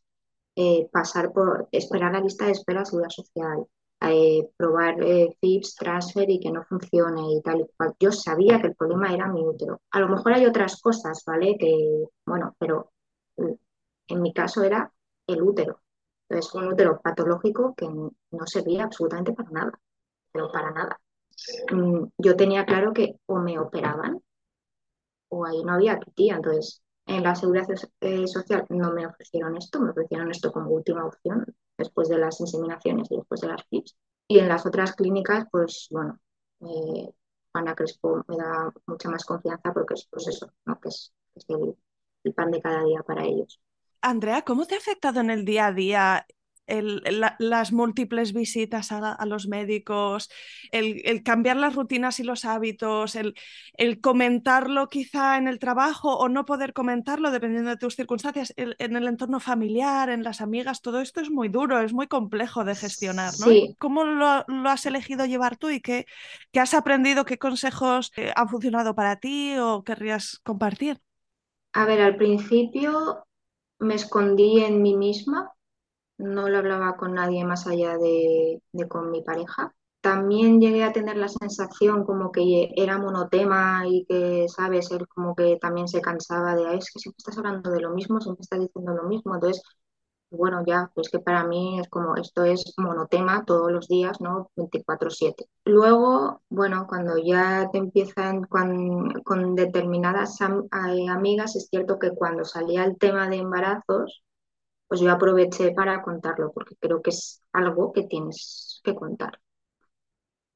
eh, 0.55 0.87
pasar 0.91 1.31
por, 1.33 1.67
esperar 1.71 2.13
la 2.13 2.21
lista 2.21 2.45
de 2.45 2.51
espera 2.51 2.81
a 2.81 2.85
seguridad 2.85 3.09
social, 3.09 3.65
eh, 4.01 4.49
probar 4.57 5.01
eh, 5.03 5.35
FIPS, 5.41 5.75
transfer 5.75 6.29
y 6.29 6.39
que 6.39 6.51
no 6.51 6.63
funcione 6.63 7.33
y 7.33 7.41
tal 7.41 7.61
y 7.61 7.67
cual. 7.75 7.93
Yo 7.99 8.11
sabía 8.11 8.61
que 8.61 8.67
el 8.67 8.75
problema 8.75 9.13
era 9.13 9.27
mi 9.27 9.41
útero. 9.43 9.81
A 9.91 9.99
lo 9.99 10.09
mejor 10.09 10.33
hay 10.33 10.45
otras 10.45 10.79
cosas, 10.81 11.23
¿vale? 11.25 11.57
Que, 11.57 12.05
bueno, 12.25 12.55
pero 12.59 12.91
en 14.07 14.21
mi 14.21 14.33
caso 14.33 14.63
era 14.63 14.91
el 15.27 15.41
útero. 15.41 15.81
Entonces, 16.29 16.53
un 16.55 16.67
útero 16.67 17.01
patológico 17.01 17.75
que 17.75 17.87
no 17.87 18.47
servía 18.47 18.85
absolutamente 18.85 19.33
para 19.33 19.49
nada, 19.51 19.79
pero 20.31 20.51
para 20.51 20.71
nada. 20.71 20.99
Mm, 21.71 22.05
yo 22.17 22.35
tenía 22.35 22.65
claro 22.65 22.93
que 22.93 23.19
o 23.25 23.39
me 23.39 23.59
operaban 23.59 24.21
o 25.35 25.45
ahí 25.45 25.63
no 25.63 25.73
había 25.73 25.99
tía. 26.15 26.35
Entonces, 26.35 26.81
en 27.05 27.23
la 27.23 27.35
seguridad 27.35 27.67
eh, 28.01 28.27
social 28.27 28.65
no 28.69 28.91
me 28.93 29.05
ofrecieron 29.05 29.57
esto, 29.57 29.79
me 29.79 29.91
ofrecieron 29.91 30.31
esto 30.31 30.51
como 30.51 30.71
última 30.71 31.05
opción 31.05 31.45
después 31.77 32.07
de 32.09 32.17
las 32.17 32.39
inseminaciones 32.39 33.11
y 33.11 33.17
después 33.17 33.41
de 33.41 33.47
las 33.49 33.63
FIPS. 33.69 33.95
Y 34.27 34.39
en 34.39 34.47
las 34.47 34.65
otras 34.65 34.95
clínicas, 34.95 35.45
pues 35.51 35.87
bueno, 35.91 36.19
eh, 36.61 37.13
Ana 37.53 37.75
Crespo 37.75 38.23
me 38.27 38.37
da 38.37 38.73
mucha 38.87 39.09
más 39.09 39.25
confianza 39.25 39.73
porque 39.73 39.93
es 39.93 40.07
pues 40.09 40.27
eso, 40.27 40.51
¿no? 40.65 40.79
que 40.79 40.89
es, 40.89 41.13
el 42.23 42.33
pan 42.33 42.49
de 42.49 42.61
cada 42.61 42.83
día 42.83 43.03
para 43.03 43.23
ellos. 43.23 43.59
Andrea, 44.01 44.41
¿cómo 44.43 44.65
te 44.65 44.75
ha 44.75 44.77
afectado 44.77 45.19
en 45.19 45.29
el 45.29 45.45
día 45.45 45.67
a 45.67 45.73
día 45.73 46.25
las 46.67 47.71
múltiples 47.71 48.33
visitas 48.33 48.91
a, 48.91 49.25
los 49.25 49.47
médicos, 49.47 50.29
el, 50.71 51.23
cambiar 51.23 51.57
las 51.57 51.75
rutinas 51.75 52.19
y 52.19 52.23
los 52.23 52.45
hábitos, 52.45 53.15
el, 53.15 53.35
comentarlo 54.01 54.87
quizá 54.87 55.37
en 55.37 55.47
el 55.47 55.59
trabajo 55.59 56.17
o 56.17 56.29
no 56.29 56.45
poder 56.45 56.73
comentarlo 56.73 57.31
dependiendo 57.31 57.69
de 57.69 57.77
tus 57.77 57.95
circunstancias, 57.95 58.53
en 58.57 58.95
el 58.95 59.07
entorno 59.07 59.39
familiar, 59.39 60.09
en 60.09 60.23
las 60.23 60.41
amigas, 60.41 60.81
todo 60.81 61.01
esto 61.01 61.21
es 61.21 61.29
muy 61.29 61.49
duro, 61.49 61.79
es 61.79 61.93
muy 61.93 62.07
complejo 62.07 62.63
de 62.63 62.75
gestionar. 62.75 63.33
¿no? 63.39 63.47
¿Cómo 63.77 64.03
lo, 64.03 64.45
has 64.69 64.85
elegido 64.85 65.25
llevar 65.25 65.57
tú 65.57 65.69
y 65.69 65.81
qué, 65.81 66.05
qué 66.51 66.59
has 66.59 66.73
aprendido, 66.73 67.25
qué 67.25 67.37
consejos 67.37 68.11
eh, 68.15 68.31
han 68.35 68.49
funcionado 68.49 68.95
para 68.95 69.17
ti 69.17 69.55
o 69.57 69.83
querrías 69.83 70.39
compartir? 70.43 70.99
A 71.73 71.85
ver, 71.85 72.01
al 72.01 72.15
principio 72.15 73.25
me 73.79 73.95
escondí 73.95 74.63
en 74.63 74.81
mí 74.81 74.95
misma 74.95 75.54
no 76.17 76.49
lo 76.49 76.57
hablaba 76.59 76.95
con 76.97 77.13
nadie 77.13 77.43
más 77.45 77.67
allá 77.67 77.97
de, 77.97 78.61
con 78.89 79.11
mi 79.11 79.21
pareja. 79.23 79.73
También 80.01 80.61
llegué 80.61 80.83
a 80.83 80.93
tener 80.93 81.17
la 81.17 81.27
sensación 81.27 82.05
como 82.05 82.31
que 82.31 82.69
era 82.75 82.97
monotema 82.99 83.83
y 83.87 84.05
que, 84.05 84.47
sabes, 84.49 84.91
él 84.91 85.07
como 85.07 85.35
que 85.35 85.57
también 85.59 85.87
se 85.87 86.01
cansaba 86.01 86.55
de, 86.55 86.75
es 86.77 86.91
que 86.91 86.99
siempre 86.99 87.17
estás 87.19 87.37
hablando 87.39 87.71
de 87.71 87.81
lo 87.81 87.91
mismo, 87.91 88.21
siempre 88.21 88.43
estás 88.43 88.59
diciendo 88.59 88.93
lo 88.93 89.03
mismo. 89.09 89.33
Entonces, 89.35 89.63
bueno, 90.29 90.63
ya, 90.65 90.91
pues 90.93 91.09
que 91.09 91.19
para 91.19 91.45
mí 91.45 91.79
es 91.79 91.87
como, 91.89 92.15
esto 92.17 92.43
es 92.43 92.73
monotema 92.77 93.45
todos 93.45 93.71
los 93.71 93.87
días, 93.87 94.19
¿no? 94.21 94.51
24/7. 94.55 95.45
Luego, 95.65 96.41
bueno, 96.49 96.85
cuando 96.89 97.17
ya 97.17 97.69
te 97.71 97.77
empiezan 97.77 98.43
con, 98.43 99.13
con 99.23 99.55
determinadas 99.55 100.39
amigas, 100.71 101.55
es 101.55 101.67
cierto 101.69 101.99
que 101.99 102.11
cuando 102.11 102.43
salía 102.45 102.83
el 102.85 102.97
tema 102.97 103.29
de 103.29 103.37
embarazos, 103.37 104.23
pues 104.87 105.01
yo 105.01 105.11
aproveché 105.11 105.71
para 105.71 106.01
contarlo, 106.03 106.51
porque 106.53 106.75
creo 106.79 107.01
que 107.01 107.11
es 107.11 107.43
algo 107.53 107.93
que 107.93 108.03
tienes 108.03 108.81
que 108.83 108.95
contar. 108.95 109.39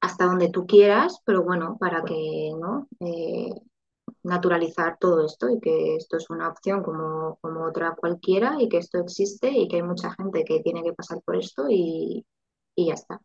Hasta 0.02 0.26
donde 0.26 0.50
tú 0.50 0.66
quieras, 0.66 1.20
pero 1.26 1.44
bueno, 1.44 1.78
para 1.80 2.04
que, 2.04 2.52
¿no? 2.60 2.88
Eh, 3.02 3.50
naturalizar 4.24 4.98
todo 5.00 5.26
esto 5.26 5.50
y 5.50 5.60
que 5.62 5.96
esto 5.98 6.18
es 6.18 6.30
una 6.30 6.50
opción 6.50 6.84
como, 6.84 7.38
como 7.42 7.66
otra 7.66 7.96
cualquiera 7.96 8.58
y 8.60 8.70
que 8.70 8.78
esto 8.80 9.00
existe 9.00 9.52
y 9.52 9.68
que 9.68 9.78
hay 9.78 9.84
mucha 9.84 10.12
gente 10.16 10.46
que 10.46 10.62
tiene 10.62 10.84
que 10.84 10.94
pasar 10.94 11.22
por 11.26 11.38
esto 11.38 11.66
y, 11.70 12.26
y 12.76 12.88
ya 12.88 12.96
está. 12.96 13.22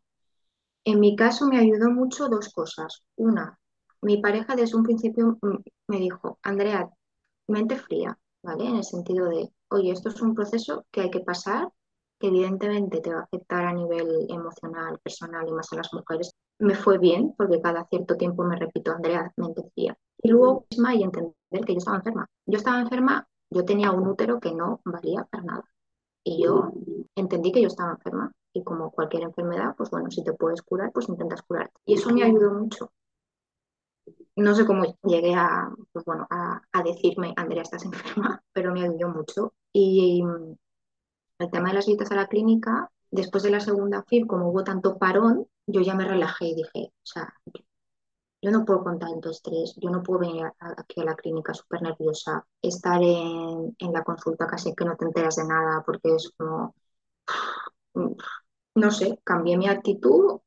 En 0.84 1.00
mi 1.00 1.16
caso 1.16 1.46
me 1.46 1.58
ayudó 1.58 1.90
mucho 1.90 2.28
dos 2.28 2.52
cosas. 2.54 3.02
Una, 3.16 3.58
mi 4.02 4.18
pareja 4.18 4.56
desde 4.56 4.76
un 4.76 4.84
principio 4.84 5.38
me 5.88 5.98
dijo, 5.98 6.38
Andrea, 6.42 6.90
mente 7.48 7.76
fría, 7.78 8.18
¿vale? 8.44 8.66
En 8.66 8.76
el 8.76 8.84
sentido 8.84 9.28
de, 9.28 9.50
oye, 9.70 9.90
esto 9.90 10.10
es 10.10 10.20
un 10.20 10.34
proceso 10.34 10.84
que 10.90 11.00
hay 11.02 11.10
que 11.10 11.20
pasar, 11.20 11.72
que 12.20 12.28
evidentemente 12.28 13.00
te 13.00 13.12
va 13.12 13.20
a 13.20 13.24
afectar 13.24 13.64
a 13.66 13.72
nivel 13.72 14.26
emocional, 14.28 14.98
personal 15.02 15.48
y 15.48 15.52
más 15.52 15.72
a 15.72 15.76
las 15.76 15.92
mujeres. 15.92 16.32
Me 16.58 16.74
fue 16.74 16.98
bien 16.98 17.34
porque 17.36 17.60
cada 17.60 17.86
cierto 17.86 18.16
tiempo 18.16 18.44
me 18.44 18.56
repito, 18.56 18.92
Andrea, 18.92 19.32
me 19.36 19.48
decía. 19.54 19.96
Y 20.22 20.28
luego 20.28 20.66
misma 20.70 20.94
y 20.94 21.02
entender 21.02 21.34
que 21.66 21.72
yo 21.72 21.78
estaba 21.78 21.96
enferma. 21.96 22.26
Yo 22.46 22.58
estaba 22.58 22.80
enferma, 22.80 23.26
yo 23.50 23.64
tenía 23.64 23.90
un 23.90 24.06
útero 24.06 24.38
que 24.38 24.54
no 24.54 24.80
valía 24.84 25.24
para 25.24 25.42
nada. 25.42 25.64
Y 26.22 26.42
yo 26.44 26.72
entendí 27.16 27.52
que 27.52 27.60
yo 27.60 27.68
estaba 27.68 27.92
enferma 27.92 28.32
y 28.54 28.62
como 28.62 28.90
cualquier 28.90 29.24
enfermedad, 29.24 29.74
pues 29.76 29.90
bueno, 29.90 30.10
si 30.10 30.22
te 30.22 30.32
puedes 30.32 30.62
curar, 30.62 30.92
pues 30.92 31.08
intentas 31.08 31.42
curarte. 31.42 31.74
Y 31.84 31.94
eso 31.94 32.10
me 32.10 32.22
ayudó 32.22 32.52
mucho. 32.52 32.92
No 34.36 34.54
sé 34.54 34.66
cómo 34.66 34.84
llegué 35.04 35.34
a, 35.34 35.70
pues 35.92 36.04
bueno, 36.04 36.26
a, 36.30 36.60
a 36.72 36.82
decirme, 36.82 37.32
Andrea, 37.36 37.62
estás 37.62 37.84
enferma, 37.84 38.42
pero 38.52 38.72
me 38.72 38.82
ayudó 38.82 39.08
mucho. 39.08 39.54
Y 39.72 40.22
mm, 40.22 40.56
el 41.40 41.50
tema 41.50 41.68
de 41.68 41.74
las 41.76 41.86
visitas 41.86 42.10
a 42.12 42.16
la 42.16 42.28
clínica, 42.28 42.90
después 43.10 43.42
de 43.44 43.50
la 43.50 43.60
segunda 43.60 44.00
FIB, 44.00 44.26
como 44.26 44.48
hubo 44.50 44.64
tanto 44.64 44.98
parón, 44.98 45.46
yo 45.66 45.80
ya 45.82 45.94
me 45.94 46.06
relajé 46.06 46.46
y 46.46 46.54
dije, 46.56 46.92
o 46.94 47.06
sea, 47.06 47.34
yo 48.42 48.50
no 48.50 48.64
puedo 48.64 48.84
con 48.84 48.98
tanto 48.98 49.30
estrés, 49.30 49.74
yo 49.80 49.90
no 49.90 50.02
puedo 50.02 50.20
venir 50.20 50.44
aquí 50.58 51.00
a 51.00 51.04
la 51.04 51.14
clínica 51.16 51.54
súper 51.54 51.82
nerviosa, 51.82 52.46
estar 52.60 53.02
en, 53.02 53.74
en, 53.78 53.92
la 53.92 54.04
consulta 54.04 54.46
casi 54.46 54.74
que 54.74 54.84
no 54.84 54.96
te 54.96 55.06
enteras 55.06 55.36
de 55.36 55.44
nada 55.46 55.82
porque 55.84 56.14
es 56.14 56.30
como, 56.36 56.74
no 58.74 58.90
sé, 58.90 59.20
cambié 59.24 59.56
mi 59.56 59.68
actitud, 59.68 60.40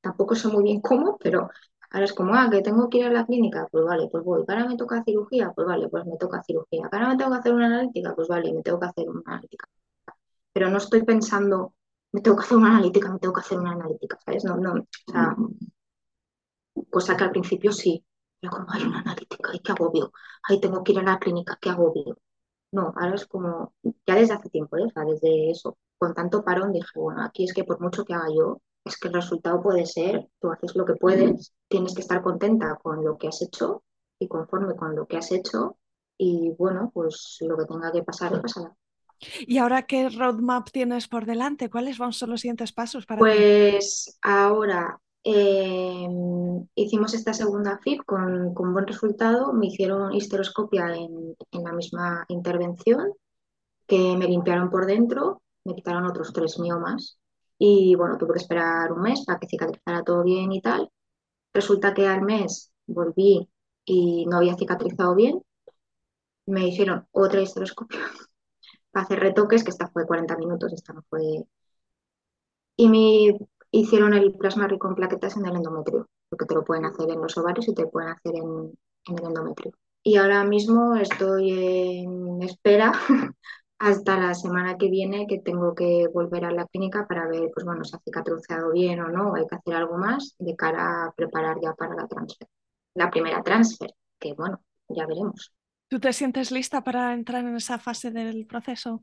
tampoco 0.00 0.34
sé 0.36 0.48
muy 0.48 0.64
bien 0.64 0.80
cómo, 0.80 1.18
pero 1.18 1.50
ahora 1.92 2.04
es 2.04 2.12
como, 2.14 2.34
ah, 2.34 2.48
que 2.50 2.62
tengo 2.62 2.88
que 2.88 2.98
ir 2.98 3.04
a 3.06 3.12
la 3.12 3.26
clínica, 3.26 3.68
pues 3.70 3.84
vale, 3.84 4.08
pues 4.10 4.24
voy, 4.24 4.44
ahora 4.48 4.66
me 4.66 4.76
toca 4.76 5.02
cirugía, 5.04 5.52
pues 5.54 5.66
vale, 5.66 5.88
pues 5.88 6.06
me 6.06 6.16
toca 6.16 6.42
cirugía, 6.42 6.88
ahora 6.90 7.08
me 7.10 7.16
tengo 7.16 7.30
que 7.32 7.38
hacer 7.38 7.54
una 7.54 7.66
analítica, 7.66 8.14
pues 8.14 8.28
vale, 8.28 8.52
me 8.52 8.62
tengo 8.62 8.80
que 8.80 8.86
hacer 8.86 9.08
una 9.08 9.22
analítica. 9.26 9.68
Pero 10.52 10.70
no 10.70 10.78
estoy 10.78 11.02
pensando, 11.04 11.74
me 12.12 12.20
tengo 12.20 12.36
que 12.36 12.44
hacer 12.44 12.58
una 12.58 12.70
analítica, 12.70 13.12
me 13.12 13.18
tengo 13.18 13.34
que 13.34 13.40
hacer 13.40 13.58
una 13.58 13.72
analítica, 13.72 14.18
¿sabes? 14.24 14.44
No, 14.44 14.56
no, 14.56 14.72
o 14.74 15.12
sea, 15.12 15.36
cosa 16.90 17.16
que 17.16 17.24
al 17.24 17.30
principio 17.30 17.72
sí, 17.72 18.04
pero 18.40 18.52
como 18.52 18.66
hay 18.72 18.82
una 18.82 19.00
analítica, 19.00 19.50
ay, 19.52 19.60
qué 19.60 19.72
agobio, 19.72 20.12
ay, 20.48 20.60
tengo 20.60 20.82
que 20.82 20.92
ir 20.92 20.98
a 21.00 21.02
la 21.02 21.18
clínica, 21.18 21.58
qué 21.60 21.70
agobio. 21.70 22.18
No, 22.72 22.92
ahora 22.96 23.14
es 23.16 23.26
como, 23.26 23.74
ya 24.06 24.14
desde 24.14 24.34
hace 24.34 24.48
tiempo, 24.48 24.76
¿eh? 24.78 24.84
o 24.84 24.90
sea, 24.90 25.04
desde 25.04 25.50
eso, 25.50 25.76
con 25.98 26.14
tanto 26.14 26.42
parón 26.42 26.72
dije, 26.72 26.98
bueno, 26.98 27.22
aquí 27.22 27.44
es 27.44 27.52
que 27.52 27.64
por 27.64 27.80
mucho 27.80 28.04
que 28.04 28.14
haga 28.14 28.28
yo, 28.34 28.60
es 28.84 28.96
que 28.98 29.08
el 29.08 29.14
resultado 29.14 29.62
puede 29.62 29.86
ser, 29.86 30.28
tú 30.40 30.50
haces 30.50 30.74
lo 30.74 30.84
que 30.84 30.94
puedes, 30.94 31.52
tienes 31.68 31.94
que 31.94 32.00
estar 32.00 32.22
contenta 32.22 32.78
con 32.82 33.04
lo 33.04 33.16
que 33.16 33.28
has 33.28 33.42
hecho 33.42 33.82
y 34.18 34.28
conforme 34.28 34.74
con 34.76 34.96
lo 34.96 35.06
que 35.06 35.16
has 35.16 35.30
hecho 35.32 35.76
y 36.18 36.50
bueno, 36.58 36.90
pues 36.92 37.38
lo 37.40 37.56
que 37.56 37.64
tenga 37.64 37.92
que 37.92 38.02
pasar, 38.02 38.40
pasará. 38.40 38.74
¿Y 39.46 39.58
ahora 39.58 39.82
qué 39.82 40.08
roadmap 40.08 40.70
tienes 40.70 41.08
por 41.08 41.26
delante? 41.26 41.70
¿Cuáles 41.70 41.98
van 41.98 42.12
son 42.12 42.30
los 42.30 42.40
siguientes 42.40 42.72
pasos 42.72 43.06
para 43.06 43.20
Pues 43.20 44.04
ti? 44.04 44.18
ahora 44.22 45.00
eh, 45.24 46.08
hicimos 46.74 47.14
esta 47.14 47.32
segunda 47.32 47.78
FIP 47.78 48.04
con, 48.04 48.52
con, 48.54 48.72
buen 48.72 48.86
resultado. 48.86 49.52
Me 49.52 49.66
hicieron 49.66 50.12
histeroscopia 50.12 50.94
en, 50.94 51.36
en, 51.52 51.64
la 51.64 51.72
misma 51.72 52.24
intervención, 52.28 53.12
que 53.86 54.16
me 54.16 54.26
limpiaron 54.26 54.70
por 54.70 54.86
dentro, 54.86 55.42
me 55.64 55.74
quitaron 55.74 56.06
otros 56.06 56.32
tres 56.32 56.58
miomas. 56.58 57.18
Y 57.64 57.94
bueno, 57.94 58.18
tuve 58.18 58.32
que 58.34 58.40
esperar 58.40 58.92
un 58.92 59.02
mes 59.02 59.24
para 59.24 59.38
que 59.38 59.46
cicatrizara 59.46 60.02
todo 60.02 60.24
bien 60.24 60.50
y 60.50 60.60
tal. 60.60 60.90
Resulta 61.54 61.94
que 61.94 62.08
al 62.08 62.22
mes 62.22 62.72
volví 62.86 63.48
y 63.84 64.26
no 64.26 64.38
había 64.38 64.56
cicatrizado 64.56 65.14
bien. 65.14 65.40
Me 66.46 66.68
hicieron 66.68 67.06
otra 67.12 67.40
histeroscopia 67.40 67.98
para 68.92 69.04
hacer 69.04 69.20
retoques, 69.20 69.64
que 69.64 69.70
esta 69.70 69.88
fue 69.90 70.06
40 70.06 70.36
minutos, 70.38 70.72
esta 70.72 70.92
no 70.92 71.02
fue. 71.10 71.44
Y 72.76 72.88
me 72.88 73.38
hicieron 73.70 74.12
el 74.14 74.32
plasma 74.34 74.66
rico 74.68 74.88
en 74.88 74.94
plaquetas 74.96 75.36
en 75.36 75.46
el 75.46 75.56
endometrio, 75.56 76.08
porque 76.28 76.46
te 76.46 76.54
lo 76.54 76.64
pueden 76.64 76.84
hacer 76.84 77.10
en 77.10 77.20
los 77.20 77.36
ovarios 77.38 77.68
y 77.68 77.74
te 77.74 77.86
pueden 77.86 78.10
hacer 78.10 78.34
en, 78.36 78.76
en 79.06 79.18
el 79.18 79.24
endometrio. 79.24 79.72
Y 80.02 80.16
ahora 80.16 80.44
mismo 80.44 80.96
estoy 80.96 81.52
en 82.02 82.42
espera 82.42 82.92
hasta 83.82 84.16
la 84.16 84.32
semana 84.32 84.78
que 84.78 84.88
viene 84.88 85.26
que 85.26 85.40
tengo 85.40 85.74
que 85.74 86.06
volver 86.06 86.44
a 86.44 86.52
la 86.52 86.66
clínica 86.68 87.04
para 87.08 87.26
ver, 87.26 87.50
pues 87.52 87.66
bueno, 87.66 87.82
si 87.82 87.96
ha 87.96 87.98
cicatrizado 87.98 88.70
bien 88.70 89.00
o 89.00 89.08
no, 89.08 89.34
hay 89.34 89.44
que 89.48 89.56
hacer 89.56 89.74
algo 89.74 89.98
más 89.98 90.36
de 90.38 90.54
cara 90.54 91.06
a 91.06 91.12
preparar 91.12 91.56
ya 91.60 91.74
para 91.74 91.96
la 91.96 92.06
transfer. 92.06 92.46
La 92.94 93.10
primera 93.10 93.42
transfer, 93.42 93.92
que 94.20 94.34
bueno, 94.34 94.62
ya 94.88 95.04
veremos. 95.04 95.52
¿Tú 95.88 95.98
te 95.98 96.12
sientes 96.12 96.52
lista 96.52 96.84
para 96.84 97.12
entrar 97.12 97.44
en 97.44 97.56
esa 97.56 97.76
fase 97.80 98.12
del 98.12 98.46
proceso? 98.46 99.02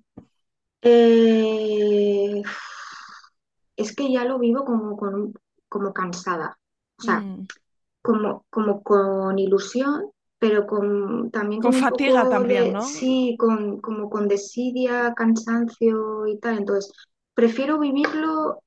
Eh, 0.82 2.41
es 3.75 3.93
que 3.93 4.09
ya 4.13 4.23
lo 4.23 4.39
vivo 4.39 4.63
como, 4.63 4.95
como, 4.95 5.34
como 5.67 5.91
cansada, 5.91 6.57
o 6.97 7.01
sea, 7.01 7.19
mm. 7.19 7.47
como, 8.01 8.45
como 8.49 8.82
con 8.82 9.38
ilusión, 9.39 10.09
pero 10.39 10.65
con 10.65 11.29
también 11.31 11.61
con, 11.61 11.71
con 11.71 11.81
fatiga 11.81 12.29
también, 12.29 12.65
de, 12.65 12.71
¿no? 12.71 12.81
Sí, 12.81 13.35
con, 13.37 13.81
como 13.81 14.09
con 14.09 14.27
desidia, 14.27 15.13
cansancio 15.13 16.27
y 16.27 16.39
tal. 16.39 16.59
Entonces, 16.59 16.91
prefiero 17.33 17.77
vivirlo 17.77 18.63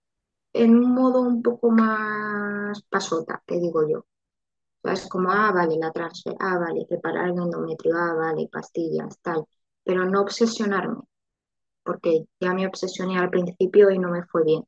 en 0.52 0.76
un 0.76 0.92
modo 0.94 1.22
un 1.22 1.42
poco 1.42 1.70
más 1.70 2.82
pasota, 2.90 3.42
que 3.46 3.58
digo 3.58 3.88
yo. 3.88 4.00
O 4.00 4.04
sea, 4.82 4.92
es 4.92 5.08
como, 5.08 5.30
ah, 5.30 5.50
vale, 5.52 5.76
la 5.78 5.92
transfer, 5.92 6.34
ah, 6.40 6.58
vale, 6.58 6.84
preparar 6.86 7.30
el 7.30 7.38
endometrio, 7.38 7.94
ah, 7.96 8.14
vale, 8.14 8.48
pastillas, 8.52 9.18
tal. 9.22 9.44
Pero 9.84 10.04
no 10.04 10.20
obsesionarme, 10.20 11.00
porque 11.84 12.26
ya 12.40 12.52
me 12.52 12.66
obsesioné 12.66 13.18
al 13.18 13.30
principio 13.30 13.90
y 13.90 13.98
no 13.98 14.10
me 14.10 14.24
fue 14.24 14.44
bien. 14.44 14.64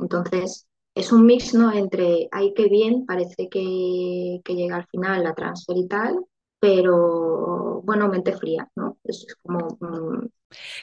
Entonces, 0.00 0.66
es 0.94 1.12
un 1.12 1.26
mix, 1.26 1.54
¿no? 1.54 1.72
Entre, 1.72 2.28
ay, 2.32 2.52
qué 2.54 2.68
bien, 2.68 3.06
parece 3.06 3.48
que, 3.48 4.40
que 4.44 4.54
llega 4.54 4.76
al 4.76 4.86
final 4.88 5.22
la 5.24 5.34
transfer 5.34 5.76
y 5.76 5.86
tal, 5.88 6.18
pero 6.62 7.82
bueno, 7.82 8.08
mente 8.08 8.32
fría, 8.36 8.70
¿no? 8.76 8.98
Es 9.02 9.26
como... 9.42 9.76
Mmm... 9.80 10.28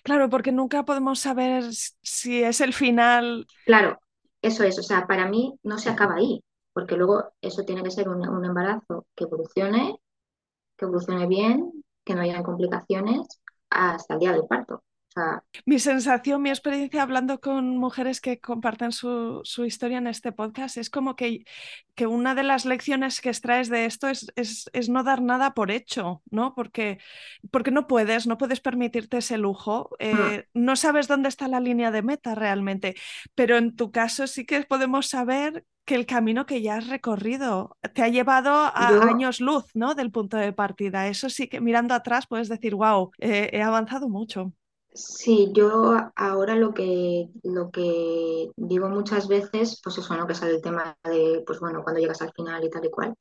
Claro, 0.04 0.30
porque 0.30 0.52
nunca 0.52 0.84
podemos 0.84 1.20
saber 1.20 1.64
si 2.02 2.44
es 2.44 2.60
el 2.62 2.74
final. 2.74 3.48
Claro, 3.66 4.00
eso 4.42 4.64
es, 4.64 4.78
o 4.80 4.84
sea, 4.84 5.08
para 5.08 5.28
mí 5.30 5.58
no 5.64 5.78
se 5.78 5.90
acaba 5.90 6.16
ahí, 6.16 6.44
porque 6.74 6.96
luego 6.98 7.32
eso 7.42 7.64
tiene 7.66 7.84
que 7.84 7.92
ser 7.92 8.10
un, 8.10 8.28
un 8.28 8.46
embarazo 8.46 9.06
que 9.16 9.26
evolucione, 9.26 10.00
que 10.78 10.86
evolucione 10.86 11.28
bien, 11.28 11.72
que 12.06 12.16
no 12.16 12.22
haya 12.22 12.44
complicaciones 12.44 13.28
hasta 13.70 14.16
el 14.16 14.22
día 14.22 14.34
del 14.34 14.48
parto. 14.48 14.84
Sea, 15.20 15.44
mi 15.66 15.80
sensación, 15.80 16.42
mi 16.42 16.50
experiencia 16.50 17.04
hablando 17.04 17.40
con 17.40 17.78
mujeres 17.78 18.22
que 18.22 18.40
comparten 18.40 18.92
su, 18.92 19.42
su, 19.44 19.66
historia 19.66 19.98
en 19.98 20.08
este 20.08 20.32
podcast 20.32 20.78
es 20.78 20.90
como 20.90 21.16
que, 21.16 21.46
que 21.96 22.08
una 22.08 22.36
de 22.36 22.44
las 22.44 22.66
lecciones 22.66 23.22
que 23.22 23.30
extraes 23.30 23.70
de 23.70 23.86
esto 23.86 24.08
es, 24.08 24.32
es, 24.36 24.70
es, 24.74 24.90
no 24.90 25.04
dar 25.04 25.22
nada 25.22 25.54
por 25.54 25.72
hecho, 25.72 26.22
¿no? 26.30 26.56
Porque, 26.56 27.00
porque 27.52 27.72
no 27.72 27.88
puedes, 27.88 28.28
no 28.28 28.38
puedes 28.38 28.62
permitirte 28.62 29.18
ese 29.18 29.38
lujo, 29.38 29.90
eh, 30.00 30.46
mm. 30.54 30.60
no 30.60 30.76
sabes 30.76 31.08
dónde 31.08 31.30
está 31.30 31.48
la 31.48 31.60
línea 31.60 31.92
de 31.92 32.02
meta 32.02 32.36
realmente, 32.36 32.96
pero 33.36 33.58
en 33.58 33.76
tu 33.76 33.92
caso 33.92 34.28
sí 34.28 34.46
que 34.46 34.62
podemos 34.64 35.08
saber 35.08 35.66
que 35.90 35.96
el 35.96 36.06
camino 36.06 36.46
que 36.46 36.62
ya 36.62 36.76
has 36.76 36.88
recorrido 36.88 37.76
te 37.96 38.04
ha 38.04 38.10
llevado 38.10 38.52
a 38.52 38.92
Yo... 38.92 39.02
años 39.02 39.40
luz, 39.40 39.66
¿no? 39.74 39.96
Del 39.96 40.12
punto 40.12 40.38
de 40.38 40.54
partida. 40.54 41.08
Eso 41.08 41.32
sí 41.32 41.48
que 41.48 41.62
mirando 41.62 41.96
atrás 41.96 42.28
puedes 42.28 42.48
decir, 42.48 42.76
wow, 42.76 43.10
eh, 43.18 43.50
he 43.54 43.64
avanzado 43.64 44.08
mucho. 44.08 44.54
Sí, 44.94 45.52
yo 45.54 45.94
ahora 46.16 46.56
lo 46.56 46.74
que, 46.74 47.30
lo 47.44 47.70
que 47.72 48.50
digo 48.58 48.90
muchas 48.90 49.28
veces, 49.28 49.80
pues 49.84 49.98
eso, 49.98 50.16
¿no? 50.18 50.28
Que 50.28 50.34
sale 50.36 50.56
el 50.56 50.62
tema 50.62 50.98
de, 51.04 51.44
pues 51.46 51.60
bueno, 51.60 51.84
cuando 51.84 52.02
llegas 52.02 52.22
al 52.22 52.34
final 52.34 52.64
y 52.64 52.70
tal 52.70 52.86
y 52.86 52.90
cual. 52.90 53.16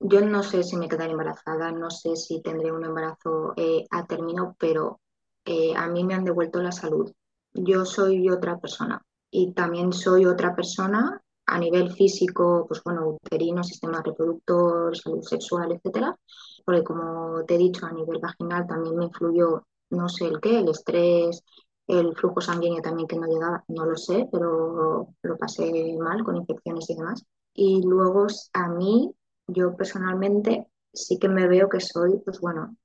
Yo 0.00 0.20
no 0.22 0.42
sé 0.42 0.62
si 0.64 0.76
me 0.76 0.88
quedaré 0.88 1.12
embarazada, 1.12 1.72
no 1.72 1.90
sé 1.90 2.16
si 2.16 2.42
tendré 2.42 2.72
un 2.72 2.84
embarazo 2.84 3.54
eh, 3.56 3.84
a 3.90 4.06
término, 4.06 4.56
pero 4.58 5.00
eh, 5.46 5.74
a 5.76 5.88
mí 5.88 6.04
me 6.04 6.14
han 6.14 6.24
devuelto 6.24 6.62
la 6.62 6.72
salud. 6.72 7.12
Yo 7.54 7.84
soy 7.86 8.28
otra 8.30 8.58
persona 8.58 9.02
y 9.30 9.52
también 9.54 9.92
soy 9.92 10.26
otra 10.26 10.54
persona 10.56 11.22
a 11.46 11.58
nivel 11.58 11.92
físico, 11.94 12.66
pues 12.68 12.82
bueno, 12.84 13.08
uterino, 13.10 13.64
sistema 13.64 14.02
reproductor, 14.02 14.96
salud 14.96 15.22
sexual, 15.22 15.72
etcétera. 15.72 16.16
Porque 16.64 16.84
como 16.84 17.44
te 17.44 17.54
he 17.54 17.58
dicho, 17.58 17.86
a 17.86 17.92
nivel 17.92 18.18
vaginal 18.20 18.66
también 18.66 18.96
me 18.96 19.04
influyó 19.06 19.64
no 19.90 20.08
sé 20.08 20.26
el 20.26 20.40
qué, 20.40 20.58
el 20.58 20.68
estrés, 20.68 21.42
el 21.86 22.14
flujo 22.16 22.40
sanguíneo 22.40 22.82
también 22.82 23.06
que 23.08 23.16
no 23.16 23.26
llegaba, 23.26 23.64
no 23.68 23.84
lo 23.86 23.96
sé, 23.96 24.28
pero 24.32 25.08
lo 25.22 25.36
pasé 25.38 25.96
mal 25.98 26.24
con 26.24 26.36
infecciones 26.36 26.90
y 26.90 26.96
demás. 26.96 27.24
Y 27.54 27.82
luego 27.82 28.26
a 28.52 28.68
mí, 28.68 29.14
yo 29.46 29.76
personalmente, 29.76 30.66
sí 30.92 31.18
que 31.18 31.28
me 31.28 31.48
veo 31.48 31.68
que 31.68 31.80
soy, 31.80 32.18
pues 32.24 32.40
bueno, 32.40 32.76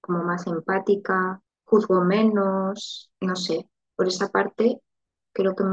como 0.00 0.22
más 0.24 0.46
empática, 0.46 1.40
juzgo 1.64 2.02
menos, 2.04 3.10
no 3.20 3.36
sé, 3.36 3.68
por 3.96 4.08
esa 4.08 4.28
parte 4.28 4.80
creo 5.32 5.54
que 5.54 5.64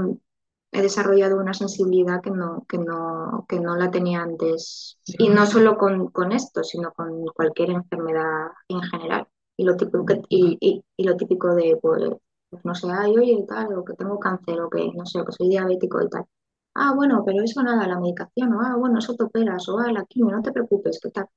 he 0.72 0.82
desarrollado 0.82 1.38
una 1.38 1.53
sensibilidad 1.53 2.22
que 2.22 2.32
no, 2.32 2.66
que 2.68 2.78
no, 2.78 3.45
que 3.49 3.59
no 3.59 3.76
la 3.76 3.91
tenía 3.91 4.22
antes. 4.22 4.97
Y 5.05 5.30
no 5.30 5.45
solo 5.45 5.78
con, 5.78 6.07
con 6.12 6.32
esto, 6.32 6.64
sino 6.64 6.93
con 6.93 7.26
cualquier 7.28 7.72
enfermedad 7.72 8.47
en 8.70 8.82
general 8.84 9.28
y 9.58 9.64
lo 9.66 9.76
típico, 9.78 10.06
y, 10.30 10.58
y, 10.60 10.84
y, 10.97 11.04
lo 11.04 11.16
típico 11.18 11.54
de, 11.56 11.78
pues, 11.82 12.66
no 12.66 12.76
sé, 12.76 12.88
ay, 12.91 13.18
oye, 13.18 13.45
tal, 13.47 13.74
o 13.78 13.86
que 13.86 13.93
tengo 13.93 14.20
cáncer, 14.20 14.60
o 14.62 14.70
que, 14.70 14.91
no 14.93 15.06
sé, 15.06 15.20
o 15.22 15.26
que 15.26 15.32
soy 15.34 15.49
diabético 15.49 16.02
y 16.02 16.10
tal. 16.10 16.26
Ah, 16.74 16.93
bueno, 16.95 17.24
pero 17.26 17.43
eso 17.43 17.62
nada, 17.64 17.88
la 17.88 17.99
medicación, 17.99 18.54
o 18.54 18.62
ah, 18.62 18.76
bueno, 18.78 18.99
eso 18.99 19.16
te 19.16 19.24
operas, 19.26 19.68
o 19.70 19.80
ah, 19.80 19.91
la 19.91 20.06
quimio, 20.06 20.36
no 20.36 20.41
te 20.41 20.52
preocupes, 20.54 20.99
¿qué 21.02 21.10
tal? 21.12 21.28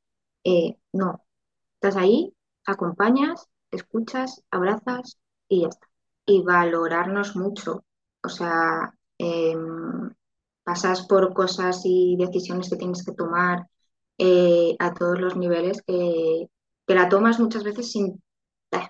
Eh, 0.44 0.76
no, 0.92 1.24
estás 1.76 1.96
ahí, 1.96 2.34
acompañas, 2.66 3.46
escuchas, 3.70 4.42
abrazas 4.50 5.18
y 5.48 5.62
ya 5.62 5.68
está. 5.68 5.86
y 6.26 6.42
valorarnos 6.42 7.36
mucho. 7.36 7.84
O 8.24 8.28
sea, 8.28 8.94
em, 9.18 10.10
pasas 10.64 11.06
por 11.06 11.34
cosas 11.34 11.82
y 11.84 12.16
decisiones 12.18 12.70
que 12.70 12.76
tienes 12.76 13.04
que 13.04 13.12
tomar 13.12 13.68
eh, 14.18 14.76
a 14.78 14.94
todos 14.94 15.20
los 15.20 15.36
niveles 15.36 15.82
que, 15.86 16.48
que, 16.86 16.94
la 16.94 17.08
tomas 17.08 17.40
muchas 17.40 17.64
veces 17.64 17.90
sin, 17.92 18.22
eh, 18.72 18.88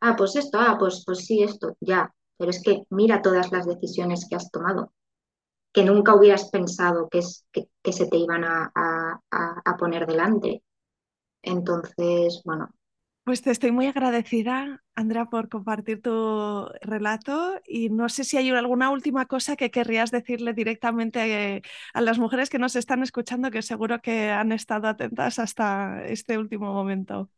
ah, 0.00 0.16
pues 0.16 0.36
esto, 0.36 0.58
ah, 0.60 0.76
pues, 0.78 1.02
pues 1.06 1.26
sí, 1.26 1.42
esto, 1.42 1.76
ya, 1.80 2.12
pero 2.36 2.50
es 2.50 2.62
que 2.62 2.84
mira 2.90 3.22
todas 3.22 3.52
las 3.52 3.66
decisiones 3.66 4.26
que 4.28 4.36
has 4.36 4.50
tomado, 4.50 4.92
que 5.72 5.84
nunca 5.84 6.14
hubieras 6.14 6.50
pensado 6.50 7.08
que, 7.08 7.18
es, 7.18 7.46
que, 7.52 7.92
se 7.92 8.06
te 8.08 8.16
iban 8.16 8.44
a, 8.44 8.72
a, 8.74 9.20
a 9.64 9.76
poner 9.76 10.06
delante. 10.06 10.62
Entonces, 11.42 12.42
bueno, 12.44 12.70
pues 13.26 13.42
te 13.42 13.50
estoy 13.50 13.72
muy 13.72 13.88
agradecida, 13.88 14.84
Andrea, 14.94 15.24
por 15.24 15.48
compartir 15.48 16.00
tu 16.00 16.68
relato 16.80 17.60
y 17.66 17.88
no 17.88 18.08
sé 18.08 18.22
si 18.22 18.36
hay 18.36 18.50
alguna 18.50 18.90
última 18.90 19.26
cosa 19.26 19.56
que 19.56 19.72
querrías 19.72 20.12
decirle 20.12 20.52
directamente 20.52 21.60
a 21.92 22.00
las 22.02 22.20
mujeres 22.20 22.50
que 22.50 22.60
nos 22.60 22.76
están 22.76 23.02
escuchando, 23.02 23.50
que 23.50 23.62
seguro 23.62 24.00
que 24.00 24.30
han 24.30 24.52
estado 24.52 24.86
atentas 24.86 25.40
hasta 25.40 26.04
este 26.06 26.38
último 26.38 26.72
momento. 26.72 27.28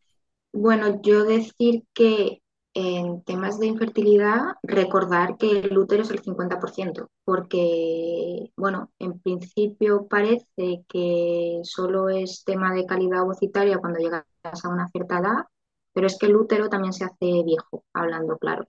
Bueno, 0.52 1.00
yo 1.02 1.24
decir 1.24 1.84
que 1.94 2.42
en 2.74 3.22
temas 3.24 3.58
de 3.58 3.66
infertilidad, 3.66 4.54
recordar 4.62 5.36
que 5.36 5.60
el 5.60 5.76
útero 5.78 6.02
es 6.02 6.10
el 6.10 6.20
50%, 6.20 7.08
porque, 7.24 8.52
bueno, 8.56 8.90
en 8.98 9.18
principio 9.20 10.06
parece 10.08 10.84
que 10.88 11.60
solo 11.64 12.08
es 12.08 12.44
tema 12.44 12.72
de 12.72 12.86
calidad 12.86 13.22
ovocitaria 13.22 13.78
cuando 13.78 13.98
llegas 14.00 14.24
a 14.64 14.68
una 14.68 14.88
cierta 14.88 15.18
edad, 15.18 15.44
pero 15.92 16.06
es 16.06 16.18
que 16.18 16.26
el 16.26 16.36
útero 16.36 16.68
también 16.68 16.92
se 16.92 17.04
hace 17.04 17.42
viejo, 17.44 17.84
hablando 17.92 18.38
claro. 18.38 18.66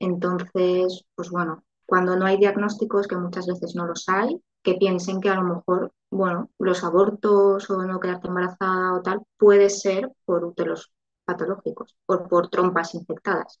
Entonces, 0.00 1.04
pues 1.14 1.30
bueno, 1.30 1.64
cuando 1.86 2.16
no 2.16 2.26
hay 2.26 2.38
diagnósticos, 2.38 3.08
que 3.08 3.16
muchas 3.16 3.46
veces 3.46 3.74
no 3.76 3.86
los 3.86 4.08
hay, 4.08 4.40
que 4.62 4.74
piensen 4.74 5.20
que 5.20 5.30
a 5.30 5.36
lo 5.36 5.44
mejor, 5.44 5.92
bueno, 6.10 6.50
los 6.58 6.84
abortos 6.84 7.68
o 7.70 7.82
no 7.84 8.00
quedarte 8.00 8.28
embarazada 8.28 8.94
o 8.94 9.02
tal, 9.02 9.22
puede 9.38 9.70
ser 9.70 10.10
por 10.24 10.44
úteros 10.44 10.92
patológicos 11.30 11.96
o 12.06 12.24
por 12.28 12.48
trompas 12.48 12.94
infectadas. 12.94 13.60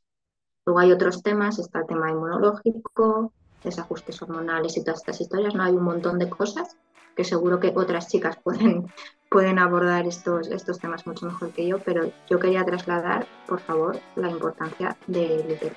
Luego 0.66 0.80
hay 0.80 0.92
otros 0.92 1.22
temas, 1.22 1.58
está 1.58 1.80
el 1.80 1.86
tema 1.86 2.10
inmunológico, 2.10 3.32
desajustes 3.62 4.20
hormonales 4.22 4.76
y 4.76 4.84
todas 4.84 5.00
estas 5.00 5.20
historias, 5.20 5.54
¿no? 5.54 5.62
Hay 5.62 5.72
un 5.72 5.84
montón 5.84 6.18
de 6.18 6.28
cosas 6.28 6.76
que 7.16 7.24
seguro 7.24 7.60
que 7.60 7.72
otras 7.74 8.08
chicas 8.08 8.36
pueden, 8.42 8.86
pueden 9.30 9.58
abordar 9.58 10.06
estos, 10.06 10.48
estos 10.48 10.78
temas 10.78 11.06
mucho 11.06 11.26
mejor 11.26 11.50
que 11.52 11.66
yo, 11.66 11.78
pero 11.78 12.12
yo 12.28 12.38
quería 12.38 12.64
trasladar, 12.64 13.26
por 13.46 13.60
favor, 13.60 13.98
la 14.16 14.30
importancia 14.30 14.96
del 15.06 15.52
útero. 15.52 15.76